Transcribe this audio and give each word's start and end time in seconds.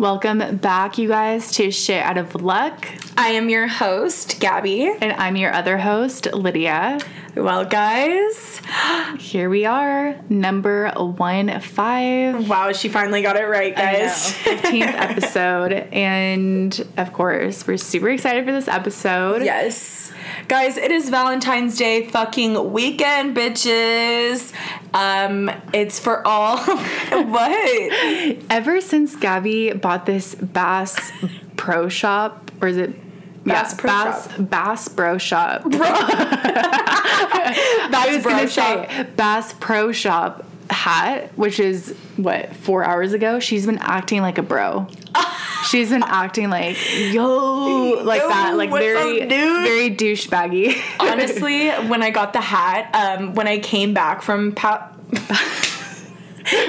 Welcome 0.00 0.56
back, 0.56 0.96
you 0.96 1.08
guys, 1.08 1.52
to 1.56 1.70
Shit 1.70 2.02
Out 2.02 2.16
of 2.16 2.34
Luck. 2.34 2.88
I 3.18 3.32
am 3.32 3.50
your 3.50 3.66
host, 3.66 4.40
Gabby. 4.40 4.86
And 4.86 5.12
I'm 5.12 5.36
your 5.36 5.52
other 5.52 5.76
host, 5.76 6.32
Lydia. 6.32 6.98
Well, 7.36 7.66
guys, 7.66 8.62
here 9.18 9.50
we 9.50 9.66
are, 9.66 10.18
number 10.30 10.90
one 10.96 11.60
five. 11.60 12.48
Wow, 12.48 12.72
she 12.72 12.88
finally 12.88 13.20
got 13.20 13.36
it 13.36 13.44
right, 13.44 13.76
guys. 13.76 14.34
Fifteenth 14.36 14.86
episode, 14.94 15.72
and 15.92 16.80
of 16.96 17.12
course, 17.12 17.66
we're 17.66 17.76
super 17.76 18.08
excited 18.08 18.46
for 18.46 18.52
this 18.52 18.68
episode. 18.68 19.42
Yes, 19.44 20.12
guys, 20.50 20.76
it 20.76 20.90
is 20.90 21.08
Valentine's 21.08 21.76
Day 21.76 22.08
fucking 22.08 22.72
weekend, 22.72 23.36
bitches. 23.36 24.52
Um, 24.92 25.48
it's 25.72 26.00
for 26.00 26.26
all. 26.26 26.58
what? 27.08 27.92
Ever 28.50 28.80
since 28.80 29.14
Gabby 29.14 29.72
bought 29.72 30.06
this 30.06 30.34
Bass 30.34 31.12
Pro 31.56 31.88
Shop, 31.88 32.50
or 32.60 32.66
is 32.66 32.78
it? 32.78 32.96
Bass 33.44 33.70
yeah, 33.72 33.78
Pro 33.78 33.90
Bass, 33.90 34.28
Shop. 34.28 34.50
Bass 34.50 34.88
Bro 34.88 35.18
Shop. 35.18 35.62
Bro. 35.62 35.80
I 37.92 38.12
was 38.12 38.24
gonna 38.24 38.48
Shop. 38.48 38.90
say 38.90 39.04
Bass 39.14 39.54
Pro 39.60 39.92
Shop 39.92 40.44
hat, 40.68 41.30
which 41.38 41.60
is 41.60 41.94
what 42.16 42.56
four 42.56 42.82
hours 42.82 43.12
ago. 43.12 43.38
She's 43.38 43.66
been 43.66 43.78
acting 43.78 44.20
like 44.20 44.38
a 44.38 44.42
bro. 44.42 44.88
She's 45.68 45.90
been 45.90 46.02
acting 46.02 46.50
like 46.50 46.76
yo, 47.12 48.00
like 48.02 48.20
Yo, 48.22 48.28
that, 48.28 48.56
like 48.56 48.70
very, 48.70 49.22
up, 49.22 49.28
dude? 49.28 49.62
very 49.64 49.90
douchebaggy. 49.94 50.80
Honestly, 51.00 51.68
when 51.88 52.02
I 52.02 52.10
got 52.10 52.32
the 52.32 52.40
hat, 52.40 52.90
um, 52.94 53.34
when 53.34 53.46
I 53.48 53.58
came 53.58 53.92
back 53.94 54.22
from 54.22 54.52
pa- 54.52 54.90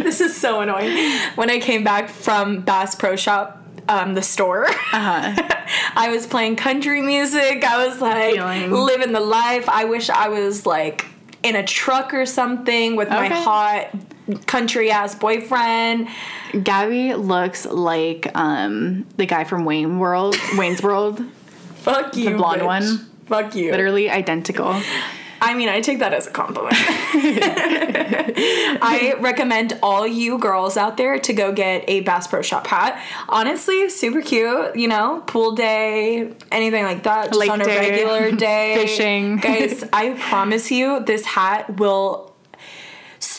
this 0.04 0.22
is 0.22 0.36
so 0.36 0.62
annoying. 0.62 1.20
When 1.36 1.50
I 1.50 1.60
came 1.60 1.84
back 1.84 2.10
from 2.10 2.62
Bass 2.62 2.96
Pro 2.96 3.16
Shop, 3.16 3.58
um, 3.90 4.14
the 4.14 4.22
store, 4.22 4.66
Uh-huh. 4.68 5.58
I 5.96 6.10
was 6.12 6.28
playing 6.28 6.56
country 6.58 7.02
music. 7.02 7.64
I 7.64 7.88
was 7.88 8.00
like 8.02 8.36
Feeling- 8.36 8.72
living 8.72 9.12
the 9.14 9.20
life. 9.22 9.68
I 9.70 9.86
wish 9.86 10.10
I 10.10 10.30
was 10.30 10.66
like 10.66 11.06
in 11.44 11.56
a 11.56 11.64
truck 11.64 12.14
or 12.14 12.26
something 12.26 12.96
with 12.96 13.10
my 13.10 13.28
hot 13.28 13.90
country 14.46 14.92
ass 14.92 15.16
boyfriend. 15.16 16.08
Gabby 16.64 17.14
looks 17.14 17.66
like 17.66 18.28
um 18.36 19.06
the 19.18 19.26
guy 19.26 19.44
from 19.44 19.66
Wayne 19.66 20.00
World, 20.00 20.36
Wayne's 20.58 20.82
World, 20.84 21.20
Fuck 21.76 22.16
you, 22.16 22.36
blonde 22.38 22.62
bitch. 22.62 22.66
one? 22.66 22.98
Fuck 23.26 23.56
you. 23.56 23.72
literally 23.72 24.10
identical. 24.10 24.80
I 25.44 25.56
mean, 25.56 25.70
I 25.70 25.82
take 25.82 26.00
that 26.00 26.14
as 26.14 26.28
a 26.28 26.32
compliment. 26.32 26.76
I 28.84 29.16
recommend 29.20 29.80
all 29.82 30.06
you 30.06 30.38
girls 30.38 30.78
out 30.78 30.98
there 30.98 31.18
to 31.18 31.34
go 31.34 31.52
get 31.52 31.84
a 31.88 32.02
Bass 32.02 32.28
Pro 32.28 32.44
Shop 32.44 32.68
hat. 32.68 33.02
Honestly, 33.28 33.90
super 33.90 34.22
cute. 34.22 34.76
You 34.76 34.88
know, 34.88 35.24
pool 35.26 35.54
day, 35.54 36.32
anything 36.52 36.84
like 36.84 37.04
that. 37.04 37.30
Just 37.30 37.40
Lake 37.40 37.50
on 37.50 37.60
a 37.60 37.66
day, 37.66 37.90
regular 37.90 38.32
day, 38.36 38.76
fishing. 38.76 39.38
Guys, 39.38 39.84
I 39.92 40.14
promise 40.14 40.70
you, 40.70 41.00
this 41.00 41.26
hat 41.26 41.78
will 41.78 42.31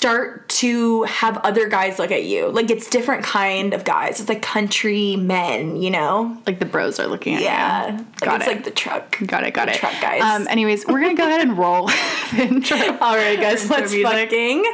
start 0.03 0.49
to 0.49 1.05
have 1.05 1.37
other 1.39 1.69
guys 1.69 1.97
look 2.01 2.11
at 2.11 2.25
you. 2.25 2.49
Like 2.49 2.71
it's 2.71 2.91
different 2.91 3.23
kind 3.23 3.73
of 3.73 3.85
guys. 3.85 4.19
It's 4.19 4.29
like 4.29 4.43
country 4.43 5.15
men. 5.15 5.77
You 5.77 5.91
know. 5.93 6.37
Like 6.45 6.59
the 6.59 6.65
bros 6.65 6.99
are 6.99 7.07
looking 7.07 7.37
at 7.37 7.43
Yeah, 7.43 7.87
you. 7.93 7.97
like 7.99 8.21
Got 8.21 8.41
it's 8.41 8.49
it. 8.51 8.55
like 8.57 8.65
the 8.65 8.73
truck. 8.73 9.17
Got 9.25 9.45
it, 9.45 9.55
got 9.55 9.67
the 9.67 9.75
it. 9.75 9.79
truck 9.79 9.93
guys. 10.01 10.21
Um, 10.23 10.49
anyways, 10.49 10.89
we're 10.89 11.01
gonna 11.01 11.15
go 11.15 11.23
ahead 11.25 11.43
and 11.43 11.57
roll. 11.57 11.89
All 13.01 13.17
right, 13.17 13.39
guys, 13.39 13.71
let's 13.71 13.95
fucking 13.95 14.65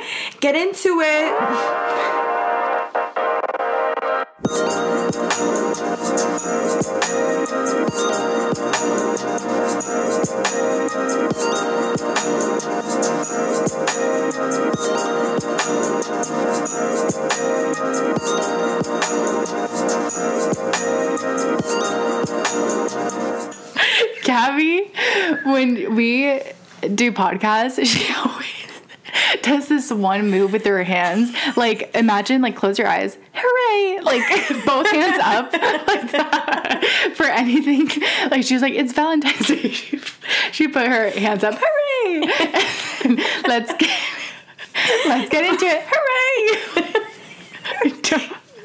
get 0.41 0.55
into 0.56 1.01
it. 1.05 2.39
Gabby, 24.25 24.91
when 25.44 25.94
we 25.94 26.41
do 26.94 27.12
podcasts, 27.12 27.84
she 27.84 28.12
does 29.42 29.69
this 29.69 29.91
one 29.91 30.30
move 30.30 30.52
with 30.52 30.64
her 30.64 30.82
hands. 30.82 31.32
Like, 31.56 31.94
imagine, 31.94 32.42
like, 32.42 32.56
close 32.56 32.78
your 32.78 32.88
eyes, 32.88 33.16
hooray! 33.32 34.00
Like, 34.02 34.22
both 34.66 34.91
hands 34.91 35.20
up, 35.22 35.52
like 35.86 36.10
that, 36.12 37.12
for 37.14 37.26
anything. 37.26 37.88
Like, 38.30 38.44
she 38.44 38.54
was 38.54 38.62
like, 38.62 38.74
it's 38.74 38.92
Valentine's 38.92 39.46
Day. 39.46 39.76
She, 39.78 40.00
she 40.52 40.69
put 40.69 40.86
her 40.86 41.10
hands 41.10 41.44
up, 41.44 41.54
hooray! 41.58 42.20
Let's 43.46 43.72
get, 43.74 43.91
let's 45.06 45.30
get 45.30 45.44
into 45.44 45.64
it, 45.64 45.82
hooray! 45.86 46.08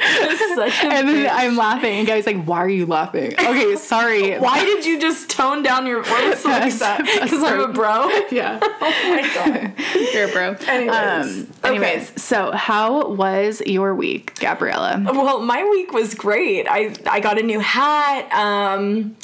And 0.83 1.07
then 1.07 1.25
bitch. 1.25 1.29
I'm 1.31 1.55
laughing, 1.57 1.93
and 1.95 2.07
Gabby's 2.07 2.25
like, 2.25 2.43
"Why 2.45 2.59
are 2.59 2.69
you 2.69 2.85
laughing?" 2.85 3.33
Okay, 3.33 3.75
sorry. 3.93 4.37
Why 4.37 4.63
did 4.63 4.85
you 4.85 4.99
just 4.99 5.29
tone 5.29 5.63
down 5.63 5.85
your 5.87 6.03
voice 6.03 6.45
like 6.45 6.73
that? 6.75 6.99
Because 7.03 7.43
I'm 7.43 7.59
a 7.59 7.67
bro. 7.73 8.09
Yeah. 8.31 8.59
Oh 8.61 8.69
my 8.81 9.21
god. 9.33 9.73
You're 10.13 10.29
a 10.29 10.31
bro. 10.31 10.55
Anyways, 10.67 11.41
Um, 11.41 11.47
anyways, 11.63 12.21
so 12.21 12.51
how 12.51 13.07
was 13.09 13.61
your 13.65 13.93
week, 13.95 14.35
Gabriella? 14.39 15.01
Well, 15.05 15.39
my 15.41 15.63
week 15.69 15.91
was 15.93 16.13
great. 16.13 16.67
I 16.69 16.93
I 17.09 17.19
got 17.19 17.37
a 17.39 17.43
new 17.43 17.59
hat. 17.59 18.31
Um, 18.33 19.15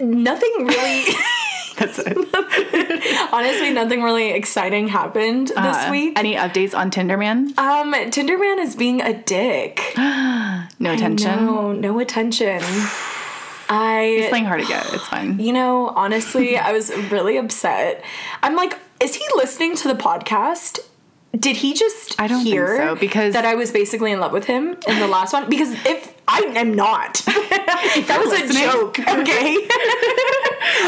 nothing 0.00 0.52
really. 0.66 1.04
That's 1.76 1.98
it. 1.98 2.16
honestly, 3.32 3.70
nothing 3.72 4.02
really 4.02 4.30
exciting 4.30 4.88
happened 4.88 5.48
this 5.48 5.56
Uh, 5.58 5.88
week. 5.90 6.18
Any 6.18 6.34
updates 6.34 6.74
on 6.76 6.90
Tinderman? 6.90 7.52
Um, 7.58 7.92
Tinderman 8.10 8.58
is 8.60 8.74
being 8.76 9.00
a 9.02 9.12
dick. 9.14 9.94
No 10.78 10.92
attention. 10.92 11.46
No, 11.46 11.72
no 11.72 11.98
attention. 12.00 12.60
I 13.68 14.16
He's 14.20 14.28
playing 14.28 14.44
hard 14.44 14.60
to 14.60 14.66
get. 14.66 14.84
It's 14.92 15.06
fine. 15.08 15.38
You 15.38 15.52
know, 15.54 15.88
honestly, 15.88 16.58
I 16.58 16.72
was 16.72 16.90
really 17.10 17.36
upset. 17.38 18.04
I'm 18.42 18.56
like, 18.56 18.78
is 19.00 19.14
he 19.14 19.24
listening 19.36 19.74
to 19.76 19.88
the 19.88 19.94
podcast? 19.94 20.80
Did 21.36 21.56
he 21.56 21.74
just 21.74 22.18
I 22.20 22.26
don't 22.28 22.44
hear 22.44 22.76
so, 22.76 22.94
because- 22.94 23.34
that 23.34 23.44
I 23.44 23.54
was 23.56 23.70
basically 23.72 24.12
in 24.12 24.20
love 24.20 24.32
with 24.32 24.44
him 24.44 24.76
in 24.86 24.98
the 25.00 25.08
last 25.08 25.32
one? 25.32 25.48
Because 25.50 25.72
if 25.84 26.14
I 26.28 26.38
am 26.56 26.74
not, 26.74 27.14
that 27.26 28.16
was 28.20 28.30
listening. 28.30 28.64
a 28.68 28.72
joke. 28.72 28.98
Okay, 29.00 29.56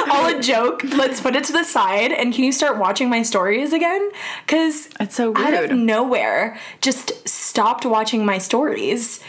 all 0.10 0.26
a 0.26 0.41
joke. 0.41 0.82
Let's 0.84 1.20
put 1.20 1.36
it 1.36 1.44
to 1.44 1.53
the 1.53 1.64
side. 1.64 2.12
And 2.12 2.32
can 2.34 2.44
you 2.44 2.53
start 2.53 2.78
watching 2.78 3.09
my 3.10 3.22
stories 3.22 3.72
again? 3.72 4.10
Because 4.47 4.88
It's 5.00 5.14
so 5.16 5.32
out 5.36 5.54
of 5.54 5.70
nowhere, 5.76 6.59
just 6.80 7.26
stopped 7.28 7.84
watching 7.84 8.25
my 8.25 8.38
stories. 8.38 9.20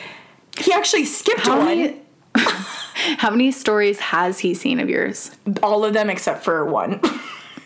He 0.57 0.71
actually 0.73 1.05
skipped 1.05 1.41
How 1.41 1.57
one. 1.57 1.65
many, 1.65 1.97
how 3.17 3.29
many 3.29 3.51
stories 3.51 3.99
has 3.99 4.39
he 4.39 4.53
seen 4.53 4.79
of 4.79 4.89
yours? 4.89 5.31
all 5.63 5.83
of 5.85 5.93
them 5.93 6.09
except 6.09 6.43
for 6.43 6.65
one. 6.65 6.99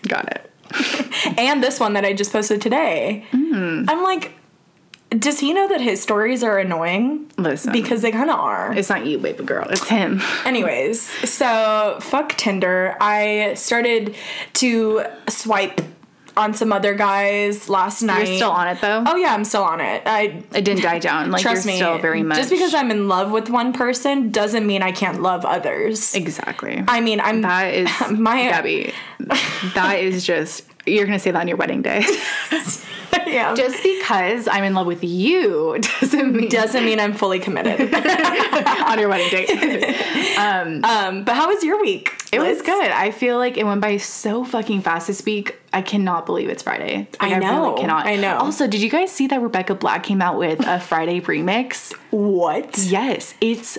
Got 0.08 0.32
it. 0.32 0.50
and 1.38 1.64
this 1.64 1.80
one 1.80 1.94
that 1.94 2.06
I 2.06 2.14
just 2.14 2.32
posted 2.32 2.62
today. 2.62 3.26
Hmm. 3.32 3.86
I'm 3.88 4.04
like, 4.04 4.34
does 5.10 5.40
he 5.40 5.54
know 5.54 5.68
that 5.68 5.82
his 5.82 6.02
stories 6.02 6.44
are 6.44 6.58
annoying? 6.58 7.32
Listen. 7.38 7.72
Because 7.72 8.02
they 8.02 8.12
kind 8.12 8.30
of 8.30 8.40
are. 8.40 8.74
It's 8.74 8.90
not 8.90 9.06
you, 9.06 9.18
baby 9.18 9.44
girl. 9.44 9.68
It's 9.70 9.88
him. 9.88 10.22
Anyways, 10.46 11.02
so 11.30 11.98
fuck 12.02 12.36
Tinder. 12.38 12.96
I 13.00 13.54
started 13.56 14.16
to 14.54 15.06
swipe 15.30 15.82
on 16.36 16.54
some 16.54 16.72
other 16.74 16.94
guys 16.94 17.70
last 17.70 18.02
night. 18.02 18.28
You're 18.28 18.38
still 18.38 18.52
on 18.52 18.68
it 18.68 18.82
though. 18.82 19.04
Oh 19.06 19.16
yeah, 19.16 19.34
I'm 19.34 19.44
still 19.44 19.64
on 19.64 19.80
it. 19.82 20.02
I 20.06 20.44
It 20.54 20.64
didn't 20.66 20.82
die 20.82 21.00
down. 21.00 21.32
Like 21.32 21.42
trust 21.42 21.66
you're 21.66 21.74
me. 21.74 21.78
still 21.78 21.98
very 22.00 22.24
much. 22.24 22.38
Just 22.38 22.50
because 22.50 22.74
I'm 22.74 22.92
in 22.92 23.08
love 23.08 23.32
with 23.32 23.50
one 23.50 23.74
person 23.74 24.32
doesn't 24.32 24.66
mean 24.66 24.82
I 24.82 24.92
can't 24.92 25.22
love 25.22 25.46
others. 25.46 26.16
exactly. 26.16 26.84
I 26.88 27.02
mean, 27.02 27.20
I'm 27.20 27.42
that 27.42 27.74
is 27.74 27.90
my 28.12 28.42
Gabby. 28.44 28.94
That 29.76 30.00
is 30.00 30.26
just. 30.26 30.66
You're 30.86 31.06
gonna 31.06 31.20
say 31.20 31.32
that 31.32 31.40
on 31.40 31.48
your 31.48 31.56
wedding 31.56 31.82
day. 31.82 32.04
yeah. 33.26 33.56
Just 33.56 33.82
because 33.84 34.48
I'm 34.50 34.64
in 34.66 34.74
love 34.74 34.86
with 34.88 35.04
you 35.04 35.78
doesn't 36.02 36.36
mean 36.36 36.50
doesn't 36.50 36.84
mean 36.84 37.00
I'm 37.00 37.14
fully 37.14 37.40
committed. 37.40 37.94
on 37.94 39.00
your 39.00 39.08
wedding 39.08 39.30
day. 39.30 40.36
um, 40.36 40.84
um, 40.84 41.24
but 41.24 41.36
how 41.36 41.48
was 41.48 41.64
your 41.64 41.80
week? 41.82 42.12
It 42.34 42.40
was 42.40 42.62
good. 42.62 42.92
I 42.92 43.12
feel 43.12 43.38
like 43.38 43.58
it 43.58 43.66
went 43.66 43.80
by 43.82 43.98
so 43.98 44.44
fucking 44.44 44.82
fast 44.82 45.08
this 45.08 45.24
week. 45.24 45.58
I 45.74 45.82
cannot 45.82 46.26
believe 46.26 46.50
it's 46.50 46.64
Friday. 46.64 47.08
Like, 47.20 47.32
I 47.34 47.40
know. 47.40 47.64
really 47.70 47.82
cannot. 47.82 48.06
I 48.06 48.16
know. 48.16 48.38
Also, 48.38 48.68
did 48.68 48.82
you 48.82 48.90
guys 48.90 49.12
see 49.12 49.28
that 49.28 49.42
Rebecca 49.42 49.76
Black 49.76 50.04
came 50.04 50.22
out 50.22 50.38
with 50.38 50.60
a 50.68 50.80
Friday 50.80 51.20
remix? 51.20 51.94
What? 52.12 52.78
Yes, 52.78 53.34
it's. 53.42 53.78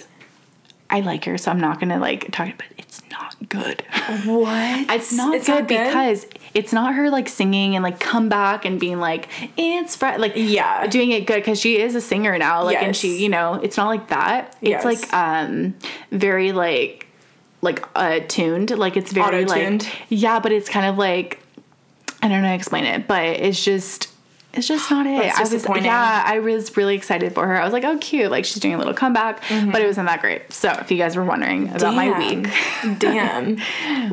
I 0.91 1.01
like 1.01 1.25
her, 1.25 1.39
so 1.39 1.51
I'm 1.51 1.61
not 1.61 1.81
gonna 1.81 1.99
like 1.99 2.31
talk. 2.31 2.49
But 2.57 2.67
it's 2.79 3.03
not 3.11 3.37
good. 3.49 3.83
What? 4.27 4.91
It's 4.91 5.13
not 5.13 5.35
It's 5.35 5.47
good 5.47 5.61
not 5.61 5.69
good? 5.69 5.87
because 5.87 6.27
it's 6.53 6.73
not 6.73 6.95
her 6.95 7.11
like 7.11 7.29
singing 7.29 7.75
and 7.75 7.83
like 7.83 7.99
come 7.99 8.29
back 8.29 8.65
and 8.65 8.79
being 8.79 9.01
like 9.01 9.29
it's 9.57 9.97
Friday. 9.97 10.19
like 10.19 10.33
Yeah. 10.37 10.87
doing 10.87 11.11
it 11.11 11.27
good 11.27 11.37
because 11.37 11.59
she 11.59 11.81
is 11.81 11.95
a 11.95 12.01
singer 12.01 12.37
now 12.39 12.63
like 12.65 12.81
and 12.83 12.95
she 12.95 13.21
you 13.23 13.29
know 13.29 13.55
it's 13.55 13.77
not 13.77 13.87
like 13.89 14.09
that 14.09 14.57
it's 14.61 14.71
Yes. 14.71 14.85
like 14.85 15.13
um 15.13 15.75
very 16.13 16.53
like 16.53 17.09
like 17.63 17.83
uh 17.97 18.21
tuned 18.29 18.71
like 18.71 18.97
it's 18.97 19.11
very 19.13 19.45
Auto-tuned? 19.45 19.85
like 19.85 19.93
yeah 20.11 20.39
but 20.39 20.53
it's 20.53 20.69
kind 20.69 20.87
of 20.87 20.97
like 20.99 21.41
I 22.25 22.29
don't 22.29 22.41
know 22.41 22.49
how 22.49 22.55
to 22.55 22.57
explain 22.57 22.87
it 22.87 23.07
but 23.07 23.23
it's 23.23 23.63
just 23.63 24.09
it's 24.57 24.69
just 24.69 24.91
not 24.91 25.07
it. 25.07 25.33
I 25.35 25.41
was 25.41 25.67
yeah, 25.83 26.23
I 26.27 26.39
was 26.41 26.77
really 26.77 26.95
excited 26.95 27.35
for 27.35 27.47
her. 27.47 27.61
I 27.61 27.65
was 27.65 27.73
like, 27.73 27.85
oh 27.85 27.99
cute, 27.99 28.31
like 28.31 28.45
she's 28.45 28.61
doing 28.61 28.75
a 28.75 28.79
little 28.79 28.95
comeback, 28.95 29.43
mm-hmm. 29.45 29.71
but 29.71 29.83
it 29.83 29.87
wasn't 29.87 30.09
that 30.09 30.21
great. 30.21 30.53
So 30.53 30.71
if 30.73 30.91
you 30.91 30.99
guys 30.99 31.17
were 31.17 31.25
wondering 31.25 31.69
about 31.71 31.95
my 31.95 32.19
week, 32.19 32.49
Damn. 32.99 33.61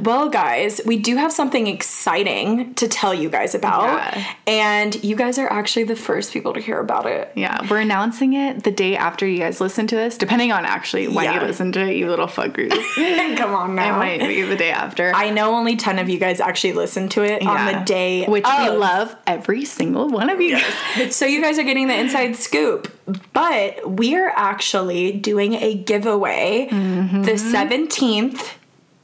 Well, 0.03 0.29
guys, 0.29 0.81
we 0.85 0.97
do 0.97 1.17
have 1.17 1.31
something 1.31 1.67
exciting 1.67 2.73
to 2.75 2.87
tell 2.87 3.13
you 3.13 3.29
guys 3.29 3.55
about. 3.55 3.83
Yeah. 3.83 4.33
And 4.47 5.03
you 5.03 5.15
guys 5.15 5.37
are 5.37 5.51
actually 5.51 5.83
the 5.83 5.95
first 5.95 6.33
people 6.33 6.53
to 6.53 6.59
hear 6.59 6.79
about 6.79 7.05
it. 7.05 7.31
Yeah, 7.35 7.65
we're 7.69 7.79
announcing 7.79 8.33
it 8.33 8.63
the 8.63 8.71
day 8.71 8.95
after 8.95 9.27
you 9.27 9.39
guys 9.39 9.61
listen 9.61 9.87
to 9.87 9.95
this, 9.95 10.17
depending 10.17 10.51
on 10.51 10.65
actually 10.65 11.07
when 11.07 11.25
Yeah. 11.25 11.41
you 11.41 11.47
listen 11.47 11.71
to 11.73 11.81
it, 11.81 11.95
you 11.95 12.07
little 12.09 12.27
fuckers. 12.27 12.71
Come 13.37 13.53
on 13.53 13.75
now. 13.75 13.95
It 13.95 14.19
might 14.19 14.27
be 14.27 14.41
the 14.41 14.55
day 14.55 14.71
after. 14.71 15.13
I 15.13 15.29
know 15.29 15.55
only 15.55 15.75
10 15.75 15.99
of 15.99 16.09
you 16.09 16.19
guys 16.19 16.39
actually 16.39 16.73
listen 16.73 17.09
to 17.09 17.23
it 17.23 17.45
on 17.45 17.65
the 17.65 17.83
day 17.85 18.25
which 18.25 18.45
we 18.45 18.69
love 18.69 19.15
every 19.27 19.65
single 19.65 20.07
one 20.09 20.29
of 20.31 20.41
you 20.41 20.57
guys. 20.95 21.15
So 21.15 21.25
you 21.25 21.41
guys 21.41 21.57
are 21.59 21.63
getting 21.63 21.87
the 21.87 21.95
inside 21.97 22.35
scoop. 22.35 22.91
But 23.33 23.89
we 23.97 24.15
are 24.15 24.29
actually 24.35 25.11
doing 25.13 25.53
a 25.53 25.75
giveaway 25.75 26.67
Mm-hmm. 26.71 27.23
the 27.23 27.31
17th, 27.33 28.53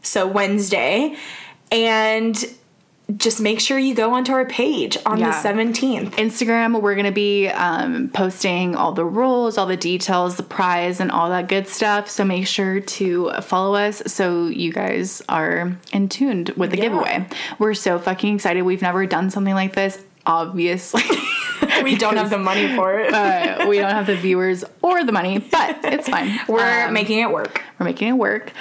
so 0.02 0.26
Wednesday. 0.28 1.16
And 1.72 2.38
just 3.16 3.40
make 3.40 3.62
sure 3.62 3.80
you 3.80 3.96
go 3.96 4.14
onto 4.14 4.34
our 4.34 4.46
page 4.46 4.98
on 5.06 5.18
Yeah. 5.18 5.28
the 5.32 5.38
17th. 5.48 6.12
Instagram, 6.16 6.82
we're 6.82 6.96
gonna 6.96 7.12
be 7.12 7.48
um, 7.48 8.10
posting 8.14 8.76
all 8.76 8.92
the 8.92 9.06
rules, 9.06 9.58
all 9.58 9.66
the 9.66 9.78
details, 9.78 10.36
the 10.36 10.44
prize, 10.44 11.00
and 11.00 11.10
all 11.10 11.30
that 11.30 11.48
good 11.48 11.68
stuff. 11.70 12.10
So 12.10 12.26
make 12.26 12.48
sure 12.48 12.82
to 12.82 13.32
follow 13.42 13.76
us 13.76 14.04
so 14.08 14.48
you 14.48 14.74
guys 14.74 15.22
are 15.30 15.78
in 15.94 16.10
tuned 16.10 16.50
with 16.58 16.72
the 16.72 16.78
Yeah. 16.78 16.84
giveaway. 16.84 17.28
We're 17.60 17.74
so 17.76 17.98
fucking 17.98 18.36
excited. 18.36 18.64
We've 18.64 18.82
never 18.82 19.06
done 19.06 19.30
something 19.30 19.54
like 19.56 19.74
this, 19.74 20.00
obviously. 20.28 21.02
We 21.84 21.96
don't 21.96 22.18
have 22.18 22.30
the 22.32 22.38
money 22.40 22.76
for 22.76 22.98
it. 23.00 23.14
uh, 23.14 23.66
we 23.68 23.78
don't 23.78 23.92
have 23.92 24.08
the 24.08 24.16
viewers 24.16 24.64
or 24.82 25.04
the 25.04 25.12
money, 25.12 25.38
but 25.40 25.78
it's 25.84 26.08
fine. 26.10 26.40
We're 26.48 26.88
Um, 26.88 26.94
making 26.94 27.20
it 27.20 27.30
work. 27.30 27.62
we're 27.78 27.86
making 27.86 28.08
it 28.10 28.14
work. 28.14 28.52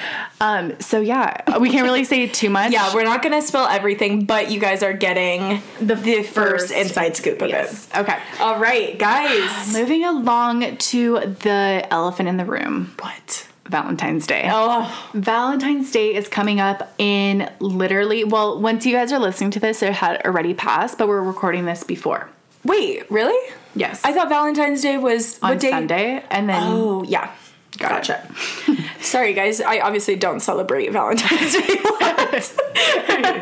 Um, 0.40 0.78
so 0.80 1.00
yeah, 1.00 1.58
we 1.58 1.70
can't 1.70 1.84
really 1.84 2.04
say 2.04 2.26
too 2.26 2.50
much. 2.50 2.72
Yeah, 2.72 2.92
we're 2.94 3.04
not 3.04 3.22
gonna 3.22 3.40
spill 3.42 3.66
everything, 3.66 4.24
but 4.26 4.50
you 4.50 4.60
guys 4.60 4.82
are 4.82 4.92
getting 4.92 5.62
the, 5.80 5.96
first, 5.96 6.30
first- 6.32 6.70
inside 6.72 7.16
scoop 7.16 7.40
of 7.40 7.48
yes. 7.48 7.88
it. 7.88 7.98
Okay. 8.00 8.18
All 8.40 8.58
right, 8.58 8.98
guys. 8.98 9.72
Moving 9.72 10.04
along 10.04 10.76
to 10.76 11.20
the 11.42 11.86
elephant 11.90 12.28
in 12.28 12.36
the 12.36 12.44
room, 12.44 12.94
what? 13.00 13.46
Valentine's 13.68 14.26
Day. 14.26 14.48
Oh, 14.52 15.10
Valentine's 15.14 15.90
Day 15.90 16.14
is 16.14 16.28
coming 16.28 16.60
up 16.60 16.92
in 16.98 17.50
literally, 17.60 18.24
well, 18.24 18.60
once 18.60 18.86
you 18.86 18.92
guys 18.92 19.12
are 19.12 19.18
listening 19.18 19.50
to 19.52 19.60
this, 19.60 19.82
it 19.82 19.92
had 19.92 20.24
already 20.24 20.54
passed, 20.54 20.98
but 20.98 21.08
we're 21.08 21.22
recording 21.22 21.64
this 21.64 21.82
before. 21.84 22.28
wait, 22.64 23.10
really? 23.10 23.52
Yes. 23.74 24.00
I 24.04 24.12
thought 24.12 24.28
Valentine's 24.28 24.82
Day 24.82 24.96
was 24.98 25.38
on 25.42 25.50
what 25.50 25.60
day? 25.60 25.70
Sunday, 25.70 26.24
and 26.30 26.48
then 26.48 26.62
Oh, 26.62 27.02
yeah. 27.04 27.30
Got 27.78 28.08
it. 28.08 28.08
gotcha. 28.08 28.82
Sorry, 29.00 29.34
guys. 29.34 29.60
I 29.60 29.80
obviously 29.80 30.16
don't 30.16 30.40
celebrate 30.40 30.90
Valentine's 30.92 31.52
Day. 31.52 31.76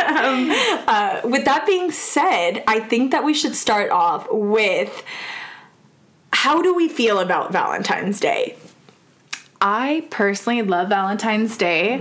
um, 0.04 0.50
uh, 0.88 1.20
with 1.24 1.44
that 1.44 1.64
being 1.66 1.90
said, 1.92 2.64
I 2.66 2.80
think 2.80 3.12
that 3.12 3.22
we 3.24 3.32
should 3.32 3.54
start 3.54 3.90
off 3.92 4.26
with 4.30 5.04
how 6.32 6.62
do 6.62 6.74
we 6.74 6.88
feel 6.88 7.20
about 7.20 7.52
Valentine's 7.52 8.18
Day? 8.18 8.56
I 9.60 10.06
personally 10.10 10.62
love 10.62 10.88
Valentine's 10.88 11.56
Day. 11.56 11.98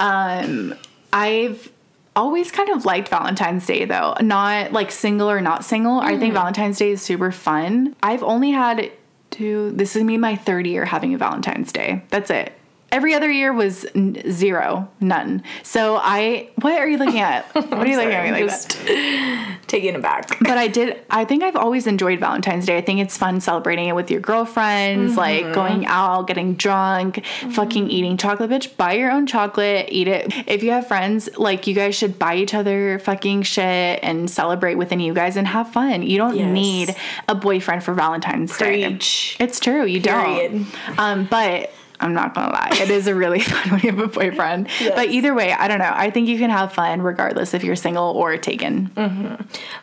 Um, 0.00 0.74
I've 1.12 1.70
always 2.16 2.50
kind 2.50 2.70
of 2.70 2.84
liked 2.84 3.08
Valentine's 3.08 3.66
Day 3.66 3.84
though, 3.84 4.14
not 4.20 4.72
like 4.72 4.90
single 4.90 5.30
or 5.30 5.40
not 5.40 5.64
single. 5.64 5.98
I 5.98 6.18
think 6.18 6.34
Valentine's 6.34 6.78
Day 6.78 6.90
is 6.90 7.02
super 7.02 7.30
fun. 7.32 7.94
I've 8.02 8.22
only 8.22 8.50
had 8.50 8.90
two, 9.30 9.72
this 9.72 9.96
is 9.96 10.04
me 10.04 10.16
my 10.16 10.36
third 10.36 10.66
year 10.66 10.84
having 10.84 11.14
a 11.14 11.18
Valentine's 11.18 11.72
Day. 11.72 12.02
That's 12.10 12.30
it. 12.30 12.52
Every 12.94 13.12
other 13.12 13.28
year 13.30 13.52
was 13.52 13.84
n- 13.96 14.22
zero, 14.30 14.88
none. 15.00 15.42
So 15.64 15.96
I, 15.96 16.48
what 16.60 16.72
are 16.74 16.88
you 16.88 16.96
looking 16.96 17.18
at? 17.20 17.44
What 17.54 17.72
are 17.72 17.90
you 17.90 17.96
looking 17.96 18.12
at 18.12 18.24
me 18.24 18.30
like 18.30 18.46
that? 18.48 18.68
Just 18.70 19.66
taking 19.66 19.94
it 19.94 20.02
back. 20.02 20.38
but 20.40 20.56
I 20.58 20.68
did. 20.68 21.02
I 21.10 21.24
think 21.24 21.42
I've 21.42 21.56
always 21.56 21.86
enjoyed 21.88 22.20
Valentine's 22.20 22.66
Day. 22.66 22.76
I 22.78 22.82
think 22.82 23.00
it's 23.00 23.16
fun 23.18 23.40
celebrating 23.40 23.88
it 23.88 23.96
with 23.96 24.10
your 24.12 24.20
girlfriends, 24.20 25.16
like 25.16 25.52
going 25.52 25.86
out, 25.86 26.28
getting 26.28 26.54
drunk, 26.54 27.24
fucking 27.50 27.90
eating 27.90 28.16
chocolate. 28.16 28.48
Bitch, 28.50 28.76
buy 28.76 28.92
your 28.92 29.10
own 29.10 29.26
chocolate, 29.26 29.86
eat 29.90 30.06
it. 30.06 30.32
If 30.48 30.62
you 30.62 30.70
have 30.70 30.86
friends, 30.86 31.28
like 31.36 31.66
you 31.66 31.74
guys 31.74 31.96
should 31.96 32.16
buy 32.18 32.36
each 32.36 32.54
other 32.54 33.00
fucking 33.00 33.42
shit 33.42 33.98
and 34.04 34.30
celebrate 34.30 34.76
within 34.76 35.00
you 35.00 35.14
guys 35.14 35.36
and 35.36 35.48
have 35.48 35.72
fun. 35.72 36.02
You 36.02 36.16
don't 36.18 36.36
Yes. 36.36 36.52
need 36.54 36.96
a 37.28 37.34
boyfriend 37.34 37.82
for 37.82 37.92
Valentine's 37.94 38.52
Preach. 38.56 39.36
Day. 39.38 39.44
It's 39.44 39.58
true. 39.58 39.84
You 39.84 40.00
Period. 40.00 40.66
don't. 40.86 40.98
Um, 40.98 41.26
but. 41.28 41.72
I'm 42.00 42.12
not 42.12 42.34
gonna 42.34 42.52
lie, 42.52 42.70
it 42.80 42.90
is 42.90 43.06
a 43.06 43.14
really 43.14 43.40
fun 43.52 43.70
when 43.70 43.80
you 43.80 43.90
have 43.90 43.98
a 44.00 44.08
boyfriend. 44.08 44.68
But 44.94 45.10
either 45.10 45.34
way, 45.34 45.52
I 45.52 45.68
don't 45.68 45.78
know. 45.78 45.92
I 45.92 46.10
think 46.10 46.28
you 46.28 46.38
can 46.38 46.50
have 46.50 46.72
fun 46.72 47.02
regardless 47.02 47.54
if 47.54 47.64
you're 47.64 47.76
single 47.76 48.10
or 48.10 48.36
taken. 48.36 48.90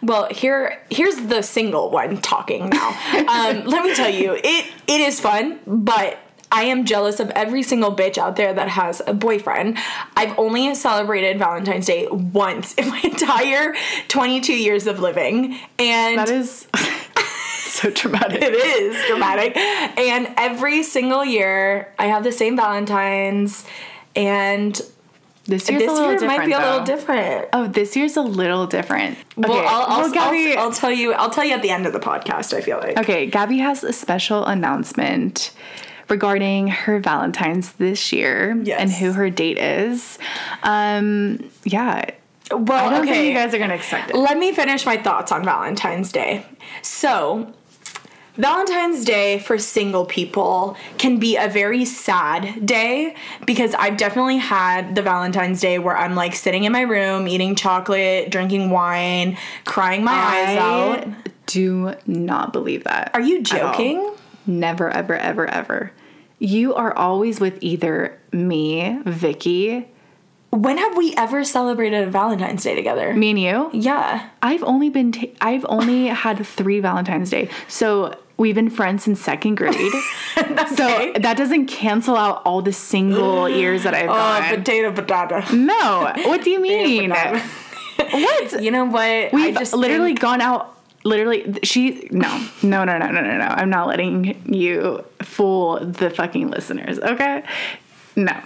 Well, 0.02 0.28
here 0.30 0.82
here's 0.90 1.16
the 1.16 1.42
single 1.42 1.90
one 1.92 2.18
talking 2.22 2.70
now. 2.70 2.90
um, 3.28 3.66
let 3.66 3.84
me 3.84 3.94
tell 3.96 4.10
you, 4.10 4.34
it 4.34 4.66
it 4.88 5.02
is 5.02 5.20
fun, 5.20 5.60
but 5.66 6.20
I 6.52 6.64
am 6.64 6.84
jealous 6.86 7.22
of 7.22 7.30
every 7.30 7.64
single 7.64 7.96
bitch 7.96 8.18
out 8.18 8.36
there 8.36 8.54
that 8.54 8.68
has 8.68 9.02
a 9.08 9.14
boyfriend. 9.14 9.78
I've 10.18 10.38
only 10.38 10.76
celebrated 10.76 11.40
Valentine's 11.40 11.86
Day 11.86 12.08
once 12.12 12.74
in 12.74 12.90
my 12.90 13.00
entire 13.04 13.74
22 14.10 14.54
years 14.54 14.86
of 14.86 15.00
living, 15.00 15.58
and 15.80 16.18
That 16.18 16.30
is 16.30 16.68
so 17.82 17.90
dramatic. 17.90 18.42
it 18.42 18.54
is 18.54 19.06
dramatic. 19.08 19.56
And 19.58 20.34
every 20.38 20.84
single 20.84 21.24
year, 21.26 21.94
I 22.00 22.08
have 22.08 22.24
the 22.24 22.32
same 22.32 22.56
Valentine's, 22.58 23.66
and 24.16 24.74
This 25.46 25.70
year's 25.70 25.82
this 25.84 25.90
a 25.90 25.94
little 25.94 26.12
year 26.12 26.28
might 26.28 26.46
be 26.46 26.52
a 26.54 26.58
little 26.60 26.80
though. 26.80 26.86
different. 26.86 27.50
Oh, 27.54 27.68
this 27.68 27.96
year's 27.96 28.16
a 28.18 28.22
little 28.22 28.68
different. 28.68 29.18
Okay, 29.38 29.48
Well, 29.50 29.66
I'll, 29.68 29.82
I'll, 29.88 30.02
well, 30.02 30.12
Gabby. 30.14 30.54
I'll, 30.56 30.66
I'll 30.66 30.72
tell 30.72 30.92
you. 30.92 31.14
I'll 31.14 31.30
tell 31.30 31.44
you 31.46 31.54
at 31.54 31.62
the 31.62 31.70
end 31.72 31.86
of 31.86 31.94
the 31.94 32.00
podcast. 32.00 32.54
I 32.54 32.62
feel 32.62 32.78
like. 32.78 32.98
okay, 33.00 33.26
Gabby 33.26 33.58
has 33.60 33.84
a 33.84 33.94
special 33.94 34.46
announcement 34.46 35.52
regarding 36.10 36.68
her 36.68 37.00
Valentine's 37.00 37.72
this 37.74 38.12
year 38.12 38.60
Yes. 38.64 38.82
and 38.82 38.92
who 38.92 39.14
her 39.14 39.30
date 39.30 39.58
is. 39.58 40.20
Um, 40.62 41.50
yeah. 41.64 42.12
Well, 42.52 42.86
I 42.86 42.90
don't 42.90 43.04
okay. 43.04 43.12
think 43.14 43.28
you 43.30 43.34
guys 43.34 43.54
are 43.54 43.60
gonna 43.60 43.76
expect 43.76 44.10
it. 44.10 44.16
Let 44.18 44.38
me 44.38 44.52
finish 44.52 44.86
my 44.86 44.98
thoughts 44.98 45.32
on 45.32 45.46
Valentine's 45.46 46.12
Day. 46.12 46.46
So, 46.82 47.54
Valentine's 48.38 49.04
Day 49.04 49.40
for 49.40 49.58
single 49.58 50.06
people 50.06 50.78
can 50.98 51.20
be 51.20 51.36
a 51.36 51.50
very 51.50 51.84
sad 51.86 52.66
day 52.66 53.16
because 53.46 53.74
I've 53.76 53.98
definitely 53.98 54.38
had 54.38 54.96
the 54.96 55.02
Valentine's 55.02 55.60
Day 55.60 55.80
where 55.80 55.98
I'm 55.98 56.16
like 56.16 56.34
sitting 56.36 56.64
in 56.64 56.72
my 56.72 56.82
room 56.82 57.28
eating 57.28 57.56
chocolate, 57.56 58.32
drinking 58.32 58.70
wine, 58.70 59.38
crying 59.66 60.04
my 60.04 60.14
eyes 60.14 60.58
out. 60.58 61.08
I 61.08 61.16
do 61.46 61.94
not 62.08 62.54
believe 62.54 62.86
that. 62.86 63.12
Are 63.14 63.22
you 63.22 63.42
joking? 63.44 64.14
Never, 64.48 64.90
ever, 64.90 65.16
ever, 65.16 65.46
ever. 65.46 65.92
You 66.40 66.74
are 66.74 66.96
always 66.98 67.40
with 67.40 67.58
either 67.62 68.18
me, 68.32 68.98
Vicky, 69.06 69.88
When 70.50 70.78
have 70.78 70.98
we 70.98 71.14
ever 71.16 71.44
celebrated 71.44 72.08
a 72.08 72.12
Valentine's 72.12 72.64
Day 72.64 72.76
together? 72.76 73.14
me 73.14 73.30
and 73.30 73.40
you. 73.40 73.70
Yeah. 73.74 74.30
I've 74.42 74.64
only 74.64 74.90
been 74.90 75.14
I've 75.42 75.66
only 75.70 76.08
had 76.08 76.46
three 76.46 76.80
Valentine's 76.80 77.30
Day. 77.30 77.50
So 77.68 78.18
we've 78.38 78.56
been 78.56 78.70
friends 78.70 79.04
since 79.04 79.20
second 79.22 79.56
grade. 79.56 79.76
So 80.76 81.12
that 81.20 81.36
doesn't 81.38 81.68
cancel 81.68 82.16
out 82.16 82.42
all 82.46 82.62
the 82.62 82.72
single 82.74 83.48
years 83.50 83.84
that 83.84 83.94
I've 83.94 84.10
Oh, 84.10 84.14
gone. 84.14 84.56
potato 84.56 84.92
patata. 84.92 85.52
no, 85.54 86.12
what 86.30 86.44
do 86.44 86.50
you 86.50 86.60
mean? 86.62 87.10
What? 87.12 87.44
You 88.62 88.72
know 88.72 88.86
what? 88.86 89.32
We've 89.34 89.56
just 89.58 89.74
literally 89.74 90.10
think- 90.10 90.22
gone 90.22 90.42
out. 90.42 90.76
Literally, 91.04 91.56
she 91.64 92.08
no, 92.12 92.30
no, 92.64 92.84
no, 92.86 92.98
no, 92.98 93.08
no, 93.12 93.22
no, 93.22 93.38
no. 93.38 93.46
I'm 93.46 93.70
not 93.70 93.88
letting 93.88 94.42
you 94.52 95.04
fool 95.24 95.80
the 95.84 96.10
fucking 96.10 96.50
listeners. 96.50 97.00
Okay, 97.00 97.44
no. 98.16 98.40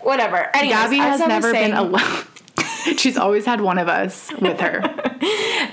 whatever. 0.00 0.54
Anyways, 0.54 0.70
Gabby 0.76 0.96
has 0.98 1.20
never 1.20 1.52
been 1.52 1.72
alone. 1.72 2.02
She's 2.96 3.16
always 3.16 3.44
had 3.46 3.60
one 3.60 3.78
of 3.78 3.88
us 3.88 4.30
with 4.40 4.60
her. 4.60 4.80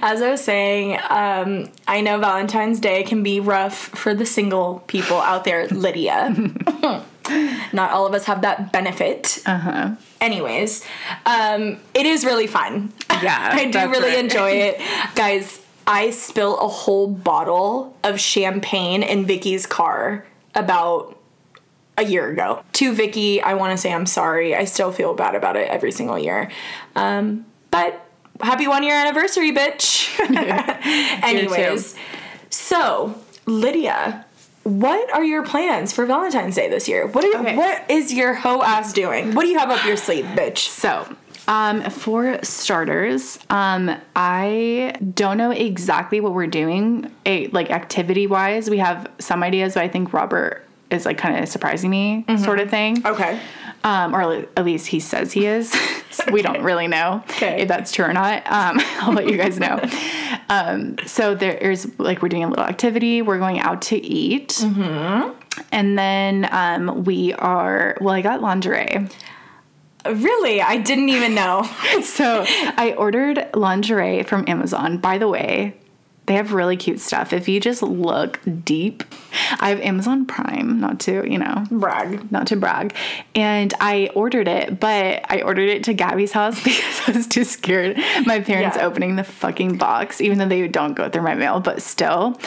As 0.01 0.22
I 0.22 0.32
was 0.32 0.44
saying, 0.44 1.00
um, 1.10 1.70
I 1.88 2.01
know 2.01 2.20
Valentine's 2.20 2.80
Day 2.80 3.04
can 3.04 3.24
be 3.24 3.39
rough 3.39 3.75
for 3.75 4.13
the 4.13 4.25
single 4.25 4.84
people 4.88 5.18
out 5.18 5.44
there, 5.44 5.68
Lydia. 5.68 6.34
Not 7.74 7.92
all 7.92 8.06
of 8.06 8.13
us 8.13 8.25
have 8.25 8.42
that 8.42 8.72
benefit. 8.72 9.42
Uh 9.46 9.58
huh. 9.58 9.96
Anyways, 10.22 10.86
um, 11.25 11.77
it 11.94 12.06
is 12.06 12.24
really 12.24 12.48
fun. 12.48 12.94
Yeah, 13.10 13.50
I 13.54 13.72
do 13.72 13.80
really 13.89 14.10
right. 14.10 14.20
enjoy 14.20 14.51
it, 14.51 14.82
guys. 15.15 15.62
I 15.88 16.12
spilled 16.12 16.60
a 16.62 16.68
whole 16.68 17.08
bottle 17.08 17.96
of 18.04 18.20
champagne 18.20 19.04
in 19.04 19.25
Vicky's 19.25 19.65
car 19.65 20.25
about 20.56 21.14
a 21.98 22.04
year 22.04 22.30
ago. 22.30 22.64
To 22.74 22.94
Vicky, 22.94 23.42
I 23.42 23.54
want 23.54 23.72
to 23.72 23.78
say 23.78 23.94
I'm 23.94 24.06
sorry. 24.06 24.56
I 24.56 24.66
still 24.66 24.92
feel 24.92 25.14
bad 25.14 25.36
about 25.36 25.56
it 25.56 25.68
every 25.70 25.92
single 25.92 26.20
year. 26.20 26.52
Um, 26.96 27.46
but 27.72 28.06
happy 28.42 28.68
one 28.68 28.84
year 28.84 28.96
anniversary, 28.96 29.52
bitch. 29.52 30.10
Anyways, 31.24 31.96
so 32.50 33.16
Lydia, 33.46 34.25
what 34.64 35.14
are 35.14 35.24
your 35.24 35.44
plans 35.44 35.94
for 35.94 36.06
Valentine's 36.06 36.56
Day 36.56 36.70
this 36.70 36.88
year? 36.88 37.08
What 37.08 37.24
are 37.24 37.28
you, 37.28 37.38
Okay. 37.38 37.56
what 37.56 37.84
is 37.90 38.14
your 38.14 38.34
hoe 38.34 38.62
ass 38.64 38.94
doing? 38.94 39.34
What 39.34 39.44
do 39.44 39.48
you 39.50 39.60
have 39.60 39.70
up 39.70 39.86
your 39.86 39.98
sleeve, 39.98 40.25
bitch? 40.25 40.68
So, 40.68 41.08
um, 41.48 41.82
for 41.92 42.40
starters, 42.42 43.38
um, 43.52 43.96
I 44.16 44.96
don't 45.14 45.38
know 45.38 45.52
exactly 45.52 46.20
what 46.20 46.34
we're 46.34 46.48
doing, 46.48 47.12
a, 47.25 47.48
like 47.48 47.70
activity 47.70 48.25
wise. 48.25 48.70
We 48.70 48.80
have 48.80 49.08
some 49.20 49.44
ideas, 49.44 49.75
but 49.75 49.84
I 49.84 49.88
think 49.88 50.12
Robert 50.12 50.66
is 50.92 51.06
like 51.06 51.18
kind 51.18 51.42
of 51.42 51.50
surprising 51.50 51.89
me, 51.89 52.25
sort 52.38 52.60
of 52.60 52.70
thing. 52.70 53.06
Okay. 53.06 53.39
Um, 53.84 54.15
or 54.15 54.22
at 54.58 54.65
least 54.65 54.88
he 54.88 55.00
says 55.00 55.32
he 55.32 55.46
is. 55.46 55.72
So 56.10 56.24
we 56.32 56.42
don't 56.42 56.63
really 56.63 56.88
know 56.88 57.24
Okay. 57.32 57.62
if 57.62 57.68
that's 57.68 57.92
true 57.92 58.06
or 58.06 58.13
not. 58.13 58.44
Um, 58.48 58.80
I'll 59.01 59.13
let 59.13 59.27
you 59.30 59.38
guys 59.38 59.60
know. 59.60 59.80
Um, 60.50 60.98
so 61.06 61.36
there's 61.36 61.88
like 62.00 62.22
we're 62.22 62.30
doing 62.30 62.44
a 62.46 62.50
little 62.50 62.65
activity. 62.65 63.22
We're 63.22 63.38
going 63.38 63.60
out 63.60 63.84
to 63.84 63.98
eat, 64.04 64.50
mm-hmm. 64.50 65.32
and 65.72 65.98
then 65.98 66.48
um, 66.51 67.04
we 67.04 67.34
are. 67.34 67.98
Well, 68.01 68.15
I 68.15 68.22
got 68.22 68.42
lingerie. 68.42 69.08
Really? 70.06 70.62
I 70.62 70.77
didn't 70.77 71.10
even 71.10 71.34
know. 71.36 71.68
So 72.04 72.46
I 72.48 72.94
ordered 72.98 73.48
lingerie 73.56 74.24
from 74.24 74.46
Amazon. 74.48 74.98
By 75.00 75.18
the 75.18 75.27
way, 75.27 75.75
they 76.27 76.34
have 76.36 76.53
really 76.53 76.75
cute 76.75 77.00
stuff. 77.00 77.34
If 77.34 77.48
you 77.48 77.60
just 77.60 77.84
look 77.84 78.39
deep, 78.63 79.03
I 79.60 79.70
have 79.70 79.79
Amazon 79.82 80.25
Prime, 80.25 80.79
not 80.79 81.00
to, 81.01 81.24
you 81.29 81.38
know, 81.38 81.65
Brag. 81.70 82.32
not 82.32 82.48
to 82.48 82.55
brag. 82.55 82.96
And 83.36 83.74
I 83.79 84.10
ordered 84.15 84.48
it, 84.48 84.79
but 84.79 85.24
I 85.29 85.41
ordered 85.44 85.70
it 85.70 85.84
to 85.84 85.94
Gabby's 85.94 86.32
house 86.32 86.55
because 86.63 87.01
I 87.08 87.12
was 87.12 87.27
too 87.27 87.44
scared 87.44 87.98
my 88.25 88.39
parents 88.39 88.77
Yeah. 88.77 88.86
opening 88.88 89.15
the 89.17 89.24
fucking 89.24 89.77
box, 89.77 90.20
even 90.20 90.39
though 90.39 90.48
they 90.48 90.67
don't 90.67 90.94
go 90.96 91.10
through 91.10 91.22
my 91.24 91.36
mail, 91.36 91.60
but 91.60 91.82
still. 91.82 92.39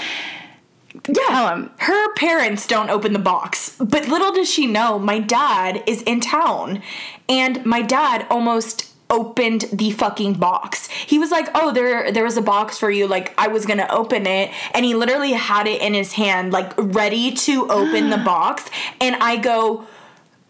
Tell 1.04 1.48
'em. 1.48 1.70
Her 1.78 2.12
parents 2.14 2.66
don't 2.66 2.90
open 2.90 3.12
the 3.12 3.18
box, 3.20 3.76
but 3.78 4.08
little 4.08 4.32
does 4.32 4.50
she 4.50 4.66
know, 4.66 4.98
my 4.98 5.20
dad 5.20 5.82
is 5.86 6.02
in 6.02 6.20
town, 6.20 6.82
and 7.28 7.64
my 7.64 7.82
dad 7.82 8.26
almost 8.30 8.87
opened 9.10 9.62
the 9.72 9.90
fucking 9.90 10.34
box. 10.34 10.88
He 10.88 11.18
was 11.18 11.30
like, 11.30 11.48
"Oh, 11.54 11.72
there 11.72 12.12
there 12.12 12.24
was 12.24 12.36
a 12.36 12.42
box 12.42 12.78
for 12.78 12.90
you." 12.90 13.06
Like 13.06 13.34
I 13.38 13.48
was 13.48 13.66
going 13.66 13.78
to 13.78 13.90
open 13.92 14.26
it, 14.26 14.50
and 14.74 14.84
he 14.84 14.94
literally 14.94 15.32
had 15.32 15.66
it 15.66 15.80
in 15.80 15.94
his 15.94 16.12
hand 16.12 16.52
like 16.52 16.72
ready 16.76 17.32
to 17.32 17.68
open 17.70 18.10
the 18.10 18.18
box, 18.24 18.68
and 19.00 19.16
I 19.16 19.36
go, 19.36 19.86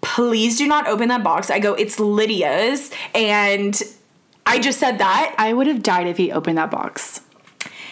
"Please 0.00 0.58
do 0.58 0.66
not 0.66 0.86
open 0.86 1.08
that 1.08 1.22
box." 1.22 1.50
I 1.50 1.58
go, 1.58 1.74
"It's 1.74 1.98
Lydia's." 2.00 2.90
And 3.14 3.80
I 4.48 4.58
just 4.58 4.78
said 4.80 4.96
that. 4.98 5.34
I 5.36 5.52
would 5.52 5.66
have 5.66 5.82
died 5.82 6.06
if 6.06 6.16
he 6.16 6.32
opened 6.32 6.56
that 6.56 6.70
box. 6.70 7.20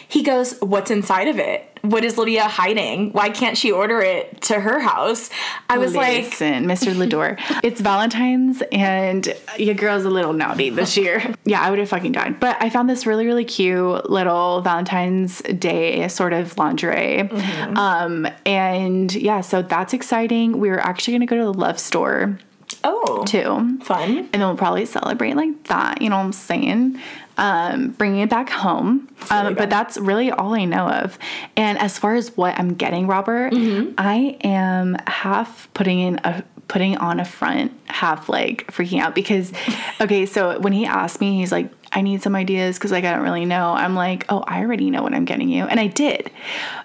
He 0.09 0.23
goes, 0.23 0.59
What's 0.61 0.91
inside 0.91 1.29
of 1.29 1.39
it? 1.39 1.76
What 1.91 2.05
is 2.05 2.19
Lydia 2.19 2.45
hiding? 2.45 3.13
Why 3.13 3.31
can't 3.31 3.57
she 3.57 3.71
order 3.73 4.01
it 4.01 4.41
to 4.43 4.61
her 4.61 4.81
house? 4.81 5.31
I 5.69 5.79
was 5.79 5.95
like, 5.95 6.25
Listen, 6.25 6.65
Mr. 6.67 6.95
Lador, 6.95 7.39
it's 7.63 7.81
Valentine's 7.81 8.63
and 8.73 9.33
your 9.59 9.75
girl's 9.75 10.05
a 10.05 10.11
little 10.11 10.33
naughty 10.33 10.71
this 10.71 10.97
year. 10.97 11.35
yeah, 11.45 11.61
I 11.61 11.71
would 11.71 11.79
have 11.79 11.89
fucking 11.89 12.13
died. 12.13 12.41
But 12.41 12.57
I 12.61 12.71
found 12.71 12.89
this 12.91 13.07
really, 13.07 13.27
really 13.27 13.45
cute 13.45 14.11
little 14.11 14.61
Valentine's 14.63 15.41
Day 15.43 16.09
sort 16.09 16.33
of 16.33 16.57
lingerie. 16.59 17.29
Mm-hmm. 17.29 17.77
Um, 17.77 18.29
and 18.45 19.15
yeah, 19.15 19.41
so 19.41 19.63
that's 19.63 19.93
exciting. 19.95 20.59
We 20.59 20.69
were 20.71 20.81
actually 20.81 21.15
gonna 21.15 21.27
go 21.27 21.37
to 21.37 21.45
the 21.45 21.53
Love 21.55 21.79
Store 21.79 22.39
Oh, 22.85 23.25
too. 23.25 23.79
fun. 23.83 24.19
And 24.19 24.29
then 24.33 24.41
we'll 24.41 24.57
probably 24.57 24.87
celebrate 24.87 25.35
like 25.37 25.65
that, 25.65 26.03
you 26.03 26.09
know 26.11 26.17
what 26.17 26.25
I'm 26.25 26.33
saying? 26.33 27.01
Um, 27.39 27.91
bringing 27.91 28.21
it 28.21 28.31
back 28.31 28.49
home. 28.49 29.09
Um, 29.31 29.55
but 29.55 29.69
that's 29.69 29.99
really 29.99 30.31
all 30.31 30.55
I 30.55 30.65
know 30.65 30.89
of. 30.89 31.19
And 31.57 31.77
as 31.79 31.99
far 31.99 32.15
as 32.15 32.35
what 32.37 32.59
I'm 32.59 32.75
getting, 32.75 33.07
Robert, 33.07 33.53
Mm-hmm. 33.53 33.93
I 33.99 34.39
am 34.43 34.97
half 35.07 35.69
putting 35.75 35.99
in 36.01 36.21
a 36.25 36.43
putting 36.69 36.97
on 36.97 37.21
a 37.21 37.25
front, 37.25 37.73
half 37.87 38.29
like 38.29 38.67
freaking 38.73 39.01
out 39.01 39.15
because 39.15 39.53
okay, 40.01 40.27
so 40.27 40.59
when 40.61 40.73
he 40.73 40.85
asked 40.87 41.21
me, 41.21 41.39
he's 41.39 41.53
like, 41.53 41.71
I 41.93 42.01
need 42.01 42.23
some 42.23 42.35
ideas 42.35 42.77
because 42.77 42.91
like 42.91 43.05
I 43.05 43.13
don't 43.13 43.23
really 43.23 43.45
know. 43.45 43.73
I'm 43.73 43.95
like, 43.95 44.25
oh, 44.29 44.43
I 44.47 44.61
already 44.61 44.91
know 44.91 45.03
what 45.03 45.15
I'm 45.15 45.25
getting 45.25 45.49
you. 45.49 45.65
And 45.65 45.79
I 45.79 45.87
did. 45.87 46.31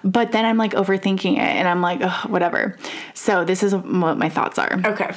But 0.04 0.32
then 0.32 0.44
I'm 0.44 0.56
like 0.56 0.72
overthinking 0.72 1.34
it 1.34 1.38
and 1.38 1.66
I'm 1.68 1.80
like, 1.82 2.00
oh, 2.02 2.22
whatever. 2.28 2.78
So 3.14 3.44
this 3.44 3.62
is 3.62 3.74
what 3.74 4.18
my 4.18 4.28
thoughts 4.28 4.58
are. 4.58 4.80
Okay. 4.84 5.12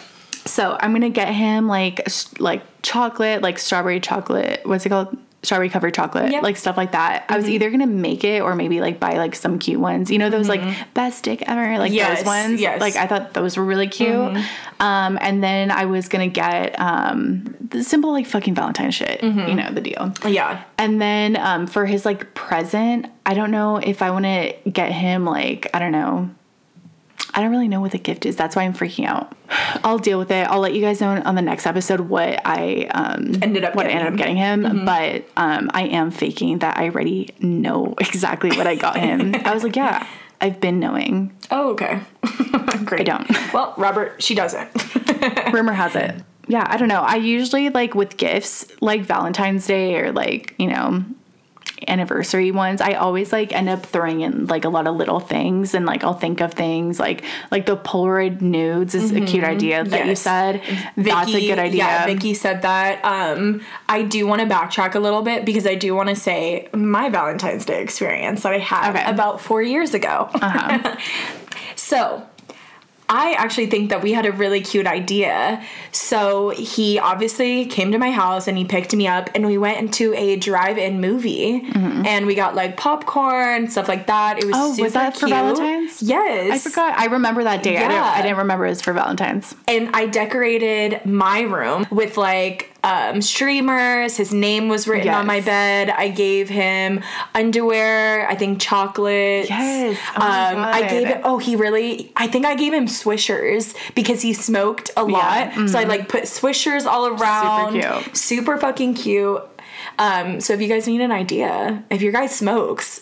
So 0.46 0.78
I'm 0.80 0.94
gonna 0.94 1.10
get 1.10 1.30
him 1.34 1.68
like 1.68 2.08
like 2.40 2.62
chocolate, 2.82 3.42
like 3.42 3.58
strawberry 3.60 4.00
chocolate. 4.00 4.62
What's 4.66 4.86
it 4.86 4.90
called? 4.90 5.18
Strawberry 5.44 5.70
covered 5.70 5.94
chocolate, 5.94 6.32
Yeah. 6.32 6.40
like 6.40 6.58
stuff 6.58 6.75
like 6.75 6.94
that. 6.94 7.25
I 7.30 7.38
was 7.38 7.48
either 7.48 7.70
gonna 7.70 7.86
make 7.86 8.24
it 8.24 8.42
or 8.42 8.56
maybe 8.56 8.82
like 8.82 9.00
buy 9.00 9.18
like 9.18 9.36
some 9.36 9.60
cute 9.60 9.80
ones. 9.80 10.10
You 10.10 10.18
know 10.18 10.32
those 10.32 10.50
like 10.50 10.62
best 10.96 11.24
dick 11.24 11.44
ever, 11.48 11.78
like 11.78 11.92
Yes, 11.92 12.20
those 12.20 12.25
ones. 12.25 12.60
yes. 12.62 12.82
Like 12.82 12.96
I 12.96 13.06
thought 13.06 13.34
those 13.36 13.56
were 13.56 13.64
really 13.64 13.88
cute. 13.88 14.10
Um, 14.80 15.20
and 15.22 15.44
then 15.44 15.70
I 15.70 15.86
was 15.86 16.08
gonna 16.10 16.30
get 16.30 16.80
um 16.80 17.56
the 17.70 17.84
simple 17.84 18.12
like 18.12 18.25
fucking 18.25 18.56
Valentine 18.56 18.90
shit. 18.90 19.22
You 19.24 19.54
know 19.54 19.70
the 19.72 19.82
deal. 19.82 20.12
Yeah. 20.28 20.64
And 20.80 21.00
then 21.00 21.36
um, 21.38 21.68
for 21.68 21.86
his 21.86 22.06
like 22.06 22.34
present, 22.34 23.06
I 23.28 23.36
don't 23.36 23.52
know 23.52 23.78
if 23.78 24.02
I 24.02 24.10
want 24.12 24.25
to 24.25 24.54
get 24.72 24.92
him 24.92 25.25
like 25.25 25.70
I 25.75 25.80
don't 25.80 25.92
know. 25.92 26.30
I 27.36 27.42
don't 27.42 27.51
really 27.51 27.68
know 27.68 27.82
what 27.82 27.92
the 27.92 27.98
gift 28.00 28.25
is. 28.25 28.38
That's 28.38 28.56
why 28.56 28.63
I'm 28.63 28.74
freaking 28.74 29.06
out. 29.06 29.36
I'll 29.84 30.00
deal 30.00 30.18
with 30.18 30.32
it. 30.32 30.48
I'll 30.48 30.62
let 30.62 30.74
you 30.74 30.80
guys 30.80 31.01
know 31.01 31.22
on 31.25 31.36
the 31.36 31.42
next 31.42 31.65
episode 31.65 32.00
what 32.00 32.42
I 32.46 32.86
um, 32.92 33.36
Ended 33.42 33.65
up 33.65 33.75
what 33.75 33.84
getting 33.84 33.98
I 33.98 34.00
ended 34.00 34.13
up 34.13 34.18
getting 34.18 34.38
him. 34.38 34.86
But 34.86 35.25
um, 35.36 35.70
I 35.74 35.84
am 35.84 36.12
faking 36.12 36.60
that 36.60 36.77
I 36.77 36.86
already 36.86 37.36
know 37.39 37.94
exactly 38.00 38.56
what 38.56 38.68
I 38.68 38.75
got 38.75 38.98
him. 38.98 39.36
I 39.44 39.54
was 39.54 39.63
like, 39.63 39.75
yeah, 39.75 40.08
I've 40.39 40.62
been 40.62 40.80
knowing. 40.80 41.36
Oh, 41.51 41.72
okay. 41.72 42.00
Great. 42.86 43.01
I 43.01 43.04
don't. 43.04 43.54
Well, 43.54 43.74
Robert, 43.77 44.24
she 44.24 44.34
doesn't. 44.34 44.72
Rumor 45.54 45.74
has 45.74 45.96
it. 45.96 46.15
Yeah, 46.48 46.65
I 46.68 46.77
don't 46.77 46.88
know. 46.88 47.01
I 47.01 47.15
usually 47.15 47.70
like 47.70 47.96
with 47.96 48.15
gifts, 48.18 48.65
like 48.80 49.01
Valentine's 49.01 49.68
Day 49.68 49.96
or 49.96 50.12
like, 50.12 50.56
you 50.58 50.68
know, 50.68 51.04
anniversary 51.88 52.51
ones, 52.51 52.82
I 52.82 52.94
always 52.94 53.32
like 53.32 53.51
end 53.54 53.70
up 53.70 53.86
throwing 53.86 54.22
in 54.22 54.46
like 54.48 54.65
a 54.65 54.70
lot 54.70 54.88
of 54.88 54.96
little 54.96 55.20
things 55.20 55.74
and 55.74 55.86
like 55.86 56.04
I'll 56.04 56.13
think 56.13 56.42
of 56.42 56.54
things 56.54 57.00
like 57.00 57.24
like 57.51 57.65
the 57.65 57.77
Polaroid 57.77 58.42
nudes 58.42 58.96
is 58.96 59.12
a 59.12 59.22
cute 59.22 59.44
idea 59.44 59.84
that 59.84 60.06
you 60.06 60.06
Mm-hmm. 60.06 60.10
Yes. 60.10 60.22
said. 60.22 60.62
That's 60.96 61.30
a 61.34 61.39
good 61.39 61.60
idea. 61.60 61.77
Yeah, 61.84 62.06
Vicky 62.06 62.34
said 62.34 62.62
that. 62.63 63.04
Um, 63.04 63.62
I 63.89 64.04
do 64.04 64.25
want 64.27 64.42
to 64.42 64.48
backtrack 64.48 64.96
a 64.96 65.00
little 65.00 65.22
bit 65.22 65.46
because 65.46 65.65
I 65.68 65.75
do 65.75 65.94
want 65.96 66.10
to 66.10 66.15
say 66.15 66.70
my 66.74 67.10
Valentine's 67.10 67.65
Day 67.65 67.82
experience 67.82 68.44
that 68.44 68.54
I 68.54 68.60
had 68.60 68.89
Okay. 68.92 69.01
Uh-huh. 69.01 69.12
about 69.12 69.42
four 69.42 69.62
years 69.62 69.94
ago. 69.94 70.30
so. 71.75 72.27
I 73.08 73.34
actually 73.34 73.68
think 73.68 73.92
that 73.92 74.02
we 74.02 74.14
had 74.14 74.26
a 74.26 74.32
really 74.32 74.62
cute 74.62 74.88
idea. 74.88 75.64
So 75.92 76.50
he 76.50 76.98
obviously 76.98 77.66
came 77.66 77.92
to 77.92 77.98
my 78.00 78.12
house 78.12 78.48
and 78.48 78.58
he 78.58 78.66
picked 78.66 78.96
me 78.96 79.08
up 79.08 79.30
and 79.36 79.46
we 79.46 79.58
went 79.58 79.78
into 79.80 80.14
a 80.16 80.36
drive-in 80.38 81.00
movie 81.00 81.62
and 81.76 82.26
we 82.26 82.34
got 82.36 82.56
like 82.56 82.78
popcorn 82.78 83.56
and 83.64 83.72
stuff 83.72 83.88
like 83.88 84.08
that. 84.08 84.40
It 84.40 84.46
was 84.46 84.56
Mm-hmm. 84.56 84.80
Oh, 84.82 84.84
was 84.84 84.94
that 84.94 85.18
for. 85.18 85.28
Valentine's? 85.28 86.02
Yes. 86.02 86.52
I 86.66 86.70
forgot. 86.70 86.98
I 86.98 87.06
remember 87.06 87.44
that 87.44 87.62
day. 87.62 87.78
I, 87.78 87.80
didn't, 87.82 87.92
Yeah. 87.92 88.14
I 88.16 88.22
didn't 88.22 88.38
remember 88.38 88.66
it 88.66 88.70
was 88.70 88.82
for 88.82 88.94
Valentine's. 88.94 89.54
and 89.68 89.90
I 89.96 90.08
decorated 90.08 91.06
my 91.06 91.42
room 91.42 91.86
with 91.92 92.18
like 92.18 92.72
um, 92.86 93.20
streamers. 93.22 94.15
His 94.15 94.32
name 94.32 94.70
was 94.70 94.88
written 94.88 95.12
on 95.12 95.25
my 95.25 95.42
bed. 95.42 95.89
I 95.89 96.10
gave 96.10 96.50
him 96.50 97.01
underwear. 97.34 98.30
I 98.30 98.36
think 98.36 98.62
chocolates. 98.62 99.50
Yes. 99.50 100.00
Oh 100.15 100.22
um, 100.22 100.63
I 100.63 100.88
gave 100.88 101.08
it. 101.08 101.22
Oh, 101.24 101.39
he 101.39 101.56
really. 101.56 102.12
I 102.15 102.27
think 102.27 102.46
I 102.46 102.56
gave 102.56 102.74
him 102.74 102.86
swishers 102.86 103.75
because 103.96 104.22
he 104.22 104.34
smoked 104.34 104.92
a 104.96 105.04
lot. 105.04 105.56
Yeah. 105.58 105.65
So 105.65 105.80
I 105.80 105.86
like 105.86 106.08
put 106.10 106.24
swishers 106.24 106.86
all 106.86 107.08
around. 107.08 107.74
Super 107.74 108.01
cute. 108.01 108.18
Super 108.18 108.58
fucking 108.58 108.94
cute. 108.94 109.42
Um, 109.98 110.39
so 110.39 110.54
if 110.54 110.62
you 110.62 110.68
guys 110.68 110.88
need 110.88 111.01
an 111.01 111.12
idea, 111.12 111.84
if 111.89 112.01
your 112.01 112.12
guy 112.12 112.27
smokes, 112.27 113.01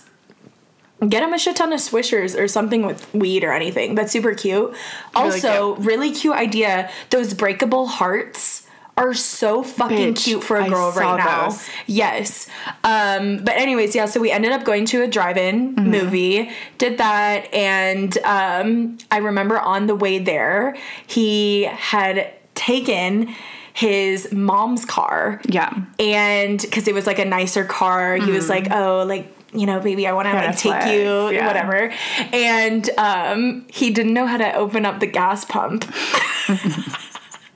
Get 1.10 1.22
him 1.22 1.34
a 1.34 1.38
shit 1.38 1.58
ton 1.58 1.74
of 1.74 1.82
swishers 1.82 2.40
or 2.40 2.48
something 2.48 2.86
with 2.86 3.14
weed 3.14 3.44
or 3.44 3.52
anything. 3.52 3.94
That's 3.94 4.10
super 4.10 4.34
cute. 4.34 4.74
Also, 5.14 5.76
really 5.76 6.12
cute 6.12 6.34
idea. 6.34 6.90
Those 7.10 7.34
breakable 7.34 7.88
hearts 7.88 8.66
are 8.96 9.14
so 9.14 9.64
fucking 9.64 10.14
Bitch, 10.14 10.24
cute 10.26 10.44
for 10.44 10.58
a 10.58 10.70
girl 10.70 10.92
right 10.92 11.18
now. 11.18 11.50
those. 11.50 11.68
Yes. 11.88 12.48
Um, 12.84 13.38
but 13.44 13.56
anyways, 13.58 13.96
yeah, 13.96 14.06
so 14.06 14.20
we 14.20 14.30
ended 14.30 14.52
up 14.52 14.64
going 14.64 14.86
to 14.86 15.02
a 15.02 15.08
drive-in 15.08 15.76
Mm-hmm. 15.76 15.90
movie, 15.90 16.50
did 16.78 16.98
that, 17.00 17.52
and 17.54 18.16
um, 18.20 18.98
I 19.10 19.18
remember 19.18 19.60
on 19.60 19.88
the 19.88 19.96
way 19.96 20.20
there, 20.20 20.76
he 21.08 21.64
had 21.64 22.32
taken 22.54 23.34
his 23.74 24.32
mom's 24.32 24.86
car. 24.86 25.42
Yeah. 25.46 25.74
And 25.98 26.62
because 26.62 26.88
it 26.88 26.94
was 26.94 27.08
like 27.08 27.18
a 27.18 27.26
nicer 27.26 27.66
car, 27.66 28.18
he 28.18 28.32
was 28.32 28.48
like, 28.50 28.70
oh, 28.72 29.04
like, 29.08 29.36
you 29.52 29.66
know, 29.66 29.80
baby, 29.80 30.06
I 30.08 30.14
want 30.14 30.28
to 30.28 30.34
like 30.34 30.58
take 30.58 30.94
you, 30.94 31.30
yeah. 31.30 31.48
whatever. 31.48 31.92
And 32.32 32.88
um, 33.00 33.66
he 33.70 33.90
didn't 33.90 34.14
know 34.14 34.28
how 34.28 34.38
to 34.38 34.54
open 34.56 34.86
up 34.86 35.00
the 35.00 35.08
gas 35.08 35.44
pump. 35.46 35.86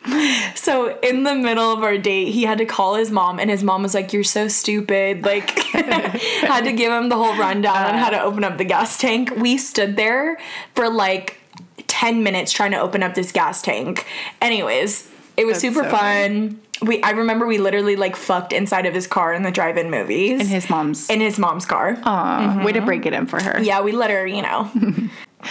So 0.56 1.00
in 1.00 1.24
the 1.24 1.34
middle 1.34 1.72
of 1.72 1.84
our 1.84 1.98
date, 1.98 2.32
he 2.32 2.44
had 2.44 2.58
to 2.58 2.66
call 2.66 2.96
his 2.96 3.10
mom, 3.10 3.40
and 3.40 3.50
his 3.50 3.64
mom 3.64 3.84
was 3.84 3.94
like, 3.94 4.12
"You're 4.12 4.24
so 4.24 4.48
stupid." 4.48 5.24
Like, 5.24 5.52
had 5.60 6.66
to 6.66 6.74
give 6.74 6.92
him 6.92 7.10
the 7.10 7.16
whole 7.16 7.38
rundown 7.38 7.78
on 7.78 7.96
how 7.96 8.10
to 8.10 8.22
open 8.22 8.44
up 8.44 8.58
the 8.58 8.66
gas 8.66 8.98
tank. 8.98 9.32
We 9.38 9.58
stood 9.58 9.96
there 9.96 10.38
for 10.76 10.90
like 10.90 11.40
ten 11.88 12.24
minutes 12.24 12.52
trying 12.52 12.72
to 12.72 12.80
open 12.80 13.02
up 13.02 13.16
this 13.16 13.32
gas 13.32 13.62
tank. 13.62 14.06
Anyways, 14.42 15.10
it 15.38 15.46
was 15.46 15.62
That's 15.62 15.76
super 15.76 15.90
so 15.90 15.96
fun. 15.96 16.62
We 16.82 17.02
I 17.02 17.12
remember 17.12 17.48
we 17.48 17.60
literally 17.60 17.96
like 17.96 18.16
fucked 18.16 18.52
inside 18.52 18.86
of 18.86 18.94
his 18.94 19.08
car 19.08 19.34
in 19.34 19.44
the 19.44 19.52
drive-in 19.52 19.90
movies. 19.90 20.42
In 20.42 20.48
his 20.48 20.70
mom's. 20.70 21.10
in 21.10 21.22
his 21.22 21.40
mom's 21.40 21.66
car. 21.66 21.98
Aw, 22.04 22.64
way 22.64 22.72
to 22.74 22.80
mm-hmm. 22.80 22.86
break 22.86 23.06
it 23.06 23.14
in 23.14 23.28
for 23.28 23.42
her. 23.42 23.62
Yeah, 23.62 23.82
we 23.82 23.94
let 23.94 24.10
her, 24.10 24.28
you 24.28 24.42
know. 24.42 24.70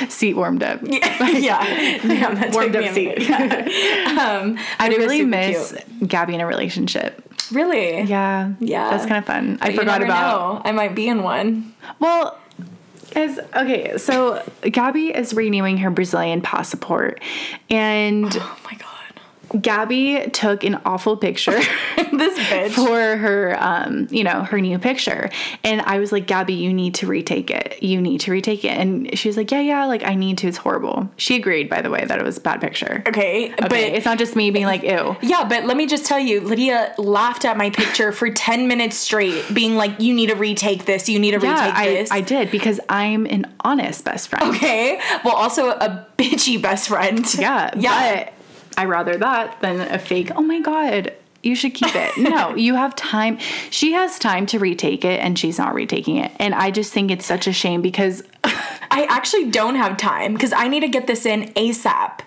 Seat 0.08 0.34
warmed 0.34 0.62
up. 0.62 0.80
yeah. 0.84 1.98
Damn, 2.02 2.52
Warmed 2.52 2.76
up 2.76 2.92
seat. 2.94 3.18
minute. 3.18 3.72
Um, 4.18 4.58
I 4.78 4.88
but 4.88 4.96
really 4.98 5.24
miss 5.24 5.72
cute. 5.72 6.08
Gabby 6.08 6.34
in 6.34 6.40
a 6.40 6.46
relationship. 6.46 7.22
Really? 7.52 8.00
Yeah. 8.02 8.52
Yeah. 8.60 8.90
That's 8.90 9.06
kind 9.06 9.18
of 9.18 9.24
fun. 9.26 9.58
I 9.60 9.68
You 9.68 9.76
forgot 9.78 10.02
about. 10.02 10.54
know. 10.56 10.62
I 10.64 10.72
might 10.72 10.94
be 10.94 11.06
in 11.08 11.22
one. 11.22 11.72
Well, 12.00 12.36
as 13.14 13.38
okay, 13.54 13.96
so 13.98 14.42
Gabby 14.62 15.08
is 15.08 15.32
renewing 15.32 15.78
her 15.78 15.90
Brazilian 15.90 16.40
passport, 16.42 17.20
and 17.70 18.26
Oh 18.36 18.58
my 18.64 18.76
god. 18.76 18.85
Gabby 19.62 20.28
took 20.32 20.64
an 20.64 20.80
awful 20.84 21.16
picture 21.16 21.52
this 22.12 22.38
bitch. 22.38 22.70
for 22.70 23.16
her, 23.16 23.56
um, 23.60 24.06
you 24.10 24.24
know, 24.24 24.42
her 24.42 24.60
new 24.60 24.78
picture, 24.78 25.30
and 25.64 25.80
I 25.82 25.98
was 25.98 26.12
like, 26.12 26.26
Gabby, 26.26 26.54
you 26.54 26.72
need 26.72 26.94
to 26.96 27.06
retake 27.06 27.50
it. 27.50 27.82
You 27.82 28.00
need 28.00 28.20
to 28.20 28.30
retake 28.32 28.64
it, 28.64 28.76
and 28.76 29.16
she's 29.18 29.36
like, 29.36 29.50
Yeah, 29.50 29.60
yeah, 29.60 29.84
like 29.86 30.04
I 30.04 30.14
need 30.14 30.38
to. 30.38 30.48
It's 30.48 30.56
horrible. 30.58 31.08
She 31.16 31.36
agreed, 31.36 31.68
by 31.68 31.82
the 31.82 31.90
way, 31.90 32.04
that 32.04 32.18
it 32.18 32.24
was 32.24 32.38
a 32.38 32.40
bad 32.40 32.60
picture. 32.60 33.02
Okay, 33.06 33.52
Okay, 33.52 33.54
but 33.60 33.72
it's 33.78 34.04
not 34.06 34.18
just 34.18 34.36
me 34.36 34.50
being 34.50 34.66
like, 34.66 34.82
Ew. 34.82 35.16
yeah, 35.22 35.44
but 35.48 35.64
let 35.64 35.76
me 35.76 35.86
just 35.86 36.06
tell 36.06 36.18
you, 36.18 36.40
Lydia 36.40 36.94
laughed 36.98 37.44
at 37.44 37.56
my 37.56 37.70
picture 37.70 38.12
for 38.12 38.30
10 38.30 38.68
minutes 38.68 38.96
straight, 38.96 39.44
being 39.52 39.76
like, 39.76 39.98
you 40.00 40.14
need 40.14 40.28
to 40.28 40.34
retake 40.36 40.84
this, 40.86 41.08
you 41.08 41.18
need 41.18 41.32
to 41.38 41.44
Yeah, 41.44 41.60
retake 41.66 41.74
I, 41.78 41.86
this. 41.88 42.10
I 42.10 42.20
did 42.20 42.50
because 42.50 42.80
I'm 42.88 43.26
an 43.26 43.52
honest 43.60 44.04
best 44.04 44.28
friend. 44.28 44.54
okay. 44.54 45.00
Well, 45.24 45.34
also 45.34 45.70
a 45.70 46.06
bitchy 46.18 46.60
best 46.60 46.88
friend. 46.88 47.24
Yeah, 47.38 47.70
Yeah. 47.76 48.24
but 48.24 48.32
I 48.76 48.84
rather 48.84 49.16
that 49.16 49.60
than 49.60 49.80
a 49.80 49.98
fake. 49.98 50.30
Oh 50.36 50.42
my 50.42 50.60
god, 50.60 51.14
you 51.42 51.54
should 51.54 51.74
keep 51.74 51.94
it. 51.94 52.16
No, 52.18 52.54
you 52.54 52.74
have 52.74 52.94
time. 52.96 53.38
She 53.70 53.92
has 53.92 54.18
time 54.18 54.46
to 54.46 54.58
retake 54.58 55.04
it, 55.04 55.20
and 55.20 55.38
she's 55.38 55.58
not 55.58 55.74
retaking 55.74 56.16
it. 56.16 56.32
And 56.38 56.54
I 56.54 56.70
just 56.70 56.92
think 56.92 57.10
it's 57.10 57.24
such 57.24 57.46
a 57.46 57.52
shame 57.52 57.82
because 57.82 58.22
I 58.44 59.06
actually 59.08 59.50
don't 59.50 59.76
have 59.76 59.96
time 59.96 60.34
because 60.34 60.52
I 60.52 60.68
need 60.68 60.80
to 60.80 60.88
get 60.88 61.06
this 61.06 61.24
in 61.24 61.52
ASAP. 61.54 62.20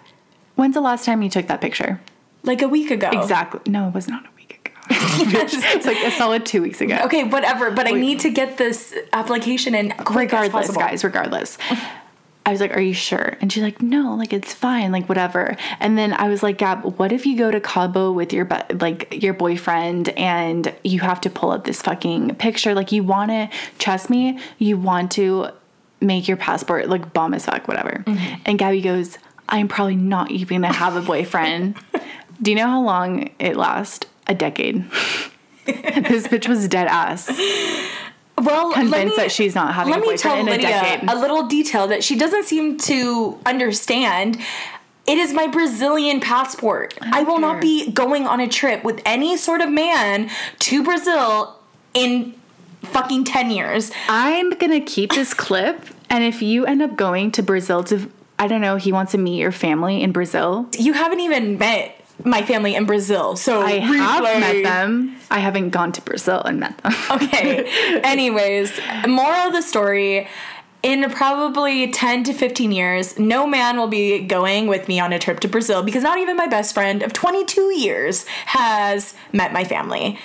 when's 0.56 0.74
the 0.74 0.82
last 0.82 1.06
time 1.06 1.22
you 1.22 1.30
took 1.30 1.48
that 1.48 1.62
picture? 1.62 2.00
Like 2.44 2.62
a 2.62 2.68
week 2.70 2.92
ago. 2.92 3.10
Exactly. 3.12 3.60
No, 3.70 3.90
it 3.90 3.94
was 3.94 4.08
not 4.08 4.26
a 4.26 4.30
week 4.38 4.62
ago. 4.66 4.76
it's 4.92 5.86
like 5.86 5.98
a 5.98 6.12
solid 6.12 6.46
two 6.46 6.62
weeks 6.62 6.80
ago. 6.82 7.00
Okay, 7.04 7.24
whatever, 7.26 7.72
but 7.72 7.88
I 7.88 7.92
need 7.92 8.22
to 8.22 8.30
get 8.30 8.58
this 8.58 8.96
application 9.12 9.76
in 9.76 9.92
quick 9.92 10.32
regardless, 10.32 10.72
guys, 10.76 11.04
regardless. 11.04 11.58
I 12.50 12.52
was 12.52 12.62
like, 12.62 12.76
Are 12.76 12.82
you 12.82 12.96
sure? 12.96 13.38
And 13.42 13.54
she's 13.54 13.62
like, 13.62 13.80
No, 13.80 14.16
like 14.16 14.34
it's 14.34 14.54
fine, 14.54 14.92
like 14.92 15.08
whatever. 15.08 15.56
And 15.80 15.98
then 16.00 16.14
I 16.14 16.30
was 16.30 16.42
like, 16.42 16.58
Gab, 16.58 16.84
what 16.98 17.12
if 17.12 17.28
you 17.28 17.38
go 17.38 17.52
to 17.52 17.60
Cabo 17.60 18.12
with 18.12 18.34
your 18.34 18.48
like 18.74 19.22
your 19.22 19.36
boyfriend 19.36 20.10
and 20.10 20.74
you 20.84 21.00
have 21.02 21.22
to 21.22 21.30
pull 21.30 21.52
up 21.52 21.66
this 21.66 21.80
fucking 21.84 22.36
picture? 22.36 22.74
Like 22.74 22.92
you 22.92 23.04
want 23.04 23.30
to 23.30 23.50
trust 23.78 24.10
me, 24.10 24.40
you 24.58 24.78
want 24.78 25.12
to 25.12 25.50
make 26.02 26.28
your 26.28 26.38
passport 26.38 26.90
like 26.90 27.14
bomb 27.14 27.36
as 27.36 27.46
fuck, 27.46 27.68
whatever. 27.68 28.04
Mm-hmm. 28.08 28.42
And 28.48 28.58
Gabby 28.58 28.82
goes, 28.82 29.20
I'm 29.48 29.68
probably 29.68 29.96
not 29.96 30.32
even 30.32 30.62
gonna 30.62 30.74
have 30.74 30.96
a 30.96 31.02
boyfriend. 31.02 31.78
Do 32.42 32.50
you 32.50 32.58
know 32.58 32.68
how 32.68 32.82
long 32.82 33.30
it 33.38 33.58
lasts? 33.58 34.08
A 34.26 34.34
decade. 34.34 34.90
this 35.66 36.28
bitch 36.28 36.48
was 36.48 36.68
dead 36.68 36.88
ass 36.88 37.30
well, 38.46 38.74
convinced 38.74 39.18
me- 39.18 39.24
that 39.24 39.32
she's 39.32 39.56
not 39.56 39.74
having 39.74 39.94
a 39.94 39.96
Let 39.98 40.02
me 40.02 40.14
boyfriend 40.14 40.20
tell 40.22 40.38
in 40.40 40.48
a 40.48 40.52
Lydia 40.52 40.70
decade. 40.70 41.10
a 41.10 41.16
little 41.16 41.48
detail 41.48 41.88
that 41.88 42.04
she 42.04 42.16
doesn't 42.18 42.46
seem 42.46 42.78
to 42.80 43.38
understand. 43.46 44.38
It 45.08 45.18
is 45.18 45.34
my 45.34 45.48
Brazilian 45.48 46.20
passport. 46.20 46.94
Oh, 47.02 47.10
I, 47.12 47.24
will 47.24 47.40
not 47.40 47.62
be 47.62 47.90
going 47.92 48.28
on 48.28 48.40
a 48.40 48.48
trip 48.48 48.84
with 48.84 49.02
any 49.06 49.38
sort 49.38 49.62
of 49.62 49.70
man 49.72 50.30
to 50.60 50.84
Brazil 50.84 51.56
in 51.96 52.36
fucking 52.84 53.24
10 53.24 53.50
years. 53.50 53.92
I'm 54.08 54.52
gonna 54.52 54.82
keep 54.82 55.12
this 55.14 55.34
clip, 55.46 55.86
and 56.10 56.24
if 56.24 56.42
you 56.42 56.66
end 56.66 56.82
up 56.84 56.96
going 56.96 57.32
to 57.32 57.42
Brazil 57.44 57.84
to, 57.86 58.12
I 58.38 58.48
don't 58.48 58.62
know, 58.62 58.76
he 58.76 58.92
wants 58.92 59.12
to 59.14 59.18
meet 59.18 59.40
your 59.40 59.52
family 59.52 60.02
in 60.04 60.12
Brazil. 60.12 60.70
You 60.78 60.94
haven't 60.94 61.22
even 61.22 61.58
met 61.58 61.99
my 62.26 62.42
family 62.44 62.76
in 62.76 62.86
Brazil. 62.86 63.36
So 63.36 63.62
I 63.62 63.80
have 63.80 64.24
replay. 64.24 64.40
met 64.40 64.64
them. 64.64 65.18
I 65.32 65.40
haven't 65.40 65.70
gone 65.70 65.92
to 65.94 66.02
Brazil 66.02 66.42
and 66.42 66.60
met 66.60 66.78
them. 66.80 66.94
Okay. 67.12 67.66
Anyways, 68.04 68.80
moral 69.08 69.48
of 69.48 69.54
the 69.54 69.62
story. 69.62 70.28
In 70.82 71.10
probably 71.10 71.92
10 71.92 72.24
to 72.26 72.34
15 72.34 72.72
years, 72.72 73.20
no 73.20 73.46
man 73.46 73.78
will 73.78 73.90
be 73.90 74.20
going 74.20 74.68
with 74.68 74.88
me 74.88 74.98
on 74.98 75.12
a 75.12 75.20
trip 75.20 75.42
to 75.42 75.50
Brazil 75.50 75.84
because 75.84 76.04
not 76.04 76.20
even 76.20 76.38
my 76.38 76.48
best 76.48 76.74
friend 76.74 77.04
of 77.04 77.12
22 77.12 77.78
years 77.78 78.26
has 78.46 79.14
met 79.34 79.52
my 79.52 79.66
family. 79.66 80.18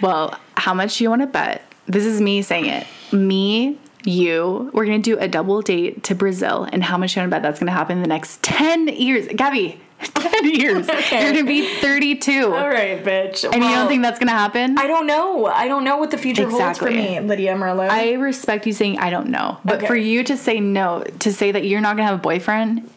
Well, 0.00 0.36
how 0.56 0.74
much 0.74 0.98
do 0.98 1.04
you 1.04 1.10
want 1.10 1.22
to 1.22 1.28
bet? 1.28 1.62
This 1.86 2.04
is 2.04 2.20
me 2.20 2.42
saying 2.42 2.66
it. 2.66 2.88
Me, 3.12 3.78
you, 4.04 4.70
we're 4.72 4.84
gonna 4.84 4.98
do 4.98 5.16
a 5.18 5.28
double 5.28 5.62
date 5.62 6.02
to 6.04 6.14
Brazil, 6.14 6.66
and 6.72 6.82
how 6.82 6.96
much 6.96 7.14
do 7.14 7.20
you 7.20 7.22
want 7.22 7.30
to 7.30 7.34
bet 7.36 7.42
that's 7.42 7.60
gonna 7.60 7.70
happen 7.70 7.98
in 7.98 8.02
the 8.02 8.08
next 8.08 8.42
10 8.42 8.88
years? 8.88 9.28
Gabby, 9.28 9.80
10 10.14 10.44
years. 10.54 10.88
Okay. 11.00 11.22
You're 11.24 11.32
gonna 11.32 11.44
be 11.46 11.66
32. 11.80 12.44
All 12.54 12.68
right, 12.68 13.02
bitch. 13.04 13.44
And 13.44 13.62
you 13.62 13.70
don't 13.70 13.88
think 13.88 14.02
that's 14.02 14.18
gonna 14.18 14.30
happen? 14.32 14.78
I 14.78 14.86
don't 14.86 15.06
know. 15.06 15.46
I 15.46 15.66
don't 15.68 15.84
know 15.84 15.96
what 15.98 16.10
the 16.10 16.18
future 16.18 16.48
holds 16.48 16.78
for 16.78 16.90
me, 16.90 17.18
Lydia 17.20 17.54
Merlo. 17.54 17.88
I 17.88 18.12
respect 18.14 18.66
you 18.66 18.72
saying 18.72 18.98
I 18.98 19.10
don't 19.10 19.28
know, 19.28 19.58
but 19.64 19.76
Okay. 19.76 19.86
for 19.86 19.96
you 19.96 20.22
to 20.24 20.36
say 20.36 20.60
no, 20.60 21.04
to 21.20 21.32
say 21.32 21.52
that 21.52 21.64
you're 21.66 21.80
not 21.80 21.96
gonna 21.96 22.08
have 22.08 22.18
a 22.18 22.22
boyfriend, 22.22 22.88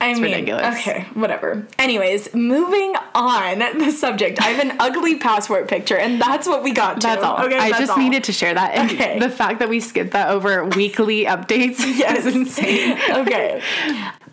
I 0.00 0.14
mean, 0.14 0.22
ridiculous. 0.22 0.78
Okay, 0.80 1.06
whatever. 1.14 1.66
Anyways, 1.78 2.34
moving 2.34 2.94
on 3.14 3.58
the 3.78 3.92
subject. 3.92 4.40
I 4.40 4.46
have 4.48 4.64
an 4.64 4.76
ugly 4.80 5.16
passport 5.18 5.68
picture, 5.68 5.96
and 5.96 6.20
that's 6.20 6.46
what 6.48 6.62
we 6.64 6.72
got 6.72 7.00
to. 7.00 7.06
that's 7.06 7.22
all. 7.22 7.40
Okay, 7.44 7.56
I 7.58 7.70
just 7.70 7.92
all. 7.92 7.98
needed 7.98 8.24
to 8.24 8.32
share 8.32 8.52
that. 8.54 8.74
And 8.74 8.90
Okay. 8.90 9.18
the 9.20 9.30
fact 9.30 9.60
that 9.60 9.68
we 9.68 9.78
skipped 9.80 10.10
that 10.12 10.30
over 10.30 10.64
weekly 10.66 11.24
updates 11.26 11.78
Yes. 11.96 12.26
is 12.26 12.34
insane. 12.34 12.98
okay. 13.10 13.62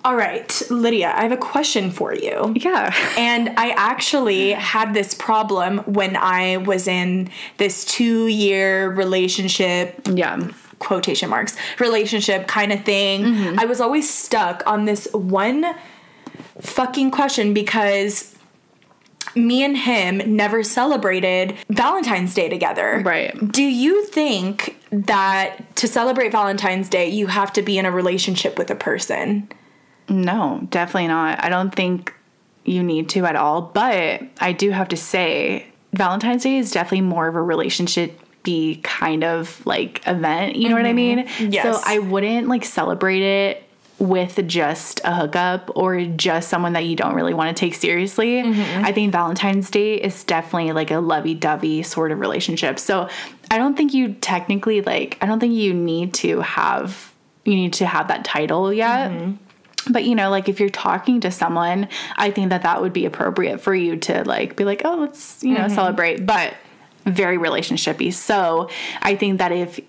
All 0.06 0.16
right, 0.16 0.62
Lydia, 0.70 1.14
I 1.16 1.24
have 1.24 1.32
a 1.34 1.38
question 1.38 1.92
for 1.92 2.14
you. 2.14 2.54
Yeah. 2.56 2.94
And 3.18 3.50
I 3.58 3.72
actually 3.72 4.52
had 4.52 4.94
this 4.94 5.14
problem 5.14 5.80
when 5.80 6.16
I 6.16 6.58
was 6.58 6.88
in 6.88 7.30
this 7.58 7.84
two 7.84 8.28
year 8.28 8.90
relationship, 8.92 10.00
Yeah. 10.12 10.50
quotation 10.80 11.30
marks, 11.30 11.58
relationship 11.80 12.48
kind 12.48 12.72
of 12.72 12.86
thing. 12.86 13.24
Mm-hmm. 13.24 13.60
I 13.60 13.66
was 13.66 13.82
always 13.82 14.10
stuck 14.10 14.64
on 14.66 14.86
this 14.86 15.08
one 15.12 15.66
fucking 16.62 17.12
question 17.12 17.54
because 17.54 18.36
me 19.36 19.64
and 19.64 19.78
him 19.78 20.36
never 20.36 20.64
celebrated 20.64 21.56
Valentine's 21.70 22.34
Day 22.34 22.48
together. 22.50 23.02
Right. 23.06 23.52
Do 23.52 23.64
you 23.64 24.06
think 24.06 24.78
that 24.92 25.76
to 25.76 25.88
celebrate 25.88 26.32
Valentine's 26.32 26.90
Day, 26.90 27.10
you 27.10 27.28
have 27.28 27.52
to 27.54 27.62
be 27.62 27.78
in 27.78 27.86
a 27.86 27.92
relationship 27.92 28.58
with 28.58 28.72
a 28.72 28.76
person? 28.76 29.50
No, 30.10 30.68
definitely 30.70 31.08
not. 31.08 31.44
I 31.44 31.50
don't 31.50 31.74
think 31.74 32.14
you 32.66 32.84
need 32.84 33.10
to 33.10 33.26
at 33.26 33.36
all. 33.36 33.62
But 33.62 34.24
I 34.40 34.52
do 34.52 34.72
have 34.72 34.90
to 34.90 34.98
say, 34.98 35.68
Valentine's 35.94 36.44
Day 36.44 36.58
is 36.58 36.72
definitely 36.72 37.02
more 37.02 37.28
of 37.28 37.36
a 37.36 37.42
relationship 37.42 38.20
be 38.44 38.80
kind 38.84 39.24
of 39.24 39.66
like 39.66 40.02
event. 40.08 40.56
You 40.56 40.70
know 40.70 40.76
what 40.76 40.86
I 40.86 40.94
mm-hmm. 40.94 41.42
mean? 41.42 41.52
Yes. 41.52 41.64
So 41.64 41.82
I 41.86 42.00
wouldn't 42.00 42.48
like 42.48 42.66
celebrate 42.66 43.22
it 43.22 43.64
with 44.00 44.48
just 44.48 45.02
a 45.04 45.14
hookup 45.14 45.70
or 45.76 46.06
just 46.06 46.48
someone 46.50 46.72
that 46.74 46.86
you 46.86 46.96
don't 46.96 47.16
really 47.16 47.34
want 47.34 47.56
to 47.56 47.60
take 47.60 47.76
seriously. 47.76 48.42
Mm-hmm. 48.42 48.86
I 48.86 48.94
think 48.94 49.12
Valentine's 49.12 49.70
Day 49.70 49.96
is 49.96 50.24
definitely 50.24 50.72
like 50.72 50.90
a 50.90 51.00
lovey 51.00 51.34
dovey 51.34 51.84
sort 51.84 52.12
of 52.12 52.20
relationship. 52.20 52.80
So 52.80 53.10
I 53.52 53.58
don't 53.58 53.76
think 53.76 53.94
you 53.94 54.14
technically 54.14 54.82
like, 54.82 55.18
I 55.22 55.26
don't 55.26 55.42
think 55.42 55.54
you 55.54 55.74
need 55.74 56.14
to 56.16 56.40
have, 56.40 57.14
you 57.44 57.56
need 57.56 57.74
to 57.74 57.86
have 57.86 58.08
that 58.08 58.24
title 58.24 58.72
yet. 58.72 59.12
Mm-hmm. 59.12 59.34
But 59.90 60.04
you 60.04 60.16
know, 60.16 60.30
like 60.30 60.50
if 60.50 60.60
you're 60.60 60.70
talking 60.70 61.22
to 61.22 61.32
someone, 61.32 61.88
I 62.18 62.32
think 62.32 62.50
that 62.50 62.64
that 62.64 62.82
would 62.82 62.94
be 62.94 63.06
appropriate 63.06 63.60
for 63.60 63.74
you 63.74 63.96
to 63.98 64.24
like 64.24 64.56
be 64.56 64.66
like, 64.66 64.82
oh, 64.86 64.96
let's 64.96 65.44
you 65.44 65.58
know 65.58 65.68
celebrate. 65.68 66.26
But 66.26 66.54
very 67.06 67.38
relationshipy. 67.38 68.14
So 68.14 68.70
I 69.02 69.16
think 69.16 69.40
that 69.40 69.52
if 69.52 69.80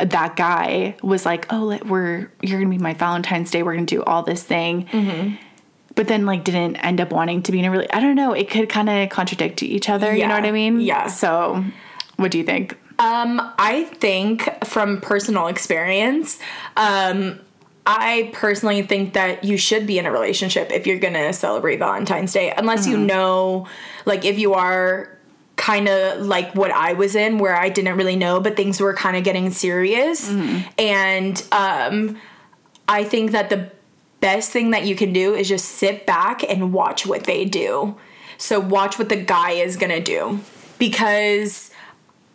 that 0.00 0.36
guy 0.36 0.96
was 1.02 1.26
like, 1.26 1.52
oh, 1.52 1.64
let, 1.64 1.86
we're 1.86 2.30
you're 2.40 2.60
gonna 2.60 2.70
be 2.70 2.78
my 2.78 2.94
Valentine's 2.94 3.50
Day. 3.50 3.62
We're 3.62 3.74
gonna 3.74 3.86
do 3.86 4.02
all 4.02 4.22
this 4.22 4.42
thing. 4.42 4.88
But 5.94 6.06
then, 6.06 6.26
like, 6.26 6.44
didn't 6.44 6.76
end 6.76 7.00
up 7.00 7.10
wanting 7.10 7.42
to 7.42 7.50
be 7.50 7.58
in 7.58 7.64
a 7.64 7.72
really. 7.72 7.90
I 7.90 7.98
don't 7.98 8.14
know. 8.14 8.32
It 8.32 8.48
could 8.48 8.68
kind 8.68 8.88
of 8.88 9.08
contradict 9.08 9.64
each 9.64 9.88
other. 9.88 10.14
You 10.14 10.28
know 10.28 10.34
what 10.34 10.44
I 10.44 10.52
mean? 10.52 10.80
Yeah. 10.80 11.08
So, 11.08 11.64
what 12.16 12.30
do 12.30 12.38
you 12.38 12.44
think? 12.44 12.76
Um, 13.00 13.40
I 13.58 13.84
think 13.94 14.64
from 14.64 15.00
personal 15.00 15.48
experience, 15.48 16.38
um, 16.76 17.40
I 17.90 18.28
personally 18.34 18.82
think 18.82 19.14
that 19.14 19.44
you 19.44 19.56
should 19.56 19.86
be 19.86 19.98
in 19.98 20.04
a 20.04 20.12
relationship 20.12 20.70
if 20.70 20.86
you're 20.86 20.98
gonna 20.98 21.32
celebrate 21.32 21.78
Valentine's 21.78 22.34
Day, 22.34 22.52
unless 22.54 22.86
you 22.86 22.98
know, 22.98 23.66
like, 24.04 24.26
if 24.26 24.38
you 24.38 24.52
are 24.52 25.16
kind 25.56 25.88
of 25.88 26.26
like 26.26 26.54
what 26.54 26.70
I 26.70 26.92
was 26.92 27.14
in, 27.14 27.38
where 27.38 27.56
I 27.56 27.70
didn't 27.70 27.96
really 27.96 28.14
know, 28.14 28.40
but 28.40 28.56
things 28.56 28.78
were 28.78 28.92
kind 28.92 29.16
of 29.16 29.24
getting 29.24 29.50
serious. 29.50 30.28
And 30.78 31.42
um, 31.50 32.18
I 32.86 33.04
think 33.04 33.30
that 33.30 33.48
the 33.48 33.70
best 34.20 34.50
thing 34.50 34.72
that 34.72 34.84
you 34.84 34.94
can 34.94 35.14
do 35.14 35.34
is 35.34 35.48
just 35.48 35.64
sit 35.64 36.04
back 36.04 36.44
and 36.44 36.74
watch 36.74 37.06
what 37.06 37.24
they 37.24 37.46
do. 37.46 37.96
So, 38.36 38.60
watch 38.60 38.98
what 38.98 39.08
the 39.08 39.16
guy 39.16 39.52
is 39.52 39.78
gonna 39.78 40.00
do. 40.00 40.40
Because 40.78 41.70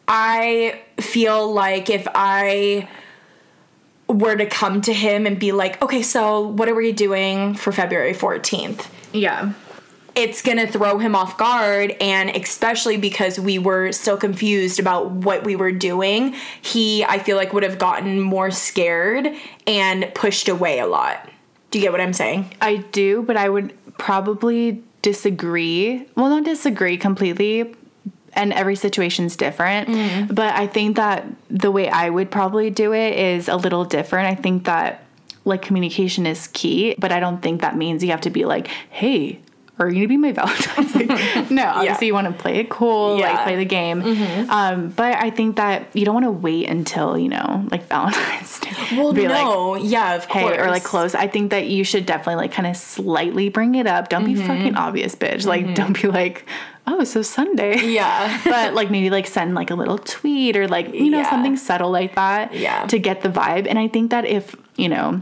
I 0.07 0.81
feel 0.99 1.53
like 1.53 1.91
if 1.91 2.07
I 2.15 2.89
were 4.13 4.35
to 4.35 4.45
come 4.45 4.81
to 4.81 4.93
him 4.93 5.25
and 5.25 5.39
be 5.39 5.51
like, 5.51 5.81
okay, 5.81 6.01
so 6.01 6.41
what 6.47 6.69
are 6.69 6.75
we 6.75 6.91
doing 6.91 7.55
for 7.55 7.71
February 7.71 8.13
14th? 8.13 8.87
Yeah. 9.11 9.53
It's 10.15 10.43
gonna 10.43 10.67
throw 10.67 10.99
him 10.99 11.15
off 11.15 11.37
guard, 11.37 11.95
and 11.99 12.29
especially 12.29 12.97
because 12.97 13.39
we 13.39 13.57
were 13.57 13.91
still 13.91 14.17
confused 14.17 14.79
about 14.79 15.09
what 15.09 15.43
we 15.43 15.55
were 15.55 15.71
doing, 15.71 16.35
he, 16.61 17.03
I 17.03 17.17
feel 17.17 17.35
like, 17.35 17.51
would 17.51 17.63
have 17.63 17.79
gotten 17.79 18.19
more 18.19 18.51
scared 18.51 19.27
and 19.65 20.11
pushed 20.13 20.47
away 20.47 20.77
a 20.79 20.85
lot. 20.85 21.29
Do 21.71 21.79
you 21.79 21.83
get 21.85 21.91
what 21.91 22.01
I'm 22.01 22.13
saying? 22.13 22.53
I 22.61 22.77
do, 22.77 23.23
but 23.23 23.37
I 23.37 23.49
would 23.49 23.73
probably 23.97 24.83
disagree. 25.01 26.05
Well, 26.15 26.29
not 26.29 26.43
disagree 26.45 26.97
completely. 26.97 27.73
And 28.35 28.51
every 28.53 28.75
situation's 28.75 29.35
different. 29.35 30.33
But 30.33 30.53
I 30.55 30.67
think 30.67 30.95
that 30.95 31.25
the 31.49 31.71
way 31.71 31.89
I 31.89 32.09
would 32.09 32.31
probably 32.31 32.69
do 32.69 32.93
it 32.93 33.17
is 33.17 33.47
a 33.47 33.55
little 33.55 33.85
different. 33.85 34.27
I 34.27 34.35
think 34.41 34.65
that 34.65 35.03
like 35.45 35.61
communication 35.61 36.25
is 36.25 36.47
key, 36.47 36.95
but 36.97 37.11
I 37.11 37.19
don't 37.19 37.41
think 37.41 37.61
that 37.61 37.75
means 37.75 38.03
you 38.03 38.11
have 38.11 38.21
to 38.21 38.29
be 38.29 38.45
like, 38.45 38.67
hey, 38.89 39.39
are 39.79 39.89
you 39.89 39.95
gonna 39.95 40.07
be 40.07 40.17
my 40.17 40.31
Valentine's? 40.31 40.93
Like, 41.35 41.49
no, 41.51 41.65
obviously 41.67 42.07
you 42.07 42.13
want 42.13 42.27
to 42.27 42.33
play 42.33 42.57
it 42.57 42.69
cool, 42.69 43.17
Yeah. 43.19 43.33
like 43.33 43.43
play 43.43 43.55
the 43.55 43.65
game. 43.65 44.01
Um, 44.49 44.89
but 44.89 45.15
I 45.17 45.31
think 45.31 45.55
that 45.57 45.87
you 45.95 46.05
don't 46.05 46.13
want 46.13 46.25
to 46.27 46.31
wait 46.31 46.69
until 46.69 47.17
you 47.17 47.27
know, 47.27 47.67
like 47.71 47.87
Valentine's 47.87 48.59
Day. 48.59 48.69
Well, 48.93 49.11
Be 49.13 49.27
like, 49.27 49.43
no, 49.43 49.75
yeah, 49.75 50.13
of 50.15 50.25
hey, 50.25 50.41
course. 50.43 50.57
or 50.59 50.67
like 50.69 50.83
close. 50.83 51.15
I 51.15 51.27
think 51.27 51.49
that 51.51 51.67
you 51.67 51.83
should 51.83 52.05
definitely 52.05 52.35
like 52.35 52.51
kind 52.51 52.67
of 52.67 52.77
slightly 52.77 53.49
bring 53.49 53.73
it 53.75 53.87
up. 53.87 54.09
Don't 54.09 54.23
Mm-hmm. 54.25 54.33
be 54.41 54.47
fucking 54.47 54.75
obvious, 54.75 55.15
bitch. 55.15 55.45
Like, 55.45 55.73
don't 55.75 55.99
be 55.99 56.07
like, 56.07 56.45
oh, 56.87 57.03
so 57.03 57.21
Sunday. 57.21 57.79
Yeah. 57.85 58.41
but 58.45 58.73
like 58.73 58.89
maybe 58.91 59.09
like 59.09 59.27
send 59.27 59.55
like 59.55 59.71
a 59.71 59.75
little 59.75 59.97
tweet 59.97 60.55
or 60.57 60.67
like 60.67 60.93
you 60.93 61.09
know 61.09 61.19
Yeah. 61.19 61.29
something 61.29 61.57
subtle 61.57 61.91
like 61.91 62.15
that. 62.15 62.53
Yeah. 62.53 62.85
To 62.87 62.99
get 62.99 63.21
the 63.21 63.29
vibe, 63.29 63.67
and 63.67 63.77
I 63.79 63.87
think 63.87 64.11
that 64.11 64.25
if 64.25 64.55
you 64.75 64.89
know 64.89 65.21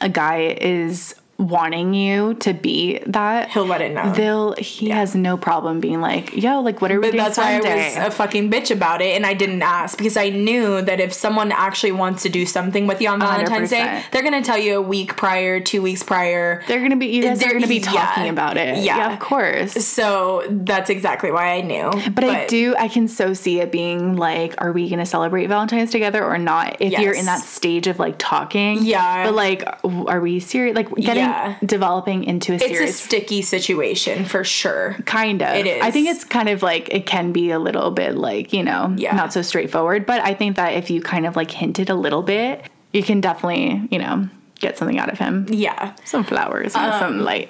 a 0.00 0.08
guy 0.08 0.56
is 0.60 1.14
wanting 1.38 1.94
you 1.94 2.34
to 2.34 2.52
be 2.52 2.98
that, 3.06 3.50
He'll 3.50 3.64
let 3.64 3.80
it 3.80 3.92
know. 3.94 4.12
They'll 4.12 4.54
he 4.54 4.88
has 4.90 5.14
no 5.14 5.36
problem 5.36 5.78
being 5.78 6.00
like, 6.00 6.36
yo, 6.36 6.60
like 6.60 6.80
what 6.82 6.90
are 6.90 6.96
we 7.00 7.06
But 7.06 7.12
doing 7.12 7.24
that's 7.24 7.38
why 7.38 7.54
I 7.56 7.60
was 7.60 7.96
a 7.96 8.10
fucking 8.10 8.50
bitch 8.50 8.72
about 8.72 9.00
it 9.00 9.14
and 9.14 9.24
I 9.24 9.34
didn't 9.34 9.62
ask 9.62 9.96
because 9.96 10.16
I 10.16 10.30
knew 10.30 10.82
that 10.82 10.98
if 10.98 11.12
someone 11.12 11.52
actually 11.52 11.92
wants 11.92 12.24
to 12.24 12.28
do 12.28 12.44
something 12.44 12.88
with 12.88 13.00
you 13.00 13.08
on 13.08 13.20
Valentine's 13.20 13.70
Day, 13.70 13.78
100%. 13.86 14.10
they're 14.10 14.22
gonna 14.24 14.42
tell 14.42 14.58
you 14.58 14.78
a 14.78 14.82
week 14.82 15.16
prior, 15.16 15.60
two 15.60 15.80
weeks 15.80 16.02
prior. 16.02 16.64
They're 16.66 16.82
gonna 16.82 16.96
be 16.96 17.06
you 17.06 17.22
guys 17.22 17.38
They're- 17.38 17.50
are 17.50 17.52
gonna 17.54 17.68
be 17.68 17.76
yeah. 17.76 17.90
talking 17.92 18.28
about 18.28 18.56
it. 18.56 18.78
Yeah. 18.78 19.12
of 19.12 19.20
course. 19.20 19.72
So 19.86 20.42
that's 20.50 20.90
exactly 20.90 21.30
why 21.30 21.52
I 21.54 21.60
knew. 21.60 21.90
But, 22.10 22.24
I 22.24 22.46
do, 22.46 22.74
I 22.78 22.88
can 22.88 23.06
so 23.06 23.32
see 23.32 23.60
it 23.60 23.70
being 23.70 24.16
like, 24.16 24.54
are 24.58 24.72
we 24.72 24.90
gonna 24.90 25.06
celebrate 25.06 25.46
Valentine's 25.46 25.92
together 25.92 26.24
or 26.24 26.36
not? 26.36 26.76
If 26.80 26.98
you're 26.98 27.14
in 27.14 27.26
that 27.26 27.40
stage 27.42 27.86
of 27.86 27.98
like 28.00 28.16
talking, 28.18 28.78
Yeah. 28.82 29.24
But 29.24 29.34
like, 29.34 29.62
are 29.84 30.20
we 30.20 30.40
serious? 30.40 30.74
Like 30.74 30.92
getting 30.96 31.27
Yeah. 31.28 31.56
developing 31.64 32.24
into 32.24 32.52
a 32.52 32.56
It's 32.56 32.80
a 32.80 32.88
sticky 32.92 33.42
situation 33.42 34.24
for 34.24 34.44
sure. 34.44 34.96
kind 35.06 35.42
of. 35.42 35.54
It 35.56 35.66
is. 35.66 35.82
I 35.82 35.90
think 35.90 36.08
it's 36.08 36.24
kind 36.24 36.48
of 36.48 36.62
like 36.62 36.88
it 36.94 37.06
can 37.06 37.32
be 37.32 37.50
a 37.50 37.58
little 37.58 37.90
bit 37.90 38.16
like 38.16 38.52
you 38.52 38.62
know 38.62 38.92
Yeah. 38.96 39.14
not 39.14 39.32
so 39.32 39.42
straightforward. 39.42 40.06
But 40.06 40.22
I 40.22 40.34
think 40.34 40.56
that 40.56 40.74
if 40.74 40.90
you 40.90 41.00
kind 41.00 41.26
of 41.26 41.36
like 41.36 41.50
hinted 41.50 41.90
a 41.90 41.94
little 41.94 42.22
bit, 42.22 42.62
you 42.92 43.02
can 43.02 43.20
definitely 43.20 43.86
you 43.90 43.98
know 43.98 44.28
get 44.60 44.76
something 44.78 44.98
out 44.98 45.10
of 45.12 45.18
him. 45.18 45.46
Yeah. 45.50 45.94
Some 46.04 46.24
flowers, 46.24 46.74
Um, 46.74 46.92
some 46.98 47.20
light. 47.20 47.48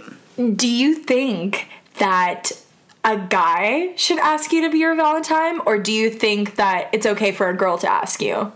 Do 0.57 0.69
you 0.69 0.95
think 0.95 1.67
that 1.99 2.53
a 3.05 3.17
guy 3.17 3.93
should 3.97 4.19
ask 4.19 4.53
you 4.53 4.61
to 4.63 4.71
be 4.71 4.79
your 4.79 4.95
Valentine, 4.95 5.61
or 5.67 5.79
do 5.79 5.91
you 5.93 6.11
think 6.11 6.57
that 6.57 6.89
it's 6.93 7.07
okay 7.07 7.33
for 7.33 7.49
a 7.49 7.57
girl 7.57 7.79
to 7.79 7.91
ask 7.91 8.21
you? 8.21 8.53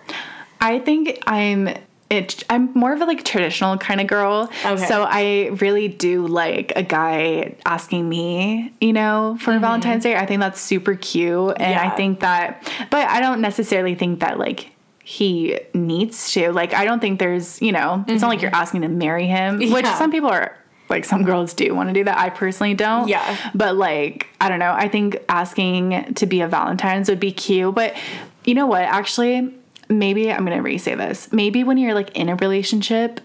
I 0.61 0.79
think 0.81 1.19
I'm 1.27 1.71
it 2.13 2.45
I'm 2.51 2.73
more 2.75 2.93
of 2.93 3.01
a 3.01 3.07
like 3.07 3.25
traditional 3.25 3.79
kind 3.79 4.01
of 4.01 4.07
girl. 4.07 4.51
Okay. 4.65 4.87
So 4.87 5.07
I 5.09 5.51
really 5.61 5.89
do 5.89 6.27
like 6.27 6.73
a 6.77 6.83
guy 6.83 7.57
asking 7.65 8.09
me, 8.09 8.73
you 8.81 8.93
know, 8.93 9.39
for 9.41 9.59
Valentine's 9.59 10.05
Day. 10.05 10.15
I 10.15 10.27
think 10.27 10.41
that's 10.41 10.61
super 10.61 10.95
cute 10.95 11.57
and 11.59 11.79
I 11.79 11.87
Mm-hmm. 11.93 11.97
Think 11.97 12.21
that 12.21 12.73
but 12.91 13.09
I 13.09 13.21
don't 13.21 13.41
necessarily 13.41 13.95
think 13.95 14.21
that 14.21 14.39
like 14.39 14.71
he 15.05 15.59
needs 15.75 16.33
to. 16.33 16.53
Like 16.53 16.75
I 16.75 16.85
don't 16.85 17.01
think 17.01 17.19
there's, 17.19 17.61
you 17.61 17.71
know, 17.73 18.05
it's 18.09 18.23
not 18.23 18.29
like 18.29 18.43
you're 18.43 18.55
asking 18.55 18.83
to 18.83 18.89
marry 18.89 19.27
him, 19.27 19.59
which 19.59 19.71
Mm-hmm. 19.71 19.99
Some 19.99 20.11
people 20.11 20.31
are 20.31 20.57
like 20.89 21.05
some 21.05 21.25
girls 21.25 21.55
do 21.55 21.75
want 21.75 21.89
to 21.89 21.93
do 21.95 22.05
that. 22.05 22.19
I 22.19 22.31
personally 22.31 22.75
don't. 22.75 23.09
Yeah. 23.09 23.37
But 23.55 23.77
like, 23.77 24.29
I 24.41 24.49
don't 24.49 24.59
know. 24.59 24.73
I 24.73 24.89
think 24.89 25.19
asking 25.29 26.15
to 26.15 26.27
be 26.27 26.41
a 26.41 26.49
Valentine's 26.49 27.09
would 27.09 27.21
be 27.21 27.33
cute. 27.33 27.75
But 27.75 27.97
you 28.45 28.55
know 28.55 28.67
what? 28.67 28.83
Actually, 28.83 29.55
maybe 29.99 30.31
I'm 30.33 30.45
gonna 30.45 30.63
re-say 30.63 30.95
this. 30.95 31.33
Maybe 31.33 31.65
when 31.65 31.79
you're 31.79 31.95
like 31.95 32.17
in 32.17 32.29
a 32.29 32.37
relationship, 32.37 33.21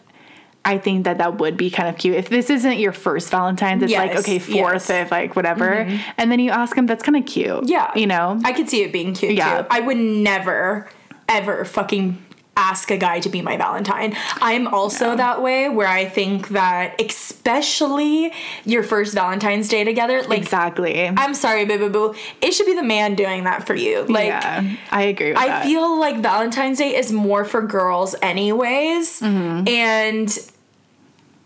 I 0.66 0.78
think 0.78 1.06
that 1.06 1.20
that 1.20 1.38
would 1.38 1.56
be 1.56 1.70
kind 1.70 1.88
of 1.88 1.98
cute. 1.98 2.16
If 2.16 2.28
this 2.30 2.50
isn't 2.50 2.78
your 2.78 2.92
first 2.92 3.30
Valentine's, 3.30 3.84
it's 3.84 3.94
like 3.94 4.16
okay, 4.18 4.38
fourth, 4.40 4.56
yes. 4.56 4.88
Mm-hmm. 4.88 5.04
fifth, 5.04 5.12
like 5.12 5.36
whatever, 5.36 5.88
and 6.18 6.32
then 6.32 6.40
you 6.40 6.52
ask 6.52 6.76
him. 6.76 6.86
That's 6.88 7.04
kind 7.04 7.16
of 7.16 7.26
cute. 7.26 7.70
Yeah. 7.70 7.92
You 7.96 8.08
know. 8.08 8.40
I 8.44 8.52
could 8.54 8.68
see 8.70 8.84
it 8.84 8.92
being 8.92 9.14
cute 9.14 9.34
Yeah. 9.36 9.62
too. 9.62 9.68
I 9.70 9.80
would 9.80 9.98
never, 9.98 10.90
ever 11.30 11.64
fucking 11.64 12.22
ask 12.58 12.92
a 12.92 12.98
guy 12.98 13.20
to 13.22 13.30
be 13.30 13.42
my 13.42 13.56
Valentine. 13.56 14.16
I'm 14.42 14.68
also 14.68 15.16
that 15.16 15.42
way 15.42 15.70
where 15.70 15.88
I 15.88 16.06
think 16.06 16.50
that, 16.50 17.00
especially 17.00 18.34
your 18.66 18.84
first 18.84 19.14
Valentine's 19.14 19.70
Day 19.70 19.84
together, 19.84 20.24
like, 20.24 20.40
exactly. 20.40 21.08
I'm 21.08 21.34
sorry, 21.34 21.66
boo 21.66 21.78
boo 21.78 21.90
boo. 21.90 22.16
it 22.42 22.52
should 22.52 22.66
be 22.66 22.74
the 22.76 22.84
man 22.84 23.16
doing 23.16 23.44
that 23.46 23.66
for 23.68 23.76
you. 23.76 24.04
Like, 24.06 24.28
yeah, 24.28 24.76
I 24.92 25.04
agree. 25.04 25.28
With 25.28 25.36
that. 25.38 25.44
I 25.44 25.48
that. 25.48 25.66
feel 25.66 26.00
like 26.00 26.18
Valentine's 26.22 26.80
Day 26.80 26.96
is 26.96 27.12
more 27.12 27.46
for 27.46 27.62
girls, 27.62 28.16
anyways. 28.22 29.22
Mm-hmm. 29.22 29.68
And 29.68 30.52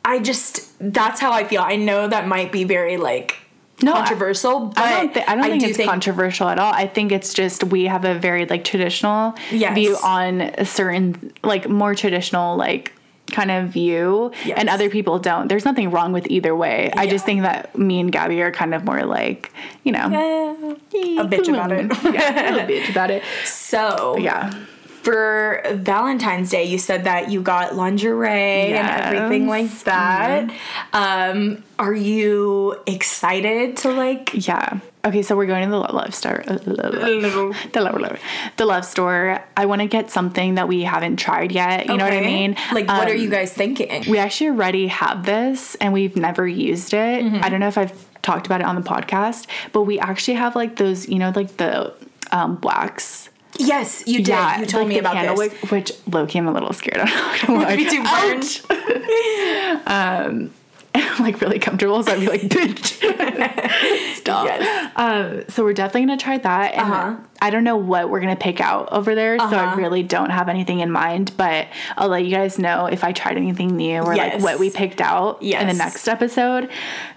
I 0.04 0.20
just, 0.20 0.72
that's 0.80 1.20
how 1.20 1.32
I 1.32 1.44
feel. 1.44 1.62
I 1.62 1.76
know 1.76 2.08
that 2.08 2.28
might 2.28 2.52
be 2.52 2.64
very, 2.64 2.98
like, 2.98 3.38
No, 3.84 3.94
controversial, 3.94 4.68
but 4.68 4.78
I 4.80 4.90
don't, 5.02 5.14
thi- 5.14 5.24
I 5.28 5.36
don't 5.36 5.50
think 5.50 5.64
do 5.64 5.70
it's 5.70 5.84
controversial 5.90 6.48
at 6.50 6.60
all. 6.60 6.74
I 6.74 6.88
think 6.88 7.12
it's 7.12 7.34
just 7.34 7.64
we 7.64 7.86
have 7.86 8.06
a 8.06 8.16
very 8.16 8.46
like 8.46 8.64
traditional 8.64 9.36
Yes. 9.52 9.76
view 9.76 9.98
on 10.04 10.42
a 10.42 10.66
certain 10.66 11.34
like 11.44 11.68
more 11.70 11.96
traditional 11.96 12.58
like 12.58 12.94
kind 13.32 13.50
of 13.52 13.70
view 13.70 14.32
Yes. 14.46 14.58
and 14.60 14.70
other 14.70 14.90
people 14.90 15.18
don't. 15.20 15.48
There's 15.48 15.64
nothing 15.66 15.90
wrong 15.92 16.12
with 16.12 16.28
either 16.30 16.56
way. 16.56 16.92
I 16.96 17.08
just 17.08 17.26
think 17.26 17.44
that 17.44 17.78
me 17.78 18.00
and 18.00 18.12
Gabby 18.12 18.42
are 18.42 18.52
kind 18.52 18.74
of 18.74 18.84
more 18.84 19.04
like, 19.06 19.52
you 19.84 19.92
know, 19.94 20.06
a 20.08 21.26
bitch 21.26 21.48
about 21.48 21.72
hmm. 21.72 21.92
it. 22.08 22.14
yeah, 22.14 22.56
a 22.56 22.68
bitch 22.68 22.90
about 22.90 23.10
it. 23.12 23.24
So, 23.46 24.18
Yeah. 24.18 24.54
For 25.04 25.62
Valentine's 25.74 26.50
Day, 26.50 26.64
you 26.66 26.78
said 26.78 27.04
that 27.06 27.32
you 27.32 27.42
got 27.42 27.76
lingerie 27.76 28.74
and 28.74 28.88
everything 29.16 29.48
like 29.48 29.64
Yes. 29.64 29.84
that. 29.84 30.52
Um, 30.94 31.64
are 31.80 31.94
you 31.94 32.76
excited 32.86 33.78
to 33.78 33.92
like? 33.92 34.48
Yeah. 34.48 34.80
Okay, 35.04 35.24
so 35.24 35.36
we're 35.36 35.48
going 35.48 35.66
to 35.66 35.72
the 35.72 35.80
love 35.80 36.14
store. 36.14 36.44
The 36.48 37.82
love, 37.82 38.20
the 38.58 38.66
love 38.66 38.86
store. 38.86 39.44
I 39.58 39.66
want 39.66 39.82
to 39.82 39.88
get 39.88 40.12
something 40.12 40.56
that 40.56 40.68
we 40.68 40.84
haven't 40.84 41.18
tried 41.18 41.52
yet. 41.52 41.88
You 41.88 41.98
know 41.98 42.04
what 42.04 42.14
I 42.14 42.22
mean? 42.22 42.56
Like, 42.72 42.88
what 42.88 43.08
are 43.10 43.14
Um, 43.16 43.18
you 43.20 43.30
guys 43.30 43.52
thinking? 43.52 44.04
We 44.10 44.20
actually 44.20 44.52
already 44.52 44.88
have 44.88 45.26
this 45.26 45.74
and 45.76 45.92
we've 45.94 46.16
never 46.16 46.48
used 46.48 46.94
it. 46.94 47.24
Mm-hmm. 47.24 47.44
I 47.44 47.50
don't 47.50 47.60
know 47.60 47.68
if 47.68 47.78
I've 47.80 47.94
talked 48.22 48.46
about 48.46 48.62
it 48.62 48.68
on 48.68 48.76
the 48.76 48.82
podcast, 48.82 49.48
but 49.72 49.84
we 49.84 49.98
actually 50.00 50.36
have 50.36 50.56
like 50.56 50.76
those, 50.76 51.10
you 51.10 51.18
know, 51.18 51.32
like 51.36 51.58
the 51.58 51.94
um, 52.32 52.60
wax 52.62 53.30
Yes, 53.68 54.04
you 54.08 54.24
did. 54.24 54.60
you 54.60 54.66
told 54.66 54.84
like 54.84 54.88
me 54.90 55.00
about 55.00 55.14
candle 55.14 55.36
this. 55.38 55.54
which 55.72 55.92
low-key 56.12 56.40
I'm 56.40 56.48
a 56.48 56.52
little 56.52 56.74
scared. 56.74 56.98
I'm 57.00 57.06
not 57.08 57.42
gonna 57.48 57.60
lie. 57.60 57.76
Me 57.76 57.90
too, 57.90 58.04
Ouch. 58.06 58.62
um, 60.96 61.02
I'm 61.18 61.24
like 61.24 61.42
really 61.42 61.60
comfortable, 61.60 62.02
so 62.04 62.14
I'd 62.14 62.20
be 62.20 62.28
like, 62.28 62.42
bitch, 62.42 64.16
stop. 64.16 64.46
Yes. 64.46 64.92
Um, 64.96 65.44
so 65.50 65.64
we're 65.64 65.74
definitely 65.74 66.02
gonna 66.08 66.18
try 66.18 66.38
that. 66.38 66.74
And 66.74 66.82
Uh-huh. 66.82 67.16
I 67.44 67.50
don't 67.50 67.64
know 67.64 67.76
what 67.78 68.10
we're 68.12 68.20
gonna 68.20 68.36
pick 68.36 68.62
out 68.62 68.90
over 68.92 69.16
there, 69.16 69.38
so 69.40 69.46
I 69.46 69.66
Uh-huh. 69.66 69.76
really 69.76 70.04
don't 70.04 70.30
have 70.30 70.48
anything 70.48 70.80
in 70.80 70.92
mind. 70.92 71.32
But 71.38 71.68
I'll 71.98 72.08
let 72.10 72.24
you 72.24 72.30
guys 72.32 72.60
know 72.60 72.86
if 72.86 73.04
I 73.04 73.14
tried 73.14 73.36
anything 73.38 73.76
new 73.76 74.02
or 74.02 74.16
like 74.16 74.42
what 74.42 74.60
we 74.60 74.70
picked 74.70 75.02
out 75.02 75.42
in 75.42 75.68
the 75.68 75.74
next 75.74 76.08
episode. 76.08 76.70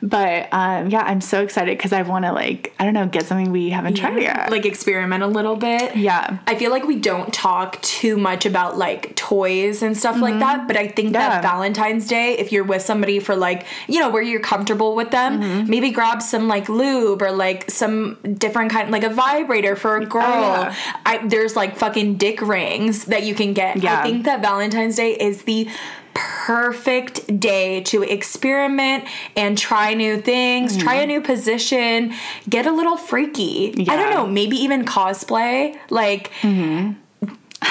But 0.02 0.48
um, 0.52 0.88
yeah, 0.88 1.02
I'm 1.02 1.20
so 1.20 1.42
excited 1.42 1.76
because 1.76 1.92
I 1.92 2.02
want 2.02 2.24
to 2.24 2.32
like 2.32 2.72
I 2.78 2.84
don't 2.84 2.94
know 2.94 3.06
get 3.06 3.26
something 3.26 3.50
we 3.52 3.70
haven't 3.70 3.94
tried 3.94 4.20
yet. 4.22 4.50
Like 4.50 4.64
experiment 4.64 5.22
a 5.22 5.26
little 5.26 5.56
bit. 5.56 5.94
yeah. 5.96 6.38
I 6.46 6.54
feel 6.54 6.70
like 6.70 6.84
we 6.84 6.96
don't 6.96 7.32
talk 7.32 7.80
too 7.82 8.16
much 8.16 8.46
about 8.46 8.78
like 8.78 9.14
toys 9.16 9.82
and 9.82 9.96
stuff 9.96 10.20
like 10.20 10.38
that, 10.38 10.66
but 10.66 10.76
I 10.76 10.88
think 10.88 11.04
Mm-hmm. 11.04 11.14
Yeah. 11.16 11.28
that 11.28 11.42
Valentine's 11.42 12.08
Day, 12.08 12.32
if 12.38 12.50
you're 12.50 12.64
with 12.64 12.80
somebody 12.80 13.18
for 13.20 13.36
like, 13.36 13.63
you 13.88 14.00
know, 14.00 14.10
where 14.10 14.22
you're 14.22 14.40
comfortable 14.40 14.94
with 14.94 15.10
them, 15.10 15.40
Mm-hmm. 15.40 15.70
maybe 15.70 15.90
grab 15.90 16.22
some 16.22 16.48
like 16.48 16.68
lube 16.68 17.22
or 17.22 17.30
like 17.32 17.70
some 17.70 18.18
different 18.38 18.70
kind, 18.70 18.90
like 18.90 19.04
a 19.04 19.08
vibrator 19.10 19.74
for 19.76 19.96
a 19.96 20.06
girl. 20.06 20.22
Oh, 20.24 20.62
yeah. 20.62 20.74
I, 21.06 21.26
there's 21.26 21.56
like 21.56 21.76
fucking 21.76 22.16
dick 22.16 22.40
rings 22.42 23.06
that 23.06 23.22
you 23.24 23.34
can 23.34 23.52
get. 23.52 23.82
Yeah. 23.82 24.00
I 24.00 24.02
think 24.02 24.24
that 24.24 24.40
Valentine's 24.42 24.96
Day 24.96 25.12
is 25.12 25.42
the 25.44 25.68
perfect 26.14 27.40
day 27.40 27.80
to 27.82 28.02
experiment 28.02 29.04
and 29.36 29.58
try 29.58 29.94
new 29.94 30.20
things, 30.20 30.76
try 30.76 30.94
a 30.96 31.06
new 31.06 31.20
position, 31.20 32.12
get 32.48 32.66
a 32.66 32.72
little 32.72 32.96
freaky. 32.96 33.70
I 33.72 33.96
don't 33.96 34.04
Mm-hmm. 34.04 34.10
Know, 34.14 34.26
maybe 34.26 34.56
even 34.56 34.84
cosplay, 34.84 35.76
like 35.90 36.30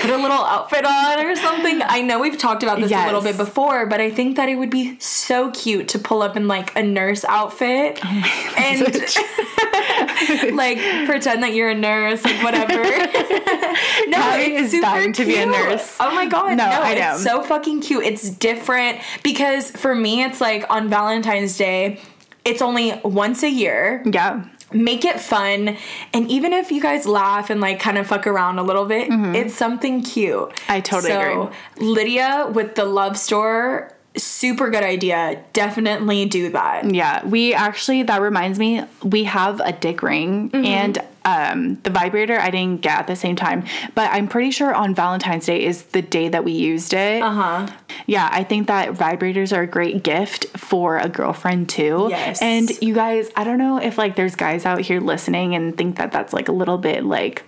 put 0.02 0.10
a 0.10 0.18
little 0.18 0.44
outfit 0.44 0.86
on 0.86 1.26
or 1.26 1.36
something. 1.36 1.82
I 1.86 2.02
know 2.02 2.20
we've 2.20 2.38
talked 2.38 2.64
about 2.64 2.80
this 2.80 2.92
a 2.92 3.06
little 3.06 3.22
bit 3.22 3.38
before, 3.38 3.86
but 3.86 4.02
I 4.02 4.10
think 4.12 4.36
that 4.38 4.50
it 4.50 4.56
would 4.56 4.70
be 4.70 4.98
so 5.00 5.52
cute 5.52 5.88
to 5.90 6.00
pull 6.00 6.22
up 6.22 6.36
in 6.38 6.48
like 6.48 6.76
a 6.78 6.84
nurse 6.84 7.24
outfit 7.26 8.00
Oh 8.04 8.08
and 8.58 8.82
like 10.56 10.78
pretend 11.08 11.44
that 11.44 11.54
you're 11.54 11.70
a 11.70 11.76
nurse, 11.76 12.24
like 12.24 12.44
whatever. 12.44 12.74
no, 12.84 14.18
Callie 14.22 14.56
it's 14.56 14.66
is 14.66 14.72
super 14.72 14.82
dying 14.86 15.14
to 15.14 15.26
be 15.26 15.36
a 15.36 15.44
cute. 15.44 15.50
nurse. 15.50 15.98
Oh 16.00 16.14
my 16.14 16.26
god, 16.28 16.58
No, 16.58 16.66
no, 16.70 16.82
I 16.82 16.96
know. 16.96 17.14
it's 17.14 17.24
so 17.24 17.44
fucking 17.44 17.82
cute. 17.82 18.04
It's 18.04 18.30
different 18.30 19.00
because 19.24 19.72
for 19.72 19.94
me, 19.96 20.24
it's 20.24 20.42
like 20.42 20.66
on 20.70 20.90
Valentine's 20.90 21.58
Day. 21.58 22.00
It's 22.46 22.62
only 22.62 22.92
once 23.06 23.42
a 23.44 23.50
year 23.50 24.04
Yeah. 24.06 24.44
Make 24.74 25.06
it 25.06 25.20
fun. 25.20 25.78
And 26.14 26.30
even 26.30 26.54
if 26.54 26.72
you 26.72 26.82
guys 26.82 27.06
laugh 27.06 27.50
and 27.50 27.62
like 27.62 27.80
kind 27.80 27.98
of 27.98 28.08
fuck 28.08 28.28
around 28.28 28.60
a 28.60 28.64
little 28.64 28.86
bit 28.86 29.08
it's 29.36 29.54
something 29.54 30.04
cute. 30.04 30.34
Mm-hmm. 30.34 30.72
I 30.72 30.82
totally 30.82 31.12
so, 31.12 31.52
lydia 31.78 32.50
with 32.54 32.76
the 32.76 32.86
love 32.86 33.18
store 33.18 33.94
super 34.16 34.70
good 34.70 34.84
idea. 34.84 35.44
Definitely 35.54 36.26
do 36.26 36.50
that. 36.52 36.94
Yeah, 36.94 37.26
we 37.26 37.54
actually 37.54 38.04
that 38.04 38.22
reminds 38.22 38.60
me 38.60 38.84
we 39.04 39.24
have 39.24 39.60
a 39.60 39.72
dick 39.72 40.04
ring 40.04 40.50
Mm-hmm. 40.52 40.66
and 40.66 41.04
um 41.26 41.76
the 41.84 41.90
vibrator 41.90 42.38
I 42.40 42.50
didn't 42.50 42.82
get 42.82 43.00
at 43.00 43.08
the 43.08 43.16
same 43.16 43.36
time, 43.36 43.64
but 43.96 44.10
I'm 44.12 44.28
pretty 44.28 44.52
sure 44.52 44.74
on 44.74 44.94
Valentine's 44.96 45.46
Day 45.46 45.64
is 45.64 45.84
the 45.84 46.02
day 46.02 46.28
that 46.30 46.44
we 46.44 46.52
used 46.52 46.94
it. 46.94 47.22
uh-huh 47.22 47.68
Yeah, 48.06 48.28
I 48.32 48.44
think 48.44 48.68
that 48.68 48.90
vibrators 48.94 49.56
are 49.56 49.62
a 49.62 49.68
great 49.68 50.04
gift 50.04 50.46
for 50.58 50.98
a 50.98 51.08
girlfriend 51.10 51.70
too. 51.70 52.08
Yes. 52.10 52.42
And 52.42 52.70
you 52.82 52.94
guys, 52.94 53.30
I 53.36 53.44
don't 53.44 53.58
know 53.58 53.78
if 53.78 53.98
like 53.98 54.16
there's 54.16 54.36
guys 54.36 54.66
out 54.66 54.82
here 54.82 55.00
listening 55.00 55.56
and 55.56 55.78
think 55.78 55.96
that 55.98 56.12
that's 56.12 56.34
like 56.34 56.50
a 56.50 56.52
little 56.52 56.78
bit 56.78 57.04
like 57.06 57.44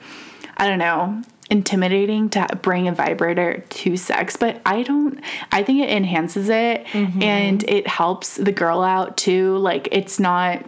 I 0.57 0.67
don't 0.69 0.79
know, 0.79 1.21
intimidating 1.49 2.29
to 2.29 2.47
bring 2.61 2.87
a 2.87 2.93
vibrator 2.93 3.63
to 3.69 3.97
sex, 3.97 4.37
but 4.37 4.61
I 4.65 4.83
don't 4.83 5.19
I 5.51 5.63
think 5.63 5.81
it 5.83 5.89
enhances 5.89 6.47
it 6.49 6.85
Mm-hmm. 6.87 7.21
and 7.21 7.63
it 7.67 7.87
helps 7.87 8.37
the 8.37 8.51
girl 8.53 8.81
out 8.81 9.17
too. 9.17 9.57
Like 9.57 9.89
it's 9.91 10.19
not 10.19 10.65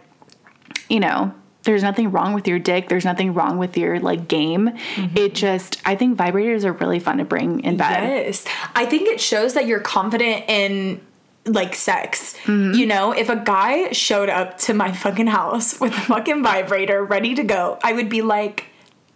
you 0.89 0.99
know, 0.99 1.33
there's 1.67 1.83
nothing 1.83 2.09
wrong 2.11 2.33
with 2.33 2.47
your 2.47 2.57
dick. 2.57 2.89
There's 2.89 3.05
nothing 3.05 3.35
wrong 3.35 3.59
with 3.59 3.77
your 3.77 3.99
like 3.99 4.27
game. 4.27 4.69
Mm-hmm. 4.95 5.17
It 5.17 5.35
just 5.35 5.79
I 5.85 5.95
think 5.95 6.17
vibrators 6.17 6.63
are 6.65 6.73
really 6.73 6.99
fun 6.99 7.17
to 7.19 7.25
bring 7.25 7.59
in 7.59 7.77
bed. 7.77 8.03
yes 8.25 8.45
i 8.75 8.85
think 8.85 9.07
it 9.07 9.19
shows 9.21 9.53
that 9.53 9.67
you're 9.67 9.79
confident 9.79 10.45
in 10.47 11.01
like 11.45 11.75
sex 11.75 12.35
Mm-hmm. 12.45 12.73
you 12.73 12.85
know 12.85 13.11
if 13.11 13.29
a 13.29 13.35
guy 13.35 13.91
showed 13.91 14.29
up 14.29 14.57
to 14.59 14.73
my 14.73 14.91
fucking 14.91 15.27
house 15.27 15.79
with 15.79 15.93
a 15.93 16.01
fucking 16.01 16.41
vibrator 16.43 17.03
ready 17.03 17.35
to 17.35 17.43
go 17.43 17.77
i 17.83 17.93
would 17.93 18.09
be 18.09 18.21
like 18.21 18.65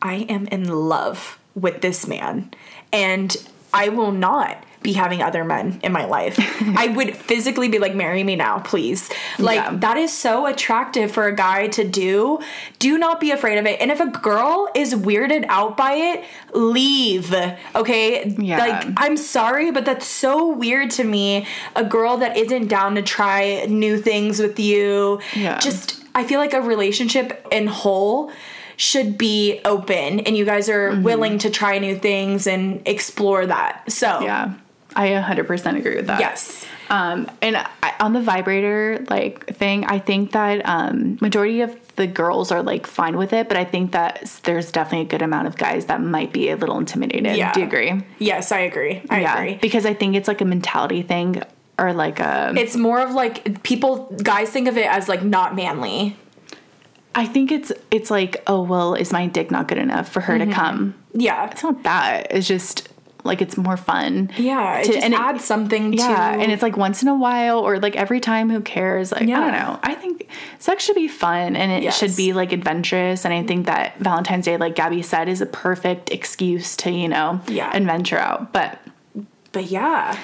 i 0.01 0.15
am 0.29 0.47
in 0.47 0.63
love 0.67 1.39
with 1.55 1.81
this 1.81 2.07
man 2.07 2.51
and 2.93 3.35
i 3.73 3.89
will 3.89 4.11
not 4.11 4.63
be 4.81 4.93
having 4.93 5.21
other 5.21 5.43
men 5.43 5.79
in 5.83 5.91
my 5.91 6.05
life. 6.05 6.35
I 6.77 6.87
would 6.87 7.15
physically 7.15 7.69
be 7.69 7.77
like, 7.79 7.93
marry 7.95 8.23
me 8.23 8.35
now, 8.35 8.59
please. 8.59 9.09
Like, 9.37 9.57
Yeah. 9.57 9.75
that 9.77 9.97
is 9.97 10.11
so 10.11 10.47
attractive 10.47 11.11
for 11.11 11.27
a 11.27 11.35
guy 11.35 11.67
to 11.69 11.83
do. 11.87 12.39
Do 12.79 12.97
not 12.97 13.19
be 13.19 13.29
afraid 13.31 13.57
of 13.59 13.65
it. 13.67 13.79
And 13.79 13.91
if 13.91 13.99
a 13.99 14.07
girl 14.07 14.67
is 14.75 14.95
weirded 14.95 15.45
out 15.49 15.77
by 15.77 15.93
it, 15.93 16.23
leave. 16.53 17.33
Okay? 17.75 18.29
Yeah. 18.39 18.57
Like, 18.57 18.87
I'm 18.97 19.17
sorry, 19.17 19.71
but 19.71 19.85
that's 19.85 20.05
so 20.07 20.47
weird 20.51 20.89
to 20.91 21.03
me. 21.03 21.45
A 21.75 21.83
girl 21.83 22.17
that 22.17 22.35
isn't 22.37 22.67
down 22.67 22.95
to 22.95 23.01
try 23.01 23.65
new 23.67 23.97
things 23.97 24.39
with 24.39 24.59
you. 24.59 25.19
Yeah. 25.35 25.59
Just, 25.59 26.03
I 26.15 26.23
feel 26.23 26.39
like 26.39 26.53
a 26.53 26.61
relationship 26.61 27.45
in 27.51 27.67
whole 27.67 28.31
should 28.77 29.15
be 29.15 29.61
open 29.63 30.21
and 30.21 30.35
you 30.35 30.43
guys 30.43 30.67
are 30.67 30.89
Mm-hmm. 30.91 31.03
willing 31.03 31.37
to 31.37 31.51
try 31.51 31.77
new 31.77 31.95
things 31.95 32.47
and 32.47 32.81
explore 32.87 33.45
that. 33.45 33.91
So, 33.91 34.21
Yeah. 34.21 34.53
I 34.95 35.09
100% 35.09 35.77
agree 35.77 35.95
with 35.95 36.07
that. 36.07 36.19
yes. 36.19 36.65
Um, 36.89 37.31
and 37.41 37.55
I, 37.55 37.93
on 38.01 38.11
the 38.13 38.21
vibrator 38.21 39.05
like 39.09 39.45
thing, 39.55 39.85
I 39.85 39.99
think 39.99 40.33
that 40.33 40.61
um, 40.67 41.17
majority 41.21 41.61
of 41.61 41.77
the 41.95 42.05
girls 42.07 42.51
are 42.51 42.61
like 42.61 42.85
fine 42.85 43.15
with 43.15 43.31
it, 43.31 43.47
but 43.47 43.55
I 43.55 43.63
think 43.63 43.93
that 43.93 44.41
there's 44.43 44.71
definitely 44.71 45.05
a 45.05 45.09
good 45.09 45.21
amount 45.21 45.47
of 45.47 45.55
guys 45.55 45.85
that 45.85 46.01
might 46.01 46.33
be 46.33 46.49
a 46.49 46.57
little 46.57 46.77
intimidated. 46.77 47.37
Yeah. 47.37 47.53
Do 47.53 47.61
you 47.61 47.65
agree? 47.67 48.03
Yes, 48.19 48.51
I 48.51 48.59
agree. 48.59 49.01
I 49.09 49.21
yeah, 49.21 49.35
agree. 49.37 49.55
because 49.61 49.85
I 49.85 49.93
think 49.93 50.15
it's 50.15 50.27
like 50.27 50.41
a 50.41 50.45
mentality 50.45 51.01
thing 51.01 51.41
or 51.79 51.93
like 51.93 52.19
a. 52.19 52.53
It's 52.57 52.75
more 52.75 52.99
of 52.99 53.11
like 53.11 53.63
people 53.63 54.13
guys 54.21 54.49
think 54.49 54.67
of 54.67 54.77
it 54.77 54.87
as 54.87 55.07
like 55.07 55.23
not 55.23 55.55
manly. 55.55 56.17
I 57.15 57.25
think 57.25 57.51
it's 57.51 57.71
it's 57.89 58.11
like 58.11 58.41
oh 58.47 58.61
well, 58.63 58.95
is 58.95 59.11
my 59.13 59.27
dick 59.27 59.49
not 59.51 59.67
good 59.69 59.77
enough 59.77 60.09
for 60.09 60.19
her 60.21 60.37
Mm-hmm. 60.37 60.49
to 60.49 60.55
come? 60.55 60.95
Yeah. 61.13 61.49
It's 61.51 61.63
not 61.63 61.83
that. 61.83 62.27
It's 62.31 62.47
just 62.47 62.89
like 63.23 63.41
it's 63.41 63.57
more 63.57 63.77
fun. 63.77 64.31
Yeah, 64.37 64.79
it 64.79 64.85
to- 64.85 64.93
just 64.93 65.03
and 65.05 65.13
it- 65.13 65.19
adds 65.19 65.43
something 65.43 65.93
Yeah, 65.93 66.07
to 66.07 66.41
and 66.41 66.51
it's 66.51 66.63
like 66.63 66.77
once 66.77 67.01
in 67.01 67.07
a 67.07 67.15
while 67.15 67.59
or 67.59 67.79
like 67.79 67.95
every 67.95 68.19
time. 68.19 68.49
Who 68.49 68.61
cares? 68.61 69.11
Like 69.11 69.23
I 69.23 69.25
don't 69.25 69.51
know. 69.51 69.79
I 69.83 69.93
think 69.95 70.27
sex 70.59 70.83
should 70.83 70.95
be 70.95 71.07
fun 71.07 71.55
and 71.55 71.71
it 71.71 71.83
Yes. 71.83 71.97
should 71.97 72.15
be 72.15 72.33
like 72.33 72.51
adventurous. 72.51 73.25
And 73.25 73.33
I 73.33 73.43
think 73.43 73.65
that 73.67 73.97
Valentine's 73.99 74.45
Day, 74.45 74.57
like 74.57 74.75
Gabby 74.75 75.01
said, 75.01 75.29
is 75.29 75.41
a 75.41 75.45
perfect 75.45 76.09
excuse 76.11 76.75
to 76.77 76.91
you 76.91 77.07
know 77.07 77.41
Yeah. 77.47 77.69
and 77.73 77.85
venture 77.85 78.17
out. 78.17 78.51
But 78.53 78.79
But 79.51 79.65
yeah, 79.69 80.17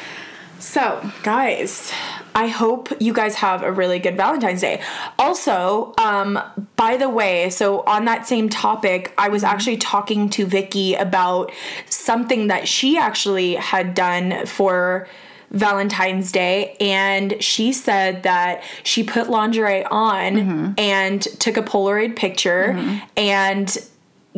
so 0.59 1.11
guys, 1.23 1.91
I 2.35 2.47
hope 2.47 2.89
you 2.99 3.13
guys 3.13 3.35
have 3.35 3.63
a 3.63 3.71
really 3.71 3.99
good 3.99 4.15
Valentine's 4.15 4.61
Day. 4.61 4.81
Also, 5.17 5.93
um, 5.97 6.39
by 6.75 6.97
the 6.97 7.09
way, 7.09 7.49
so 7.49 7.81
on 7.81 8.05
that 8.05 8.27
same 8.27 8.49
topic, 8.49 9.13
I 9.17 9.29
was 9.29 9.43
actually 9.43 9.77
talking 9.77 10.29
to 10.31 10.45
Vicky 10.45 10.93
about 10.93 11.51
something 11.89 12.47
that 12.47 12.67
she 12.67 12.97
actually 12.97 13.55
had 13.55 13.95
done 13.95 14.45
for 14.45 15.07
Valentine's 15.49 16.31
Day, 16.31 16.75
and 16.79 17.41
she 17.41 17.71
said 17.71 18.23
that 18.23 18.63
she 18.83 19.03
put 19.03 19.29
lingerie 19.29 19.85
on 19.85 20.75
and 20.77 21.21
took 21.21 21.57
a 21.57 21.63
Polaroid 21.63 22.15
picture 22.15 22.71
and 23.15 23.77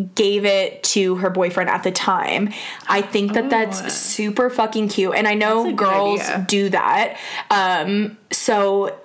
gave 0.08 0.46
it 0.46 0.84
to 0.84 1.16
her 1.16 1.30
boyfriend 1.30 1.70
at 1.70 1.84
the 1.84 1.92
time. 1.92 2.54
I 2.88 3.02
think 3.02 3.34
that 3.34 3.50
that's 3.50 3.94
super 3.94 4.50
fucking 4.50 4.90
cute. 4.90 5.16
And 5.16 5.28
I 5.28 5.34
know 5.34 5.64
That's 5.64 5.74
a 5.74 5.76
good 5.76 5.86
girls 5.86 6.22
do 6.48 6.70
that. 6.70 7.18
Um, 7.50 8.18
so 8.32 8.98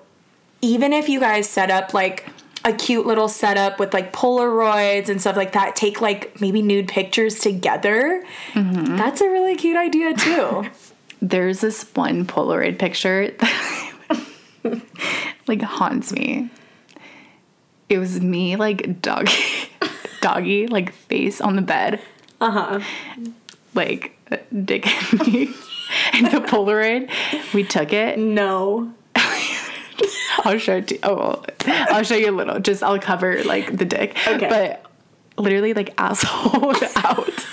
even 0.60 0.92
if 0.92 1.08
you 1.08 1.20
guys 1.20 1.48
set 1.48 1.70
up 1.70 1.94
like 1.94 2.26
a 2.64 2.72
cute 2.72 3.06
little 3.06 3.28
setup 3.28 3.78
with 3.78 3.92
like 3.92 4.12
Polaroids 4.12 5.08
and 5.08 5.20
stuff 5.20 5.36
like 5.36 5.52
that, 5.52 5.76
take 5.76 6.00
like 6.00 6.40
maybe 6.40 6.62
nude 6.62 6.88
pictures 6.88 7.38
together. 7.38 8.24
Mm-hmm. 8.52 8.96
That's 8.96 9.20
a 9.20 9.28
really 9.28 9.54
cute 9.56 9.76
idea 9.76 10.14
too. 10.14 10.70
there's 11.22 11.60
this 11.60 11.84
one 11.94 12.26
Polaroid 12.26 12.78
picture 12.78 13.30
that 14.62 14.82
like 15.46 15.62
haunts 15.62 16.12
me. 16.12 16.50
It 17.88 17.98
was 17.98 18.20
me 18.20 18.56
like 18.56 19.00
doggy, 19.02 19.32
doggy 20.24 20.66
like 20.66 20.90
face 20.90 21.38
on 21.42 21.54
the 21.54 21.60
bed. 21.62 22.00
Uh 22.40 22.50
huh. 22.50 22.80
like 23.74 24.18
dick 24.64 24.86
in 25.12 25.18
me 25.18 25.54
and 26.14 26.26
the 26.32 26.40
Polaroid. 26.40 27.10
We 27.52 27.62
took 27.62 27.92
it. 27.92 28.18
No. 28.18 28.94
I'll 30.38 30.58
show 30.58 30.76
it 30.76 30.88
to 30.88 30.98
oh 31.02 31.14
well, 31.16 31.44
I'll 31.66 32.02
show 32.02 32.16
you 32.16 32.30
a 32.30 32.36
little. 32.36 32.58
Just 32.58 32.82
I'll 32.82 32.98
cover 32.98 33.44
like 33.44 33.76
the 33.76 33.84
dick. 33.84 34.16
Okay. 34.26 34.48
But 34.48 34.86
literally 35.36 35.74
like 35.74 35.92
asshole 35.98 36.74
out. 36.96 37.46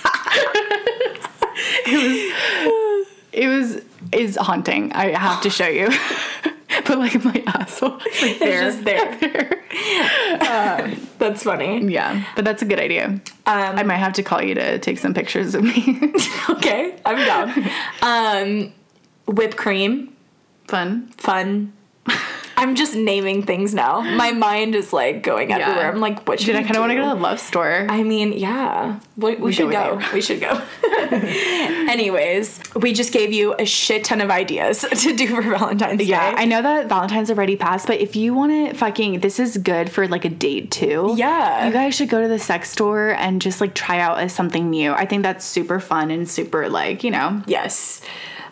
It 1.86 1.98
was. 2.04 3.08
It 3.34 3.48
was 3.48 3.82
is 4.14 4.36
haunting. 4.38 4.94
I 4.94 5.18
have 5.18 5.42
to 5.44 5.50
show 5.50 5.68
you. 5.68 5.90
but 6.88 7.00
like 7.00 7.24
my 7.24 7.44
asshole, 7.48 8.00
like 8.22 8.40
there, 8.40 8.64
just 8.72 8.84
there. 8.84 9.64
That's 11.18 11.44
funny. 11.44 11.86
Yeah, 11.86 12.24
but 12.36 12.46
that's 12.46 12.62
a 12.62 12.66
good 12.66 12.80
idea. 12.80 13.06
Um, 13.06 13.22
I 13.46 13.84
might 13.84 13.98
have 13.98 14.14
to 14.14 14.24
call 14.24 14.42
you 14.42 14.56
to 14.56 14.80
take 14.80 14.98
some 14.98 15.14
pictures 15.14 15.54
of 15.56 15.64
me. 15.64 16.12
okay, 16.50 16.96
I'm 17.06 17.18
down. 17.18 17.70
Um, 18.02 18.74
whipped 19.28 19.56
cream, 19.58 20.16
Fun. 20.68 21.10
fun. 21.18 21.74
I'm 22.62 22.76
just 22.76 22.96
naming 22.96 23.42
things 23.44 23.74
now. 23.74 24.02
My 24.02 24.32
mind 24.48 24.76
is 24.76 24.94
like 24.94 25.24
going 25.24 25.52
everywhere. 25.52 25.92
I'm 25.92 26.00
like, 26.00 26.28
what 26.28 26.40
should 26.40 26.54
Dude, 26.54 26.58
I 26.58 26.64
kind 26.64 26.76
of 26.76 26.82
want 26.82 26.92
to 26.92 26.96
go 26.96 27.02
to 27.02 27.16
the 27.16 27.22
love 27.22 27.40
store. 27.40 27.88
I 27.90 28.04
mean, 28.04 28.34
yeah, 28.34 29.00
we, 29.18 29.36
we, 29.36 29.52
should 29.52 29.72
go 29.72 29.98
go. 29.98 30.14
We 30.14 30.22
should 30.22 30.40
go. 30.40 30.62
Anyways, 31.12 32.60
we 32.76 32.94
just 32.94 33.14
gave 33.14 33.34
you 33.34 33.56
a 33.58 33.66
shit 33.66 34.04
ton 34.04 34.22
of 34.22 34.30
ideas 34.30 34.82
to 34.96 35.16
do 35.16 35.28
for 35.28 35.42
Valentine's 35.42 35.98
Day. 35.98 36.06
yeah, 36.06 36.36
Day. 36.36 36.44
I 36.44 36.46
know 36.46 36.62
that 36.62 36.88
Valentine's 36.88 37.32
already 37.32 37.56
passed, 37.56 37.88
but 37.88 38.00
if 38.00 38.16
you 38.16 38.34
want 38.36 38.52
to 38.52 38.78
fucking, 38.78 39.22
this 39.22 39.40
is 39.40 39.58
good 39.58 39.90
for 39.90 40.08
like 40.08 40.24
a 40.24 40.30
date 40.30 40.70
too. 40.70 41.14
Yeah. 41.18 41.66
You 41.66 41.74
guys 41.74 41.96
should 41.96 42.10
go 42.10 42.22
to 42.22 42.28
the 42.28 42.40
sex 42.40 42.70
store 42.70 43.10
and 43.10 43.42
just 43.42 43.60
like 43.60 43.74
try 43.74 44.00
out 44.00 44.20
as 44.20 44.34
something 44.34 44.70
new. 44.70 44.94
I 44.94 45.06
think 45.06 45.24
that's 45.24 45.46
super 45.46 45.80
fun 45.80 46.12
and 46.12 46.30
super 46.30 46.70
like, 46.70 47.04
you 47.04 47.10
know, 47.10 47.42
Yes. 47.48 48.02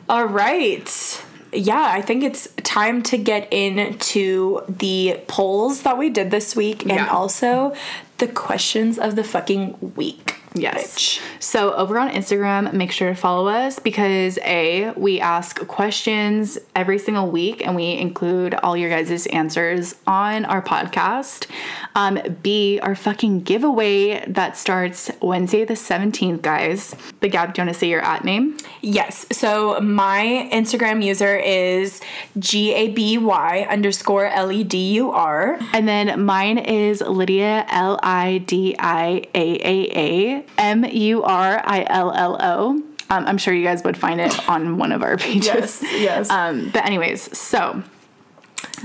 All 0.09 0.25
right. 0.25 1.23
Yeah, 1.51 1.87
I 1.91 2.01
think 2.01 2.23
it's 2.23 2.47
time 2.63 3.01
to 3.03 3.17
get 3.17 3.51
into 3.51 4.61
the 4.69 5.19
polls 5.27 5.81
that 5.83 5.97
we 5.97 6.09
did 6.09 6.29
this 6.31 6.55
week 6.55 6.83
and 6.83 6.91
Yeah. 6.91 7.07
also 7.07 7.73
the 8.19 8.27
questions 8.27 8.99
of 8.99 9.15
the 9.15 9.23
fucking 9.23 9.93
week. 9.95 10.35
Yes. 10.53 10.95
bitch. 10.97 11.21
So 11.39 11.73
over 11.73 11.97
on 11.99 12.09
Instagram, 12.09 12.73
make 12.73 12.91
sure 12.91 13.09
to 13.09 13.15
follow 13.15 13.47
us 13.47 13.79
because 13.79 14.37
A, 14.39 14.91
we 14.95 15.19
ask 15.19 15.65
questions 15.67 16.57
every 16.75 16.97
single 16.99 17.29
week 17.29 17.65
and 17.65 17.75
we 17.75 17.93
include 17.93 18.55
all 18.55 18.75
your 18.75 18.89
guys' 18.89 19.27
answers 19.27 19.95
on 20.07 20.45
our 20.45 20.61
podcast. 20.61 21.47
Um, 21.95 22.19
B, 22.41 22.79
our 22.81 22.95
fucking 22.95 23.41
giveaway 23.41 24.23
that 24.27 24.57
starts 24.57 25.11
Wednesday 25.21 25.65
the 25.65 25.73
17th, 25.73 26.41
guys. 26.41 26.95
But 27.19 27.31
Gab, 27.31 27.53
do 27.53 27.61
you 27.61 27.65
want 27.65 27.73
to 27.73 27.79
say 27.79 27.89
your 27.89 28.01
at 28.01 28.23
name? 28.23 28.57
Yes. 28.81 29.25
So 29.31 29.79
my 29.79 30.49
Instagram 30.51 31.03
user 31.03 31.35
is 31.35 32.01
G 32.37 32.73
A 32.73 32.89
B 32.89 33.17
Y 33.17 33.67
underscore 33.69 34.27
L 34.27 34.51
E 34.51 34.63
D 34.63 34.93
U 34.93 35.11
R. 35.11 35.59
And 35.73 35.87
then 35.87 36.25
mine 36.25 36.57
is 36.57 37.01
Lydia 37.01 37.65
L 37.69 37.99
I 38.01 38.39
D 38.39 38.75
I 38.79 39.27
A 39.35 39.59
A 39.61 39.97
A 39.97 40.38
M 40.57 40.83
U 40.85 41.23
R 41.23 41.61
I 41.63 41.85
L 41.89 42.11
L 42.11 42.37
O. 42.39 42.69
Um, 43.11 43.25
I'm 43.25 43.37
sure 43.39 43.53
you 43.53 43.63
guys 43.63 43.83
would 43.83 43.97
find 43.97 44.21
it 44.21 44.47
on 44.47 44.77
one 44.77 44.91
of 44.91 45.01
our 45.01 45.17
pages. 45.27 45.81
yes. 45.81 46.29
Um, 46.29 46.69
but 46.71 46.85
anyways, 46.85 47.35
so 47.37 47.83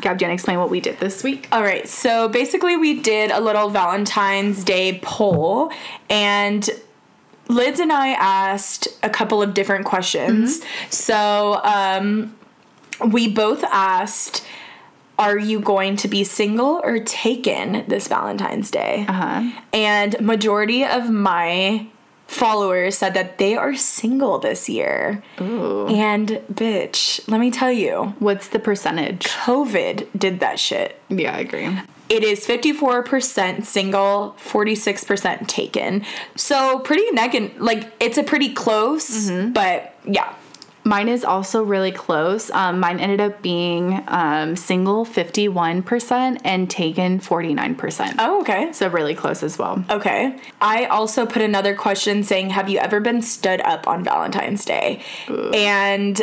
Gab, 0.01 0.19
do 0.19 0.25
you 0.25 0.29
want 0.29 0.31
to 0.31 0.33
explain 0.33 0.59
what 0.59 0.71
we 0.71 0.81
did 0.81 0.99
this 0.99 1.23
week? 1.23 1.49
All 1.53 1.63
right, 1.63 1.89
so 1.89 2.29
basically, 2.29 2.77
we 2.77 3.01
did 3.01 3.31
a 3.31 3.41
little 3.41 3.71
Valentine's 3.71 4.65
Day 4.65 4.99
poll, 5.03 5.71
and 6.09 6.69
Lids 7.49 7.81
and 7.81 7.93
I 7.93 8.09
asked 8.09 8.89
a 9.03 9.11
couple 9.11 9.43
of 9.43 9.53
different 9.53 9.85
questions. 9.85 10.63
So, 10.91 11.61
um, 11.63 12.35
we 13.07 13.29
both 13.29 13.65
asked, 13.65 14.45
Are 15.19 15.39
you 15.39 15.61
going 15.61 15.97
to 15.99 16.09
be 16.09 16.25
single 16.25 16.81
or 16.83 16.99
taken 16.99 17.85
this 17.87 18.09
Valentine's 18.09 18.71
Day? 18.71 19.07
Uh-huh. 19.09 19.51
And 19.73 20.21
majority 20.21 20.85
of 20.85 21.09
my 21.11 21.87
followers 22.27 22.97
said 22.99 23.15
that 23.15 23.39
they 23.39 23.55
are 23.55 23.75
single 23.77 24.39
this 24.39 24.69
year. 24.69 25.23
Ooh. 25.41 25.87
And 25.89 26.41
bitch, 26.53 27.21
let 27.29 27.39
me 27.39 27.51
tell 27.51 27.71
you, 27.71 28.15
What's 28.19 28.49
the 28.49 28.59
percentage? 28.59 29.25
COVID 29.27 30.09
did 30.19 30.41
that 30.41 30.59
shit 30.59 31.01
Yeah, 31.09 31.37
I 31.37 31.41
agree. 31.41 31.69
it 32.09 32.25
is 32.25 32.45
54% 32.47 33.65
single 33.65 34.37
46% 34.43 35.47
taken 35.47 36.05
so 36.35 36.79
pretty 36.81 37.09
neck 37.13 37.35
and 37.35 37.51
like 37.59 37.91
it's 38.01 38.19
a 38.19 38.23
pretty 38.23 38.53
close 38.53 39.31
but 39.31 39.95
yeah 40.05 40.35
Mine 40.87 41.09
is 41.09 41.25
also 41.25 41.63
really 41.63 41.93
close. 41.93 42.51
Um, 42.51 42.79
mine 42.79 43.01
ended 43.01 43.21
up 43.21 43.41
being 43.41 44.05
um, 44.09 44.55
single 44.55 45.07
51% 45.07 46.41
and 46.45 46.69
taken 46.71 47.19
49%. 47.21 48.15
oh 48.19 48.41
okay 48.43 48.73
So 48.73 48.89
really 48.89 49.15
close 49.15 49.43
as 49.43 49.59
well. 49.59 49.85
okay 49.91 50.39
i 50.61 50.85
also 50.87 51.27
put 51.27 51.43
another 51.43 51.75
question 51.75 52.23
saying 52.23 52.51
have 52.51 52.69
you 52.69 52.79
ever 52.79 53.01
been 53.01 53.23
stood 53.23 53.61
up 53.63 53.87
on 53.89 54.05
valentine's 54.05 54.65
day 54.65 55.03
and 55.55 56.23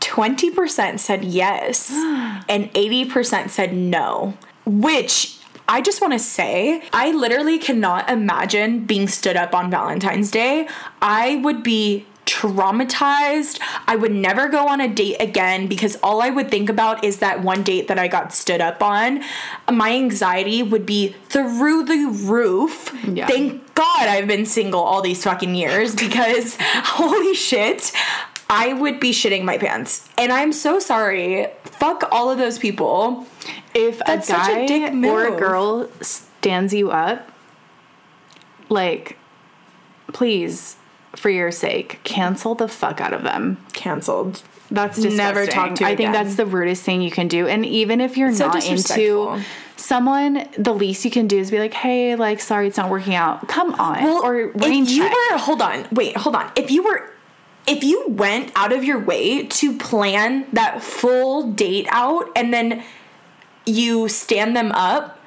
20% 0.00 0.98
said 0.98 1.24
yes 1.24 1.90
and 2.48 2.72
80% 2.74 3.50
said 3.50 3.72
no 3.74 4.34
which 4.66 5.38
I 5.68 5.80
just 5.80 6.00
want 6.02 6.12
to 6.12 6.18
say, 6.18 6.82
I 6.92 7.12
literally 7.12 7.56
cannot 7.58 8.10
imagine 8.10 8.84
being 8.84 9.06
stood 9.08 9.36
up 9.36 9.54
on 9.54 9.70
Valentine's 9.70 10.30
Day. 10.30 10.68
I 11.00 11.36
would 11.36 11.62
be 11.62 12.04
traumatized. 12.32 13.60
I 13.86 13.96
would 13.96 14.12
never 14.12 14.48
go 14.48 14.66
on 14.66 14.80
a 14.80 14.88
date 14.88 15.16
again 15.20 15.66
because 15.66 15.96
all 16.02 16.22
I 16.22 16.30
would 16.30 16.50
think 16.50 16.70
about 16.70 17.04
is 17.04 17.18
that 17.18 17.42
one 17.42 17.62
date 17.62 17.88
that 17.88 17.98
I 17.98 18.08
got 18.08 18.32
stood 18.32 18.60
up 18.60 18.82
on. 18.82 19.22
My 19.70 19.92
anxiety 19.92 20.62
would 20.62 20.86
be 20.86 21.14
through 21.28 21.84
the 21.84 22.06
roof. 22.24 22.94
Yeah. 23.06 23.26
Thank 23.26 23.74
God 23.74 24.08
I've 24.08 24.26
been 24.26 24.46
single 24.46 24.80
all 24.80 25.02
these 25.02 25.22
fucking 25.22 25.54
years 25.54 25.94
because 26.06 26.56
holy 26.60 27.34
shit. 27.34 27.92
I 28.48 28.74
would 28.74 29.00
be 29.00 29.12
shitting 29.12 29.44
my 29.44 29.56
pants. 29.56 30.08
And 30.18 30.30
I'm 30.30 30.52
so 30.52 30.78
sorry. 30.78 31.46
Fuck 31.64 32.04
all 32.12 32.30
of 32.30 32.36
those 32.36 32.58
people. 32.58 33.26
If 33.74 34.00
That's 34.06 34.28
a 34.28 34.32
such 34.32 34.48
a 34.48 34.52
guy 34.52 34.66
dick 34.66 34.92
or 35.10 35.34
a 35.34 35.38
girl 35.38 35.88
stands 36.02 36.74
you 36.74 36.90
up, 36.90 37.32
like, 38.68 39.16
please, 40.12 40.76
for 41.16 41.30
your 41.30 41.50
sake, 41.50 42.00
cancel 42.04 42.54
the 42.54 42.68
fuck 42.68 43.00
out 43.00 43.12
of 43.12 43.22
them. 43.22 43.58
Canceled. 43.72 44.42
That's 44.70 44.96
disgusting. 44.96 45.16
Never 45.18 45.46
talk 45.46 45.74
to 45.76 45.84
I 45.84 45.94
think 45.94 46.12
that's 46.12 46.36
the 46.36 46.46
rudest 46.46 46.82
thing 46.82 47.02
you 47.02 47.10
can 47.10 47.28
do. 47.28 47.46
And 47.46 47.66
even 47.66 48.00
if 48.00 48.16
you're 48.16 48.30
not 48.30 48.66
into 48.66 49.42
someone, 49.76 50.48
the 50.56 50.72
least 50.72 51.04
you 51.04 51.10
can 51.10 51.26
do 51.26 51.38
is 51.38 51.50
be 51.50 51.58
like, 51.58 51.74
"Hey, 51.74 52.16
like, 52.16 52.40
sorry, 52.40 52.68
it's 52.68 52.78
not 52.78 52.88
working 52.88 53.14
out. 53.14 53.46
Come 53.48 53.74
on." 53.74 54.02
Well, 54.02 54.24
or 54.24 54.50
rain 54.54 54.84
if 54.84 54.90
you 54.90 55.02
check. 55.02 55.12
were 55.30 55.38
hold 55.38 55.60
on, 55.60 55.86
wait, 55.92 56.16
hold 56.16 56.34
on. 56.34 56.50
If 56.56 56.70
you 56.70 56.82
were 56.82 57.10
if 57.66 57.84
you 57.84 58.06
went 58.08 58.50
out 58.56 58.72
of 58.72 58.82
your 58.82 58.98
way 58.98 59.46
to 59.46 59.76
plan 59.76 60.46
that 60.52 60.82
full 60.82 61.52
date 61.52 61.86
out 61.90 62.30
and 62.34 62.52
then 62.52 62.82
you 63.66 64.08
stand 64.08 64.56
them 64.56 64.72
up, 64.72 65.20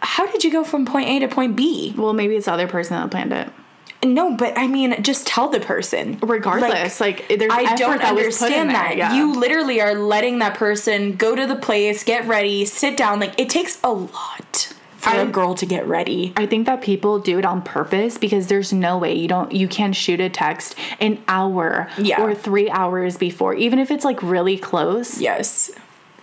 how 0.00 0.26
did 0.26 0.42
you 0.42 0.50
go 0.50 0.64
from 0.64 0.86
point 0.86 1.08
A 1.08 1.18
to 1.20 1.28
point 1.28 1.56
B? 1.56 1.94
well, 1.96 2.12
maybe 2.12 2.36
it's 2.36 2.46
the 2.46 2.52
other 2.52 2.66
person 2.66 2.96
that 2.96 3.10
planned 3.10 3.32
it. 3.32 3.50
No, 4.02 4.34
but 4.34 4.56
I 4.56 4.66
mean, 4.66 5.02
just 5.02 5.26
tell 5.26 5.48
the 5.48 5.60
person. 5.60 6.18
Regardless, 6.22 7.00
like, 7.00 7.28
there's 7.28 7.52
I 7.52 7.74
don't 7.76 7.98
that 8.00 8.14
was 8.14 8.38
put 8.38 8.50
in 8.50 8.60
understand 8.60 8.70
that. 8.70 8.96
yeah. 8.96 9.14
You 9.14 9.34
literally 9.38 9.80
are 9.80 9.94
letting 9.94 10.38
that 10.38 10.54
person 10.54 11.16
go 11.16 11.36
to 11.36 11.46
the 11.46 11.56
place, 11.56 12.02
get 12.02 12.26
ready, 12.26 12.64
sit 12.64 12.96
down. 12.96 13.20
Like 13.20 13.38
it 13.38 13.50
takes 13.50 13.78
a 13.84 13.92
lot 13.92 14.72
for 14.96 15.10
I- 15.10 15.16
a 15.16 15.26
girl 15.26 15.54
to 15.54 15.66
get 15.66 15.86
ready. 15.86 16.32
I 16.36 16.46
think 16.46 16.66
that 16.66 16.80
people 16.82 17.18
do 17.18 17.38
it 17.38 17.44
on 17.44 17.60
purpose 17.62 18.16
because 18.18 18.46
there's 18.46 18.72
no 18.72 18.96
way 18.98 19.14
you 19.14 19.28
don't 19.28 19.52
you 19.52 19.68
can 19.68 19.92
shoot 19.92 20.20
a 20.20 20.28
text 20.30 20.74
an 21.00 21.22
hour 21.28 21.88
Yeah. 21.98 22.22
or 22.22 22.34
three 22.34 22.70
hours 22.70 23.16
before, 23.18 23.54
even 23.54 23.78
if 23.78 23.90
it's 23.90 24.04
like 24.04 24.22
really 24.22 24.56
close. 24.58 25.20
Yes. 25.20 25.70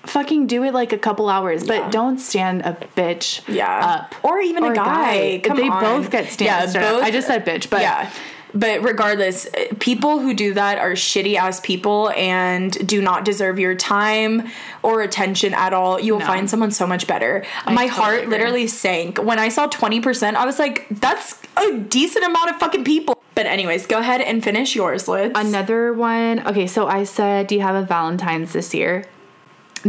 Fucking 0.08 0.48
do 0.48 0.64
it 0.64 0.74
like 0.74 0.94
a 0.94 0.98
couple 0.98 1.30
hours, 1.30 1.64
but 1.66 1.78
Yeah. 1.78 1.90
don't 1.90 2.18
stand 2.20 2.62
a 2.62 2.78
bitch 2.96 3.42
Yeah. 3.48 3.86
up. 3.86 4.16
Or 4.24 4.40
even 4.40 4.64
a 4.64 4.74
guy. 4.74 5.42
Come 5.44 5.58
they 5.58 5.70
on. 5.70 5.82
both 5.84 6.10
get 6.12 6.30
stand. 6.32 6.74
Yeah, 6.74 6.92
both- 6.92 7.04
I 7.04 7.12
just 7.12 7.28
said 7.28 7.46
bitch, 7.46 7.70
but 7.70 7.82
yeah. 7.82 8.10
But 8.54 8.82
regardless, 8.82 9.46
uh, 9.46 9.76
people 9.80 10.20
who 10.20 10.34
do 10.34 10.54
that 10.54 10.80
are 10.80 10.94
shitty 10.94 11.36
ass 11.36 11.60
people 11.60 12.10
and 12.16 12.72
do 12.88 13.02
not 13.02 13.26
deserve 13.26 13.60
your 13.60 13.76
time 13.76 14.50
or 14.82 15.02
attention 15.02 15.54
at 15.54 15.74
all. 15.74 16.00
You 16.00 16.14
will 16.14 16.22
No. 16.22 16.26
find 16.28 16.50
someone 16.50 16.72
so 16.72 16.88
much 16.88 17.06
better. 17.08 17.44
My 17.66 17.74
totally 17.74 17.88
heart 17.90 18.20
agree. 18.22 18.32
literally 18.32 18.68
sank 18.68 19.18
when 19.20 19.38
I 19.38 19.50
saw 19.50 19.68
20%. 19.68 20.38
I 20.38 20.46
was 20.46 20.58
like, 20.60 20.88
that's 20.90 21.36
a 21.58 21.74
decent 21.74 22.26
amount 22.26 22.50
of 22.52 22.56
fucking 22.56 22.86
people. 22.86 23.22
But 23.36 23.46
anyways, 23.48 23.86
go 23.86 24.00
ahead 24.00 24.22
and 24.22 24.42
finish 24.44 24.76
yours, 24.76 25.08
Liz. 25.10 25.34
Another 25.36 25.94
one. 25.94 26.42
Okay, 26.48 26.66
so 26.68 26.88
I 26.88 27.04
said, 27.04 27.48
do 27.48 27.54
you 27.56 27.62
have 27.62 27.76
a 27.76 27.84
Valentine's 27.84 28.54
this 28.54 28.74
year? 28.74 29.04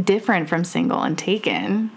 Different 0.03 0.49
from 0.49 0.65
single 0.65 1.03
and 1.03 1.17
taken 1.19 1.91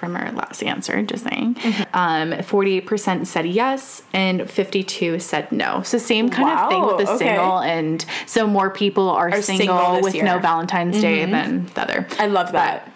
from 0.00 0.16
our 0.16 0.32
last 0.32 0.62
answer, 0.62 1.02
just 1.02 1.24
saying. 1.24 1.56
Mm-hmm. 1.56 1.82
Um, 1.92 2.32
48% 2.38 3.26
said 3.26 3.46
yes 3.46 4.02
and 4.14 4.50
52 4.50 5.20
said 5.20 5.52
no. 5.52 5.82
So 5.82 5.98
same 5.98 6.30
kind 6.30 6.48
of 6.48 6.70
thing 6.70 6.86
with 6.86 7.06
the 7.06 7.12
okay. 7.14 7.18
single 7.18 7.58
and 7.58 8.04
so 8.26 8.46
more 8.46 8.70
people 8.70 9.10
are, 9.10 9.28
Are 9.28 9.42
single, 9.42 9.66
single 9.66 10.00
with 10.00 10.14
year. 10.14 10.24
Mm-hmm. 10.24 10.36
no 10.36 10.40
Valentine's 10.40 11.00
Day 11.00 11.26
than 11.26 11.66
the 11.66 11.82
other. 11.82 12.06
I 12.18 12.26
love 12.26 12.52
that. 12.52 12.90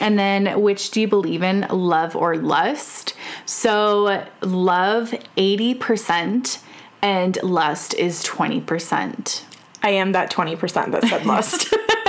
And 0.00 0.18
then, 0.18 0.60
which 0.60 0.90
do 0.90 1.00
you 1.00 1.08
believe 1.08 1.42
in, 1.42 1.66
love 1.70 2.16
or 2.16 2.36
lust? 2.36 3.14
So, 3.44 4.24
love 4.40 5.10
80%, 5.36 6.58
and 7.02 7.42
lust 7.42 7.94
is 7.94 8.24
20%. 8.24 9.42
I 9.82 9.90
am 9.90 10.12
that 10.12 10.30
20% 10.30 10.92
that 10.92 11.04
said 11.04 11.26
lust. 11.26 11.74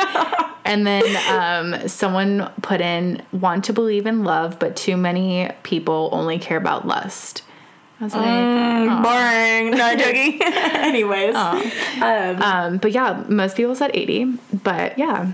And 0.66 0.86
then 0.86 1.04
um, 1.30 1.88
someone 1.88 2.52
put 2.64 2.82
in 2.82 3.22
want 3.32 3.66
to 3.66 3.74
believe 3.74 4.08
in 4.08 4.24
love, 4.24 4.58
but 4.58 4.76
too 4.76 4.98
many 4.98 5.52
people 5.62 6.10
only 6.12 6.40
care 6.40 6.58
about 6.58 6.88
lust. 6.88 7.44
I 8.02 8.04
was 8.04 8.14
like, 8.16 9.04
Boring. 9.04 9.72
No 9.72 9.96
joking. 9.96 10.42
Anyways. 10.44 11.36
um, 11.36 12.78
but 12.78 12.92
yeah, 12.92 13.24
most 13.30 13.56
people 13.56 13.76
said 13.76 13.92
80, 13.94 14.38
but 14.64 14.98
yeah. 14.98 15.32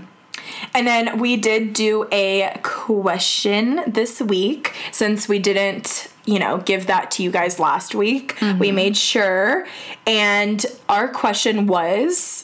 And 0.74 0.86
then 0.86 1.18
we 1.18 1.36
did 1.36 1.72
do 1.72 2.06
a 2.12 2.58
question 2.62 3.80
this 3.86 4.20
week 4.20 4.74
since 4.92 5.28
we 5.28 5.38
didn't, 5.38 6.08
you 6.24 6.38
know, 6.38 6.58
give 6.58 6.86
that 6.86 7.10
to 7.12 7.22
you 7.22 7.30
guys 7.30 7.58
last 7.58 7.94
week. 7.94 8.36
We 8.58 8.70
made 8.70 8.96
sure. 8.96 9.66
And 10.06 10.64
our 10.88 11.08
question 11.08 11.66
was 11.66 12.41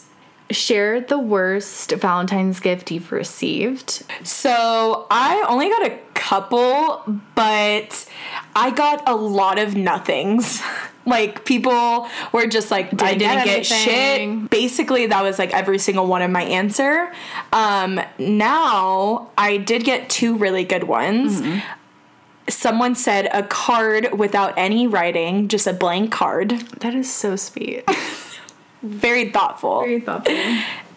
Share 0.51 1.01
the 1.01 1.19
worst 1.19 1.93
Valentine's 1.93 2.59
gift 2.61 2.91
you've 2.91 3.13
received. 3.13 4.03
so 4.25 5.07
I 5.11 5.45
only 5.49 5.69
got 5.69 5.87
a 5.87 5.99
couple, 6.15 7.03
but 7.35 8.09
I 8.57 8.71
got 8.71 9.03
a 9.09 9.15
lot 9.15 9.59
of 9.59 9.75
nothings. 9.77 10.63
Like 11.07 11.47
people 11.47 12.07
were 12.33 12.47
just 12.47 12.71
like, 12.71 12.89
I 13.01 13.15
Didn't 13.15 13.19
didn't 13.21 13.45
get 13.47 13.65
get, 13.65 13.65
shit. 13.65 14.51
Basically, 14.51 15.07
that 15.07 15.23
was 15.23 15.39
like 15.39 15.55
every 15.55 15.79
single 15.79 16.07
one 16.07 16.21
of 16.21 16.31
my 16.31 16.43
answer. 16.43 17.11
Um, 17.51 17.99
now 18.19 19.31
I 19.39 19.57
did 19.57 19.85
get 19.85 20.11
two 20.11 20.37
really 20.37 20.65
good 20.65 20.85
ones. 20.85 21.41
Mm-hmm. 21.41 21.61
Someone 22.51 22.95
said 22.95 23.31
a 23.33 23.43
card 23.43 24.19
without 24.19 24.53
any 24.59 24.87
writing, 24.87 25.49
just 25.49 25.67
a 25.67 25.73
blank 25.73 26.13
card. 26.13 26.51
That 26.81 26.95
is 26.95 27.11
so 27.11 27.37
sweet. 27.37 27.85
Very 28.83 29.31
thoughtful. 29.31 29.81
Very 29.81 30.01
thoughtful. 30.01 30.35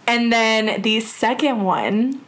And 0.08 0.32
then 0.32 0.82
the 0.82 1.00
second 1.00 1.64
one, 1.64 2.22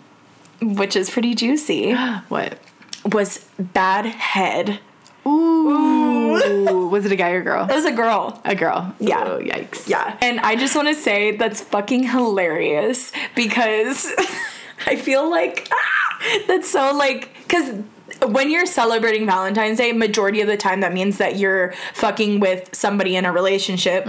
which 0.61 0.95
is 0.95 1.09
pretty 1.09 1.35
juicy, 1.35 1.93
what? 2.29 2.57
was 3.05 3.45
bad 3.59 4.05
head. 4.05 4.79
Ooh. 5.25 6.89
Was 6.89 7.05
it 7.05 7.11
a 7.11 7.15
guy 7.15 7.29
or 7.31 7.43
girl? 7.43 7.69
It 7.69 7.73
was 7.73 7.85
a 7.85 7.91
girl. 7.91 8.41
A 8.45 8.55
girl. 8.55 8.93
Yeah. 8.99 9.23
Oh, 9.25 9.39
yikes. 9.39 9.87
Yeah. 9.87 10.17
And 10.21 10.39
I 10.41 10.55
just 10.55 10.75
want 10.75 10.89
to 10.89 10.95
say 10.95 11.35
that's 11.35 11.61
fucking 11.61 12.03
hilarious 12.03 13.11
because 13.35 14.11
I 14.87 14.95
feel 14.95 15.29
like 15.29 15.67
ah, 15.71 16.19
that's 16.47 16.69
so 16.69 16.93
like, 16.93 17.29
because 17.43 17.83
when 18.27 18.49
you're 18.51 18.65
celebrating 18.65 19.25
Valentine's 19.25 19.77
Day, 19.77 19.91
majority 19.91 20.41
of 20.41 20.47
the 20.47 20.57
time 20.57 20.81
that 20.81 20.93
means 20.93 21.17
that 21.17 21.37
you're 21.37 21.73
fucking 21.93 22.39
with 22.39 22.69
somebody 22.75 23.15
in 23.15 23.25
a 23.25 23.31
relationship. 23.31 24.07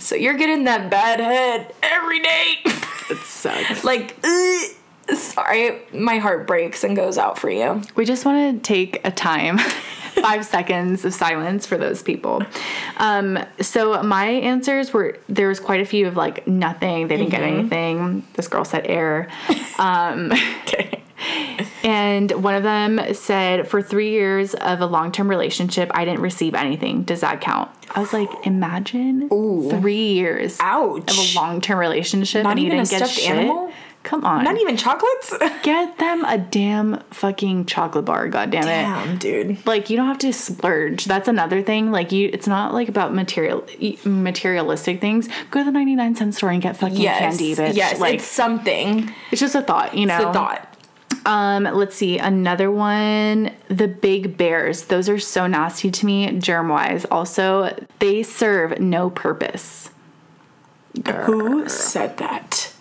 So 0.00 0.14
you're 0.14 0.34
getting 0.36 0.64
that 0.64 0.90
bad 0.90 1.20
head 1.20 1.74
every 1.82 2.20
day. 2.20 2.54
It 3.08 3.18
sucks. 3.18 3.84
like, 3.84 4.16
ugh. 4.24 5.16
sorry, 5.16 5.78
my 5.94 6.18
heart 6.18 6.44
breaks 6.48 6.82
and 6.82 6.96
goes 6.96 7.18
out 7.18 7.38
for 7.38 7.48
you. 7.48 7.80
We 7.94 8.04
just 8.04 8.24
want 8.24 8.64
to 8.64 8.68
take 8.68 9.00
a 9.06 9.12
time, 9.12 9.58
five 10.20 10.44
seconds 10.44 11.04
of 11.04 11.14
silence 11.14 11.66
for 11.66 11.78
those 11.78 12.02
people. 12.02 12.42
Um, 12.96 13.38
so 13.60 14.02
my 14.02 14.26
answers 14.26 14.92
were 14.92 15.20
there 15.28 15.46
was 15.46 15.60
quite 15.60 15.80
a 15.80 15.84
few 15.84 16.08
of 16.08 16.16
like 16.16 16.48
nothing. 16.48 17.06
They 17.06 17.16
didn't 17.16 17.30
get 17.30 17.42
anything. 17.42 18.24
This 18.34 18.48
girl 18.48 18.64
said 18.64 18.86
air. 18.86 19.30
Um, 19.78 20.32
Okay. 20.62 21.02
And 21.86 22.30
one 22.32 22.54
of 22.56 22.64
them 22.64 23.00
said 23.14 23.68
for 23.68 23.80
three 23.80 24.10
years 24.10 24.54
of 24.54 24.80
a 24.80 24.86
long 24.86 25.12
term 25.12 25.28
relationship, 25.30 25.90
I 25.94 26.04
didn't 26.04 26.20
receive 26.20 26.54
anything. 26.54 27.04
Does 27.04 27.20
that 27.20 27.40
count? 27.40 27.70
I 27.94 28.00
was 28.00 28.12
like, 28.12 28.28
imagine 28.44 29.28
three 29.28 30.12
years 30.12 30.58
Ouch. 30.60 31.10
of 31.10 31.16
a 31.16 31.38
long 31.38 31.60
term 31.60 31.78
relationship 31.78 32.42
Not 32.42 32.50
and 32.50 32.60
you 32.60 32.66
even 32.66 32.80
a 32.80 32.82
didn't 32.84 32.90
get 32.98 33.06
stuffed 33.08 33.20
shit. 33.20 33.30
animal? 33.30 33.72
Come 34.02 34.24
on. 34.24 34.44
Not 34.44 34.56
even 34.60 34.76
chocolates? 34.76 35.34
Get 35.64 35.98
them 35.98 36.24
a 36.24 36.38
damn 36.38 37.00
fucking 37.10 37.66
chocolate 37.66 38.04
bar, 38.04 38.28
goddammit. 38.28 38.62
Damn, 38.62 39.18
dude. 39.18 39.66
Like 39.66 39.90
you 39.90 39.96
don't 39.96 40.06
have 40.06 40.18
to 40.18 40.32
splurge. 40.32 41.06
That's 41.06 41.26
another 41.26 41.60
thing. 41.60 41.90
Like 41.90 42.12
you, 42.12 42.30
it's 42.32 42.46
not 42.46 42.72
like 42.72 42.88
about 42.88 43.12
material 43.14 43.66
materialistic 44.04 45.00
things. 45.00 45.28
Go 45.50 45.60
to 45.60 45.64
the 45.64 45.72
ninety 45.72 45.96
nine 45.96 46.14
cent 46.14 46.36
store 46.36 46.50
and 46.50 46.62
get 46.62 46.76
fucking 46.76 46.96
Yes. 47.00 47.18
candy, 47.18 47.54
bitch. 47.56 47.74
Yes, 47.74 47.98
like 47.98 48.14
it's 48.16 48.24
something. 48.24 49.12
it's 49.32 49.40
just 49.40 49.54
a 49.56 49.62
thought, 49.62 49.96
you 49.96 50.06
know. 50.06 50.16
It's 50.16 50.24
a 50.26 50.32
thought. 50.32 50.75
Um, 51.26 51.64
let's 51.64 51.96
see 51.96 52.18
another 52.18 52.70
one. 52.70 53.50
The 53.68 53.88
big 53.88 54.36
bears. 54.36 54.84
Those 54.84 55.08
are 55.08 55.18
so 55.18 55.48
nasty 55.48 55.90
to 55.90 56.06
me, 56.06 56.38
germ 56.38 56.68
wise. 56.68 57.04
Also, 57.06 57.76
they 57.98 58.22
serve 58.22 58.78
no 58.78 59.10
purpose. 59.10 59.90
Who 61.04 61.68
said 61.68 62.16
that? 62.18 62.72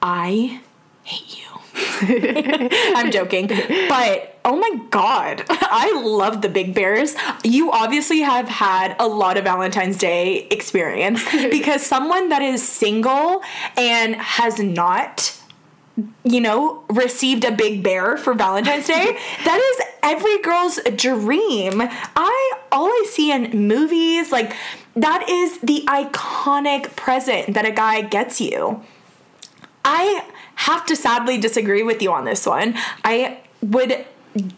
I 0.00 0.60
hate 1.02 1.38
you. 1.38 1.42
I'm 2.94 3.10
joking. 3.10 3.48
But 3.48 4.38
oh 4.44 4.56
my 4.56 4.80
god, 4.90 5.44
I 5.48 6.00
love 6.04 6.42
the 6.42 6.48
big 6.48 6.74
bears. 6.74 7.16
You 7.42 7.72
obviously 7.72 8.20
have 8.20 8.48
had 8.48 8.94
a 9.00 9.06
lot 9.06 9.36
of 9.36 9.44
Valentine's 9.44 9.98
Day 9.98 10.46
experience 10.50 11.22
because 11.50 11.84
someone 11.84 12.28
that 12.28 12.40
is 12.40 12.66
single 12.66 13.42
and 13.76 14.14
has 14.16 14.58
not 14.60 15.35
you 16.24 16.40
know, 16.40 16.84
received 16.90 17.44
a 17.44 17.52
big 17.52 17.82
bear 17.82 18.16
for 18.16 18.34
Valentine's 18.34 18.86
Day. 18.86 19.16
that 19.44 19.58
is 19.58 19.86
every 20.02 20.40
girl's 20.42 20.78
dream. 20.94 21.80
I 21.80 22.52
all 22.70 22.86
I 22.86 23.06
see 23.08 23.32
in 23.32 23.66
movies, 23.66 24.30
like 24.30 24.54
that 24.94 25.28
is 25.28 25.58
the 25.60 25.84
iconic 25.86 26.94
present 26.96 27.54
that 27.54 27.64
a 27.64 27.70
guy 27.70 28.02
gets 28.02 28.40
you. 28.40 28.82
I 29.84 30.24
have 30.56 30.84
to 30.86 30.96
sadly 30.96 31.38
disagree 31.38 31.82
with 31.82 32.02
you 32.02 32.12
on 32.12 32.24
this 32.24 32.44
one. 32.44 32.74
I 33.04 33.38
would 33.62 34.04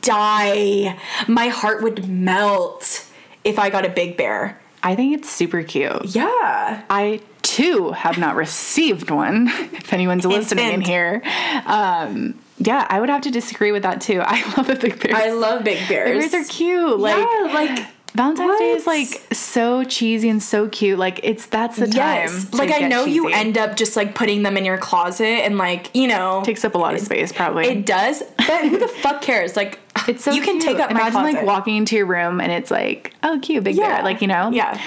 die. 0.00 0.98
My 1.28 1.48
heart 1.48 1.82
would 1.82 2.08
melt 2.08 3.06
if 3.44 3.58
I 3.58 3.70
got 3.70 3.84
a 3.84 3.88
big 3.88 4.16
bear. 4.16 4.60
I 4.82 4.94
think 4.94 5.18
it's 5.18 5.30
super 5.30 5.62
cute. 5.62 6.14
Yeah. 6.14 6.82
I 6.88 7.20
too 7.62 7.92
have 7.92 8.18
not 8.18 8.36
received 8.36 9.10
one. 9.10 9.48
If 9.88 9.92
anyone's 9.92 10.24
listening 10.26 10.72
in 10.72 10.80
here, 10.82 11.22
um, 11.66 12.38
yeah, 12.58 12.86
I 12.90 13.00
would 13.00 13.08
have 13.08 13.22
to 13.22 13.30
disagree 13.30 13.72
with 13.72 13.82
that 13.84 14.00
too. 14.00 14.20
I 14.24 14.42
love 14.56 14.66
the 14.66 14.74
big 14.76 15.00
bears. 15.00 15.14
I 15.14 15.30
love 15.30 15.64
big 15.64 15.78
Big 15.80 15.88
bears. 15.88 16.30
bears 16.30 16.34
are 16.50 16.52
cute. 16.52 16.98
Like 16.98 17.16
yeah, 17.16 17.50
like 17.54 17.86
Valentine's 18.14 18.58
Day 18.58 18.70
is 18.72 18.86
like 18.86 19.08
so 19.32 19.84
cheesy 19.84 20.28
and 20.28 20.42
so 20.42 20.68
cute. 20.68 20.98
Like 20.98 21.20
it's 21.22 21.46
that's 21.46 21.76
the 21.76 21.86
time. 21.86 21.94
Yes. 21.94 22.52
Like 22.52 22.72
I 22.72 22.88
know 22.88 23.04
you 23.04 23.28
end 23.28 23.56
up 23.56 23.76
just 23.76 23.96
like 23.96 24.14
putting 24.14 24.42
them 24.42 24.56
in 24.56 24.64
your 24.64 24.78
closet 24.78 25.24
and 25.44 25.56
like, 25.58 25.94
you 25.94 26.08
know, 26.08 26.42
takes 26.44 26.64
up 26.64 26.74
a 26.74 26.78
lot 26.78 26.94
of 26.94 27.00
space 27.00 27.32
probably. 27.32 27.66
it 27.66 27.86
does. 27.86 28.22
But 28.38 28.68
who 28.68 28.78
the 28.78 28.88
fuck 28.88 29.22
cares? 29.22 29.56
Like 29.56 29.78
it's 30.08 30.24
so 30.24 30.32
you 30.32 30.42
can 30.42 30.58
take 30.58 30.78
up 30.78 30.90
my 30.90 31.00
Imagine 31.00 31.12
closet. 31.12 31.34
like 31.38 31.46
walking 31.46 31.76
into 31.76 31.96
your 31.96 32.06
room 32.06 32.40
and 32.40 32.50
it's 32.50 32.70
like, 32.70 33.14
oh 33.22 33.38
cute, 33.42 33.62
big 33.64 33.76
Yeah. 33.76 33.96
bear. 33.96 34.04
Like, 34.04 34.20
you 34.22 34.28
know? 34.28 34.50
Yeah. 34.50 34.80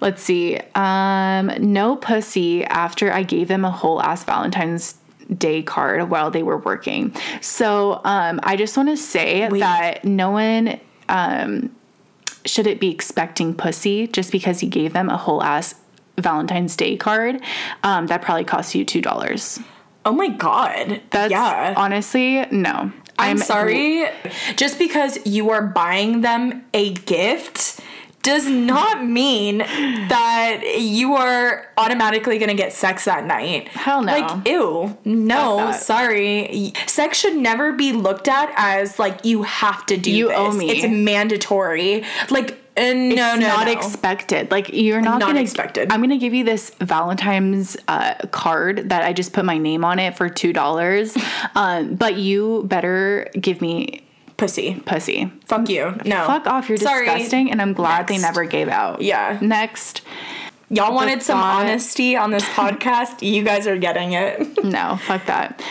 Let's 0.00 0.22
see. 0.22 0.60
Um, 0.74 1.50
no 1.58 1.96
pussy 1.96 2.64
after 2.64 3.12
I 3.12 3.22
gave 3.22 3.48
them 3.48 3.64
a 3.64 3.70
whole 3.70 4.02
ass 4.02 4.24
Valentine's 4.24 4.96
Day 5.36 5.62
card 5.62 6.08
while 6.08 6.30
they 6.30 6.44
were 6.44 6.58
working. 6.58 7.14
So 7.40 8.00
um, 8.04 8.38
I 8.44 8.54
just 8.54 8.76
want 8.76 8.90
to 8.90 8.96
say 8.96 9.48
that 9.58 10.04
no 10.04 10.30
one 10.30 10.78
um, 11.08 11.74
should 12.44 12.68
it 12.68 12.78
be 12.78 12.90
expecting 12.90 13.52
pussy 13.54 14.06
just 14.06 14.30
because 14.30 14.62
you 14.62 14.68
gave 14.68 14.92
them 14.92 15.08
a 15.08 15.16
whole 15.16 15.42
ass 15.42 15.74
Valentine's 16.16 16.76
Day 16.76 16.96
card. 16.96 17.40
Um, 17.82 18.06
that 18.06 18.22
probably 18.22 18.44
cost 18.44 18.74
you 18.74 18.84
two 18.84 19.02
dollars. 19.02 19.58
Oh 20.04 20.12
my 20.12 20.28
god. 20.28 21.02
That's 21.10 21.32
yeah. 21.32 21.74
honestly 21.76 22.46
no. 22.52 22.92
I'm 23.18 23.38
sorry. 23.38 24.06
Just 24.56 24.78
because 24.78 25.18
you 25.26 25.50
are 25.50 25.62
buying 25.62 26.20
them 26.20 26.64
a 26.74 26.92
gift 26.92 27.80
does 28.26 28.48
not 28.48 29.04
mean 29.04 29.58
that 29.58 30.80
you 30.80 31.14
are 31.14 31.64
automatically 31.78 32.38
gonna 32.38 32.54
get 32.54 32.72
sex 32.72 33.04
that 33.04 33.24
night. 33.24 33.68
Hell 33.68 34.02
no. 34.02 34.18
Like, 34.18 34.48
ew. 34.48 34.98
No, 35.04 35.70
sorry. 35.70 36.72
Sex 36.88 37.18
should 37.18 37.36
never 37.36 37.72
be 37.72 37.92
looked 37.92 38.26
at 38.26 38.52
as 38.56 38.98
like 38.98 39.24
you 39.24 39.44
have 39.44 39.86
to 39.86 39.96
do 39.96 40.10
You 40.10 40.26
this. 40.26 40.36
owe 40.36 40.50
me. 40.50 40.70
It's 40.70 40.92
mandatory. 40.92 42.02
Like, 42.28 42.58
uh, 42.76 42.82
no, 42.82 43.10
it's 43.12 43.16
no, 43.16 43.36
not 43.36 43.66
no. 43.66 43.72
expected. 43.72 44.50
Like 44.50 44.70
you're 44.72 45.00
not, 45.00 45.20
Not 45.20 45.28
gonna 45.28 45.40
expected. 45.40 45.92
I'm 45.92 46.00
gonna 46.00 46.18
give 46.18 46.34
you 46.34 46.42
this 46.42 46.70
Valentine's 46.80 47.76
uh, 47.86 48.14
card 48.32 48.88
that 48.88 49.02
I 49.02 49.12
just 49.12 49.32
put 49.32 49.44
my 49.44 49.56
name 49.56 49.84
on 49.84 50.00
it 50.00 50.16
for 50.16 50.28
two 50.28 50.52
dollars. 50.52 51.16
um, 51.54 51.94
but 51.94 52.16
you 52.16 52.64
better 52.66 53.30
give 53.40 53.60
me 53.60 54.05
Pussy. 54.36 54.74
pussy. 54.84 55.32
Fuck 55.46 55.68
you. 55.68 55.94
No. 56.04 56.26
Fuck 56.26 56.46
off. 56.46 56.68
You're 56.68 56.78
Sorry. 56.78 57.06
disgusting, 57.06 57.50
and 57.50 57.62
I'm 57.62 57.72
glad 57.72 58.06
they 58.08 58.18
never 58.18 58.44
gave 58.44 58.68
out. 58.68 59.00
Yeah. 59.02 59.38
Next. 59.40 60.02
Y'all 60.68 60.94
wanted 60.94 61.22
some 61.22 61.38
thought- 61.38 61.60
honesty 61.66 62.16
on 62.16 62.30
this 62.32 62.44
podcast. 62.54 63.22
You 63.22 63.42
guys 63.44 63.66
are 63.66 63.78
getting 63.78 64.12
it. 64.12 64.62
No, 64.64 64.98
fuck 65.06 65.24
that. 65.26 65.62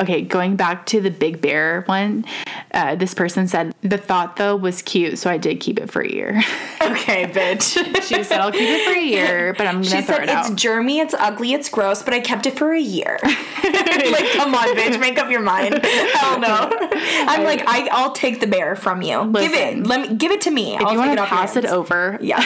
Okay, 0.00 0.22
going 0.22 0.56
back 0.56 0.86
to 0.86 1.00
the 1.00 1.10
Big 1.10 1.40
Bear 1.40 1.82
one, 1.86 2.24
uh, 2.72 2.94
this 2.96 3.14
person 3.14 3.46
said 3.46 3.74
the 3.82 3.98
thought 3.98 4.36
though 4.36 4.56
was 4.56 4.82
cute, 4.82 5.18
so 5.18 5.30
I 5.30 5.36
did 5.38 5.60
keep 5.60 5.78
it 5.78 5.90
for 5.90 6.00
a 6.02 6.10
year. 6.10 6.42
Okay, 6.82 7.26
bitch. 7.26 8.02
she 8.02 8.22
said 8.24 8.40
I'll 8.40 8.50
keep 8.50 8.62
it 8.62 8.84
for 8.88 8.98
a 8.98 9.02
year, 9.02 9.54
but 9.56 9.66
I'm 9.66 9.76
gonna 9.76 9.84
She 9.84 10.00
throw 10.02 10.16
said 10.16 10.22
it 10.24 10.30
it's 10.30 10.50
germy, 10.50 11.00
it's 11.02 11.14
ugly, 11.14 11.52
it's 11.52 11.68
gross, 11.68 12.02
but 12.02 12.12
I 12.14 12.20
kept 12.20 12.46
it 12.46 12.56
for 12.58 12.72
a 12.72 12.80
year. 12.80 13.18
like, 13.24 14.30
come 14.32 14.54
on, 14.54 14.74
bitch, 14.76 14.98
make 14.98 15.18
up 15.18 15.30
your 15.30 15.40
mind. 15.40 15.78
Hell 15.84 16.40
no. 16.40 16.48
I'm 16.82 17.44
like, 17.44 17.62
I, 17.66 17.88
I'll 17.92 18.12
take 18.12 18.40
the 18.40 18.46
bear 18.46 18.76
from 18.76 19.02
you. 19.02 19.30
give 19.32 19.52
it. 19.52 19.86
Let 19.86 20.10
me 20.10 20.16
give 20.16 20.32
it 20.32 20.40
to 20.42 20.50
me. 20.50 20.74
if 20.74 20.82
I'll 20.82 20.92
you 20.92 20.98
want 20.98 21.18
to 21.18 21.24
pass 21.26 21.56
it 21.56 21.66
over, 21.66 22.18
Yeah. 22.20 22.40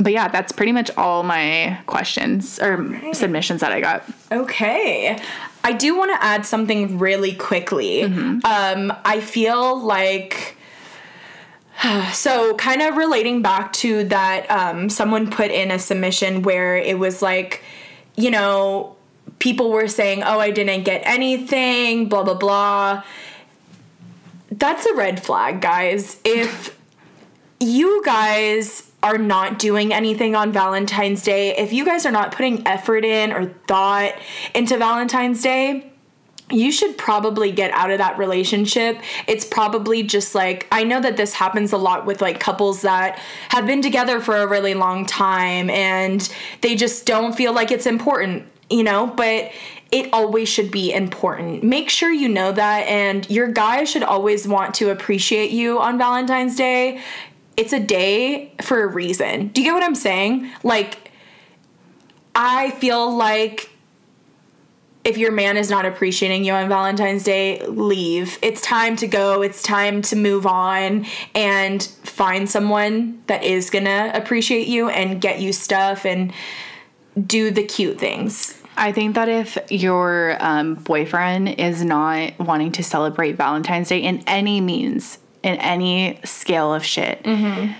But 0.00 0.12
yeah, 0.12 0.28
that's 0.28 0.52
pretty 0.52 0.72
much 0.72 0.90
all 0.96 1.22
my 1.22 1.78
questions 1.86 2.58
or 2.58 3.00
submissions 3.12 3.60
that 3.60 3.72
I 3.72 3.80
got. 3.80 4.04
Okay. 4.32 5.18
I 5.62 5.72
do 5.72 5.96
want 5.96 6.10
to 6.12 6.22
add 6.22 6.44
something 6.44 6.98
really 6.98 7.34
quickly. 7.34 8.02
Mm-hmm. 8.02 8.44
Um, 8.44 8.96
I 9.04 9.20
feel 9.20 9.80
like. 9.80 10.56
So, 12.12 12.54
kind 12.54 12.80
of 12.80 12.96
relating 12.96 13.42
back 13.42 13.72
to 13.74 14.04
that, 14.04 14.48
um, 14.48 14.88
someone 14.88 15.28
put 15.28 15.50
in 15.50 15.72
a 15.72 15.78
submission 15.78 16.42
where 16.42 16.76
it 16.76 16.98
was 16.98 17.20
like, 17.20 17.62
you 18.16 18.30
know, 18.30 18.94
people 19.40 19.70
were 19.70 19.88
saying, 19.88 20.22
oh, 20.22 20.38
I 20.38 20.50
didn't 20.50 20.84
get 20.84 21.02
anything, 21.04 22.08
blah, 22.08 22.22
blah, 22.22 22.34
blah. 22.34 23.02
That's 24.50 24.86
a 24.86 24.94
red 24.94 25.22
flag, 25.22 25.60
guys. 25.60 26.18
If 26.24 26.78
you 27.60 28.02
guys 28.04 28.90
are 29.04 29.18
not 29.18 29.58
doing 29.58 29.92
anything 29.92 30.34
on 30.34 30.50
Valentine's 30.50 31.22
Day, 31.22 31.54
if 31.56 31.74
you 31.74 31.84
guys 31.84 32.06
are 32.06 32.10
not 32.10 32.32
putting 32.32 32.66
effort 32.66 33.04
in 33.04 33.32
or 33.32 33.44
thought 33.68 34.14
into 34.54 34.78
Valentine's 34.78 35.42
Day, 35.42 35.92
you 36.50 36.72
should 36.72 36.96
probably 36.96 37.52
get 37.52 37.70
out 37.72 37.90
of 37.90 37.98
that 37.98 38.18
relationship. 38.18 38.98
It's 39.26 39.44
probably 39.44 40.02
just 40.02 40.34
like, 40.34 40.66
I 40.72 40.84
know 40.84 41.00
that 41.00 41.18
this 41.18 41.34
happens 41.34 41.72
a 41.72 41.76
lot 41.76 42.06
with 42.06 42.22
like 42.22 42.40
couples 42.40 42.82
that 42.82 43.18
have 43.50 43.66
been 43.66 43.82
together 43.82 44.20
for 44.20 44.36
a 44.36 44.46
really 44.46 44.74
long 44.74 45.04
time 45.04 45.68
and 45.68 46.26
they 46.62 46.74
just 46.74 47.06
don't 47.06 47.34
feel 47.34 47.52
like 47.52 47.70
it's 47.70 47.86
important, 47.86 48.46
you 48.70 48.82
know? 48.82 49.06
But 49.06 49.52
it 49.92 50.08
always 50.12 50.48
should 50.48 50.70
be 50.70 50.92
important. 50.92 51.62
Make 51.62 51.88
sure 51.88 52.10
you 52.10 52.28
know 52.28 52.52
that, 52.52 52.80
and 52.88 53.28
your 53.30 53.48
guy 53.48 53.84
should 53.84 54.02
always 54.02 54.48
want 54.48 54.74
to 54.76 54.90
appreciate 54.90 55.50
you 55.50 55.78
on 55.78 55.98
Valentine's 55.98 56.56
Day. 56.56 57.00
It's 57.56 57.72
a 57.72 57.80
day 57.80 58.52
for 58.62 58.82
a 58.82 58.86
reason. 58.86 59.48
Do 59.48 59.60
you 59.60 59.68
get 59.68 59.74
what 59.74 59.82
I'm 59.82 59.94
saying? 59.94 60.50
Like, 60.62 61.10
I 62.34 62.70
feel 62.72 63.14
like 63.14 63.70
if 65.04 65.18
your 65.18 65.32
man 65.32 65.56
is 65.56 65.70
not 65.70 65.84
appreciating 65.84 66.44
you 66.44 66.52
on 66.52 66.68
Valentine's 66.68 67.24
Day, 67.24 67.64
leave. 67.66 68.38
It's 68.40 68.62
time 68.62 68.96
to 68.96 69.06
go. 69.06 69.42
It's 69.42 69.62
time 69.62 70.00
to 70.02 70.16
move 70.16 70.46
on 70.46 71.04
and 71.34 71.82
find 71.82 72.48
someone 72.48 73.22
that 73.26 73.44
is 73.44 73.68
gonna 73.68 74.10
appreciate 74.14 74.66
you 74.66 74.88
and 74.88 75.20
get 75.20 75.40
you 75.40 75.52
stuff 75.52 76.06
and 76.06 76.32
do 77.26 77.50
the 77.50 77.62
cute 77.62 77.98
things. 77.98 78.60
I 78.76 78.92
think 78.92 79.14
that 79.14 79.28
if 79.28 79.58
your 79.70 80.36
um, 80.40 80.74
boyfriend 80.74 81.60
is 81.60 81.84
not 81.84 82.36
wanting 82.40 82.72
to 82.72 82.82
celebrate 82.82 83.32
Valentine's 83.32 83.88
Day 83.88 84.02
in 84.02 84.24
any 84.26 84.60
means, 84.60 85.18
in 85.44 85.56
any 85.58 86.18
scale 86.24 86.74
of 86.74 86.84
shit, 86.84 87.22
Mm-hmm. 87.22 87.72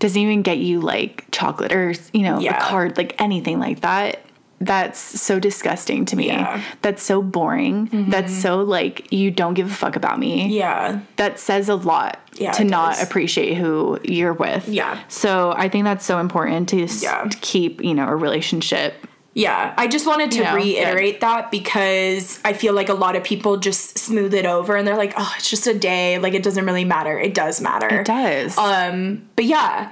doesn't 0.00 0.20
even 0.20 0.42
get 0.42 0.58
you 0.58 0.80
like 0.80 1.24
chocolate 1.30 1.72
or, 1.72 1.94
you 2.12 2.22
know, 2.22 2.38
Yeah. 2.40 2.58
a 2.58 2.60
card, 2.60 2.96
like 2.98 3.14
anything 3.20 3.58
like 3.60 3.80
that, 3.80 4.20
that's 4.60 4.98
so 4.98 5.38
disgusting 5.40 6.04
to 6.06 6.16
me. 6.16 6.26
Yeah. 6.28 6.46
Mm-hmm. 6.58 6.62
That's 6.82 7.02
so 7.02 7.20
boring. 7.22 7.88
That's 8.10 8.32
so 8.32 8.62
like, 8.62 9.12
you 9.12 9.30
don't 9.30 9.54
give 9.54 9.70
a 9.70 9.74
fuck 9.74 9.96
about 9.96 10.18
me. 10.18 10.48
Yeah. 10.48 11.00
That 11.16 11.38
says 11.38 11.68
a 11.68 11.74
lot 11.74 12.18
Yeah, 12.34 12.52
to 12.52 12.64
not 12.64 12.94
does. 12.96 13.02
appreciate 13.02 13.54
who 13.54 13.98
you're 14.04 14.32
with. 14.32 14.68
Yeah. 14.68 14.98
So 15.08 15.52
I 15.56 15.68
think 15.68 15.84
that's 15.84 16.04
so 16.04 16.18
important 16.18 16.68
to, 16.70 16.84
s- 16.84 17.00
to 17.02 17.38
keep, 17.40 17.82
you 17.84 17.94
know, 17.94 18.06
a 18.08 18.16
relationship 18.16 19.06
Yeah, 19.34 19.74
I 19.76 19.88
just 19.88 20.06
wanted 20.06 20.30
to 20.32 20.38
You 20.38 20.44
know, 20.44 20.54
reiterate 20.54 21.20
that 21.20 21.50
because 21.50 22.38
I 22.44 22.52
feel 22.52 22.72
like 22.72 22.88
a 22.88 22.94
lot 22.94 23.16
of 23.16 23.24
people 23.24 23.56
just 23.56 23.98
smooth 23.98 24.32
it 24.32 24.46
over 24.46 24.76
and 24.76 24.86
they're 24.86 24.96
like, 24.96 25.12
"Oh, 25.16 25.34
it's 25.36 25.50
just 25.50 25.66
a 25.66 25.74
day, 25.74 26.18
like 26.18 26.34
it 26.34 26.44
doesn't 26.44 26.64
really 26.64 26.84
matter." 26.84 27.18
It 27.18 27.34
does 27.34 27.60
matter. 27.60 27.88
It 28.00 28.06
does. 28.06 28.56
Um, 28.56 29.28
but 29.34 29.44
yeah, 29.44 29.90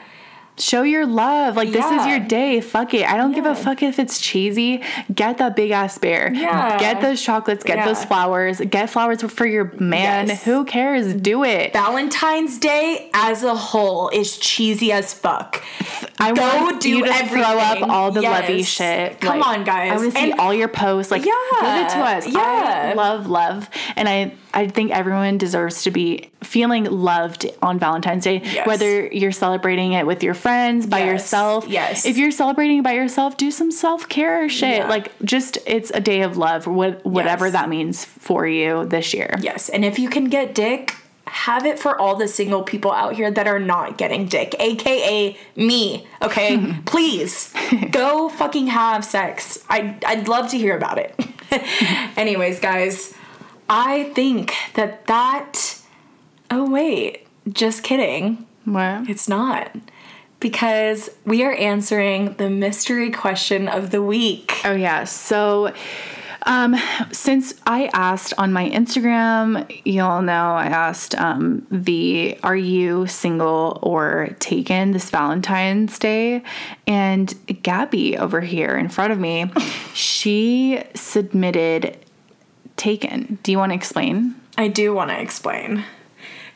Show 0.58 0.82
your 0.82 1.06
love. 1.06 1.56
Like 1.56 1.72
this 1.72 1.84
is 1.84 2.06
your 2.06 2.20
day. 2.20 2.60
Fuck 2.60 2.92
it. 2.92 3.08
I 3.08 3.16
don't 3.16 3.32
give 3.32 3.46
a 3.46 3.54
fuck 3.54 3.82
if 3.82 3.98
it's 3.98 4.20
cheesy. 4.20 4.82
Get 5.12 5.38
that 5.38 5.56
big 5.56 5.70
ass 5.70 5.96
bear. 5.96 6.30
Yeah. 6.32 6.78
Get 6.78 7.00
those 7.00 7.22
chocolates. 7.22 7.64
Get 7.64 7.78
Yeah. 7.78 7.86
those 7.86 8.04
flowers. 8.04 8.60
Get 8.60 8.90
flowers 8.90 9.22
for 9.22 9.46
your 9.46 9.72
man. 9.80 10.28
Yes. 10.28 10.44
Who 10.44 10.64
cares? 10.66 11.14
Do 11.14 11.42
it. 11.42 11.72
Valentine's 11.72 12.58
Day 12.58 13.10
as 13.14 13.42
a 13.44 13.54
whole 13.54 14.10
is 14.10 14.36
cheesy 14.36 14.92
as 14.92 15.14
fuck. 15.14 15.62
I 16.20 16.32
Go 16.32 16.42
want 16.42 16.82
do 16.82 16.90
you 16.90 17.04
to 17.06 17.10
everything. 17.10 17.38
throw 17.42 17.58
up 17.58 17.82
all 17.88 18.10
the 18.12 18.20
Yes. 18.20 18.42
lovey 18.42 18.62
shit. 18.62 19.20
Come 19.22 19.40
Like, 19.40 19.48
on, 19.48 19.64
guys. 19.64 19.92
I 19.92 19.96
want 19.96 20.12
to 20.12 20.18
see 20.20 20.30
And- 20.32 20.38
all 20.40 20.52
your 20.52 20.68
posts. 20.68 21.10
Like, 21.10 21.24
Yeah. 21.24 21.32
give 21.78 21.86
it 21.86 21.88
to 21.94 21.98
us. 22.00 22.26
Yeah. 22.28 22.90
I 22.90 22.92
love 22.92 23.26
love, 23.26 23.70
and 23.96 24.06
I 24.08 24.32
I 24.54 24.68
think 24.68 24.90
everyone 24.90 25.38
deserves 25.38 25.82
to 25.84 25.90
be 25.90 26.30
feeling 26.42 26.84
loved 26.84 27.50
on 27.62 27.78
Valentine's 27.78 28.24
Day. 28.24 28.42
Yes. 28.44 28.66
Whether 28.66 29.06
you're 29.06 29.32
celebrating 29.32 29.92
it 29.94 30.06
with 30.06 30.22
your 30.22 30.34
friends, 30.34 30.86
by 30.86 30.98
Yes. 31.00 31.06
yourself. 31.08 31.66
Yes. 31.68 32.04
If 32.06 32.18
you're 32.18 32.30
celebrating 32.30 32.82
by 32.82 32.92
yourself, 32.92 33.36
do 33.36 33.50
some 33.50 33.70
self 33.70 34.08
care 34.08 34.48
shit. 34.48 34.78
Yeah. 34.78 34.88
Like, 34.88 35.10
just 35.24 35.58
it's 35.66 35.90
a 35.92 36.00
day 36.00 36.22
of 36.22 36.36
love. 36.36 36.66
What 36.66 37.04
whatever 37.04 37.46
Yes. 37.46 37.52
that 37.54 37.68
means 37.68 38.04
for 38.04 38.46
you 38.46 38.84
this 38.86 39.14
year. 39.14 39.36
Yes, 39.40 39.68
and 39.68 39.84
if 39.84 39.98
you 39.98 40.08
can 40.08 40.24
get 40.24 40.54
dick, 40.54 40.94
have 41.26 41.64
it 41.64 41.78
for 41.78 41.98
all 41.98 42.16
the 42.16 42.28
single 42.28 42.62
people 42.62 42.92
out 42.92 43.14
here 43.14 43.30
that 43.30 43.46
are 43.46 43.58
not 43.60 43.96
getting 43.96 44.26
dick, 44.26 44.54
aka 44.58 45.34
me. 45.56 46.06
Okay, 46.20 46.74
please 46.84 47.54
go 47.90 48.28
fucking 48.28 48.66
have 48.66 49.02
sex. 49.04 49.64
I 49.70 49.96
I'd 50.04 50.28
love 50.28 50.50
to 50.50 50.58
hear 50.58 50.76
about 50.76 50.98
it. 50.98 51.14
Anyways, 52.16 52.60
guys, 52.60 53.14
I 53.74 54.12
think 54.12 54.52
that 54.74 55.06
that. 55.06 55.78
Oh 56.50 56.70
wait, 56.70 57.26
just 57.48 57.82
kidding. 57.82 58.46
What? 58.66 59.08
It's 59.08 59.30
not. 59.30 59.74
Because 60.40 61.08
we 61.24 61.42
are 61.42 61.54
answering 61.54 62.34
the 62.34 62.50
mystery 62.50 63.10
question 63.10 63.68
of 63.68 63.90
the 63.90 64.02
week. 64.02 64.60
Oh 64.66 64.74
yeah. 64.74 65.04
So 65.04 65.72
um 66.44 66.76
since 67.12 67.54
I 67.66 67.88
asked 67.94 68.34
on 68.36 68.52
my 68.52 68.68
Instagram, 68.68 69.66
y'all 69.86 70.20
know 70.20 70.52
I 70.52 70.66
asked 70.66 71.14
um 71.14 71.66
the 71.70 72.38
are 72.42 72.54
you 72.54 73.06
single 73.06 73.78
or 73.82 74.36
taken 74.38 74.90
this 74.90 75.08
Valentine's 75.08 75.98
Day? 75.98 76.42
And 76.86 77.34
Gabby 77.62 78.18
over 78.18 78.42
here 78.42 78.76
in 78.76 78.90
front 78.90 79.14
of 79.14 79.18
me, 79.18 79.50
she 79.94 80.82
submitted 80.94 81.96
taken. 82.82 83.38
Do 83.44 83.52
you 83.52 83.58
want 83.58 83.70
to 83.70 83.76
explain? 83.76 84.34
I 84.58 84.66
do 84.66 84.92
want 84.92 85.10
to 85.10 85.20
explain. 85.20 85.84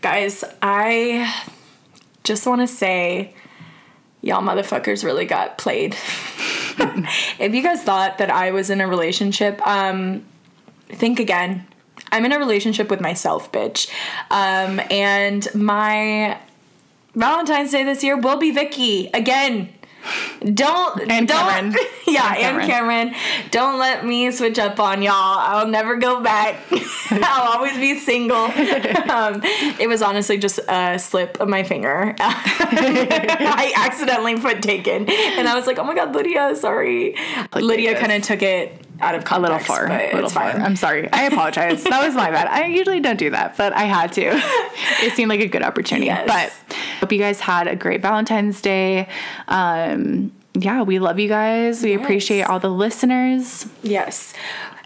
Guys, 0.02 0.44
I 0.60 1.32
just 2.24 2.46
want 2.46 2.62
to 2.62 2.66
say 2.66 3.32
y'all 4.22 4.42
motherfuckers 4.42 5.04
really 5.04 5.24
got 5.24 5.56
played. 5.56 5.94
if 7.38 7.54
you 7.54 7.62
guys 7.62 7.82
thought 7.82 8.18
that 8.18 8.28
I 8.28 8.50
was 8.50 8.70
in 8.70 8.80
a 8.80 8.88
relationship, 8.88 9.64
um 9.66 10.26
think 10.88 11.20
again. 11.20 11.64
I'm 12.10 12.24
in 12.24 12.32
a 12.32 12.38
relationship 12.38 12.90
with 12.90 13.00
myself, 13.00 13.52
bitch. 13.52 13.88
Um 14.30 14.80
and 14.90 15.46
my 15.54 16.38
Valentine's 17.14 17.70
Day 17.70 17.84
this 17.84 18.02
year 18.02 18.16
will 18.16 18.36
be 18.36 18.50
Vicky 18.50 19.10
again. 19.14 19.72
Don't 20.40 21.10
And 21.10 21.28
don't 21.28 21.48
Cameron. 21.48 21.74
yeah, 22.06 22.34
And 22.34 22.58
and 22.58 22.70
Cameron. 22.70 23.14
Don't 23.50 23.78
let 23.78 24.04
me 24.04 24.30
switch 24.30 24.58
up 24.58 24.78
on 24.80 25.02
y'all. 25.02 25.12
I'll 25.14 25.66
never 25.66 25.96
go 25.96 26.22
back. 26.22 26.60
I'll 27.10 27.52
always 27.54 27.76
be 27.76 27.98
single. 27.98 28.36
um, 28.36 29.40
it 29.78 29.88
was 29.88 30.02
honestly 30.02 30.38
just 30.38 30.58
a 30.68 30.98
slip 30.98 31.40
of 31.40 31.48
my 31.48 31.62
finger. 31.62 32.14
I 32.18 33.72
accidentally 33.76 34.36
put 34.40 34.62
taken, 34.62 35.08
and 35.08 35.48
I 35.48 35.54
was 35.54 35.66
like, 35.66 35.78
"Oh 35.78 35.84
my 35.84 35.94
god, 35.94 36.14
Lydia, 36.14 36.56
sorry." 36.56 37.14
Lydia 37.54 37.98
kind 37.98 38.12
of 38.12 38.22
took 38.22 38.42
it 38.42 38.85
out 39.00 39.14
of 39.14 39.24
A 39.30 39.38
little 39.40 39.58
far. 39.58 39.88
but 39.88 40.00
A 40.00 40.04
little 40.06 40.24
it's 40.24 40.32
far. 40.32 40.52
fine. 40.52 40.62
I'm 40.62 40.76
sorry. 40.76 41.10
I 41.12 41.24
apologize. 41.24 41.84
that 41.84 42.04
was 42.06 42.14
my 42.14 42.30
bad. 42.30 42.48
I 42.48 42.66
usually 42.66 43.00
don't 43.00 43.18
do 43.18 43.30
that, 43.30 43.56
but 43.56 43.72
I 43.72 43.82
had 43.84 44.12
to. 44.12 44.40
It 45.02 45.12
seemed 45.12 45.28
like 45.28 45.40
a 45.40 45.46
good 45.48 45.62
opportunity. 45.62 46.06
Yes. 46.06 46.26
But 46.26 46.76
hope 47.00 47.12
you 47.12 47.18
guys 47.18 47.40
had 47.40 47.66
a 47.68 47.76
great 47.76 48.00
Valentine's 48.02 48.60
Day. 48.62 49.08
Um, 49.48 50.32
yeah, 50.54 50.82
we 50.82 50.98
love 50.98 51.18
you 51.18 51.28
guys. 51.28 51.82
We 51.82 51.92
appreciate 51.94 52.42
all 52.44 52.58
the 52.60 52.70
listeners. 52.70 53.66
Yes. 53.82 54.32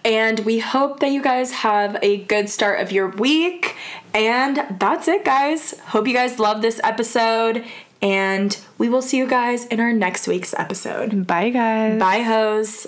And 0.04 0.40
we 0.40 0.58
hope 0.58 0.98
that 1.00 1.10
you 1.12 1.22
guys 1.22 1.52
have 1.52 1.96
a 2.02 2.18
good 2.24 2.48
start 2.48 2.80
of 2.80 2.90
your 2.90 3.08
week. 3.08 3.76
And 4.14 4.64
that's 4.80 5.06
it, 5.06 5.24
guys. 5.24 5.78
Hope 5.88 6.08
you 6.08 6.14
guys 6.14 6.38
love 6.40 6.60
this 6.62 6.80
episode. 6.82 7.64
And 8.02 8.58
we 8.78 8.88
will 8.88 9.02
see 9.02 9.18
you 9.18 9.28
guys 9.28 9.66
in 9.66 9.78
our 9.78 9.92
next 9.92 10.26
week's 10.26 10.54
episode. 10.54 11.26
Bye, 11.26 11.50
guys. 11.50 12.00
Bye, 12.00 12.22
hoes. 12.22 12.86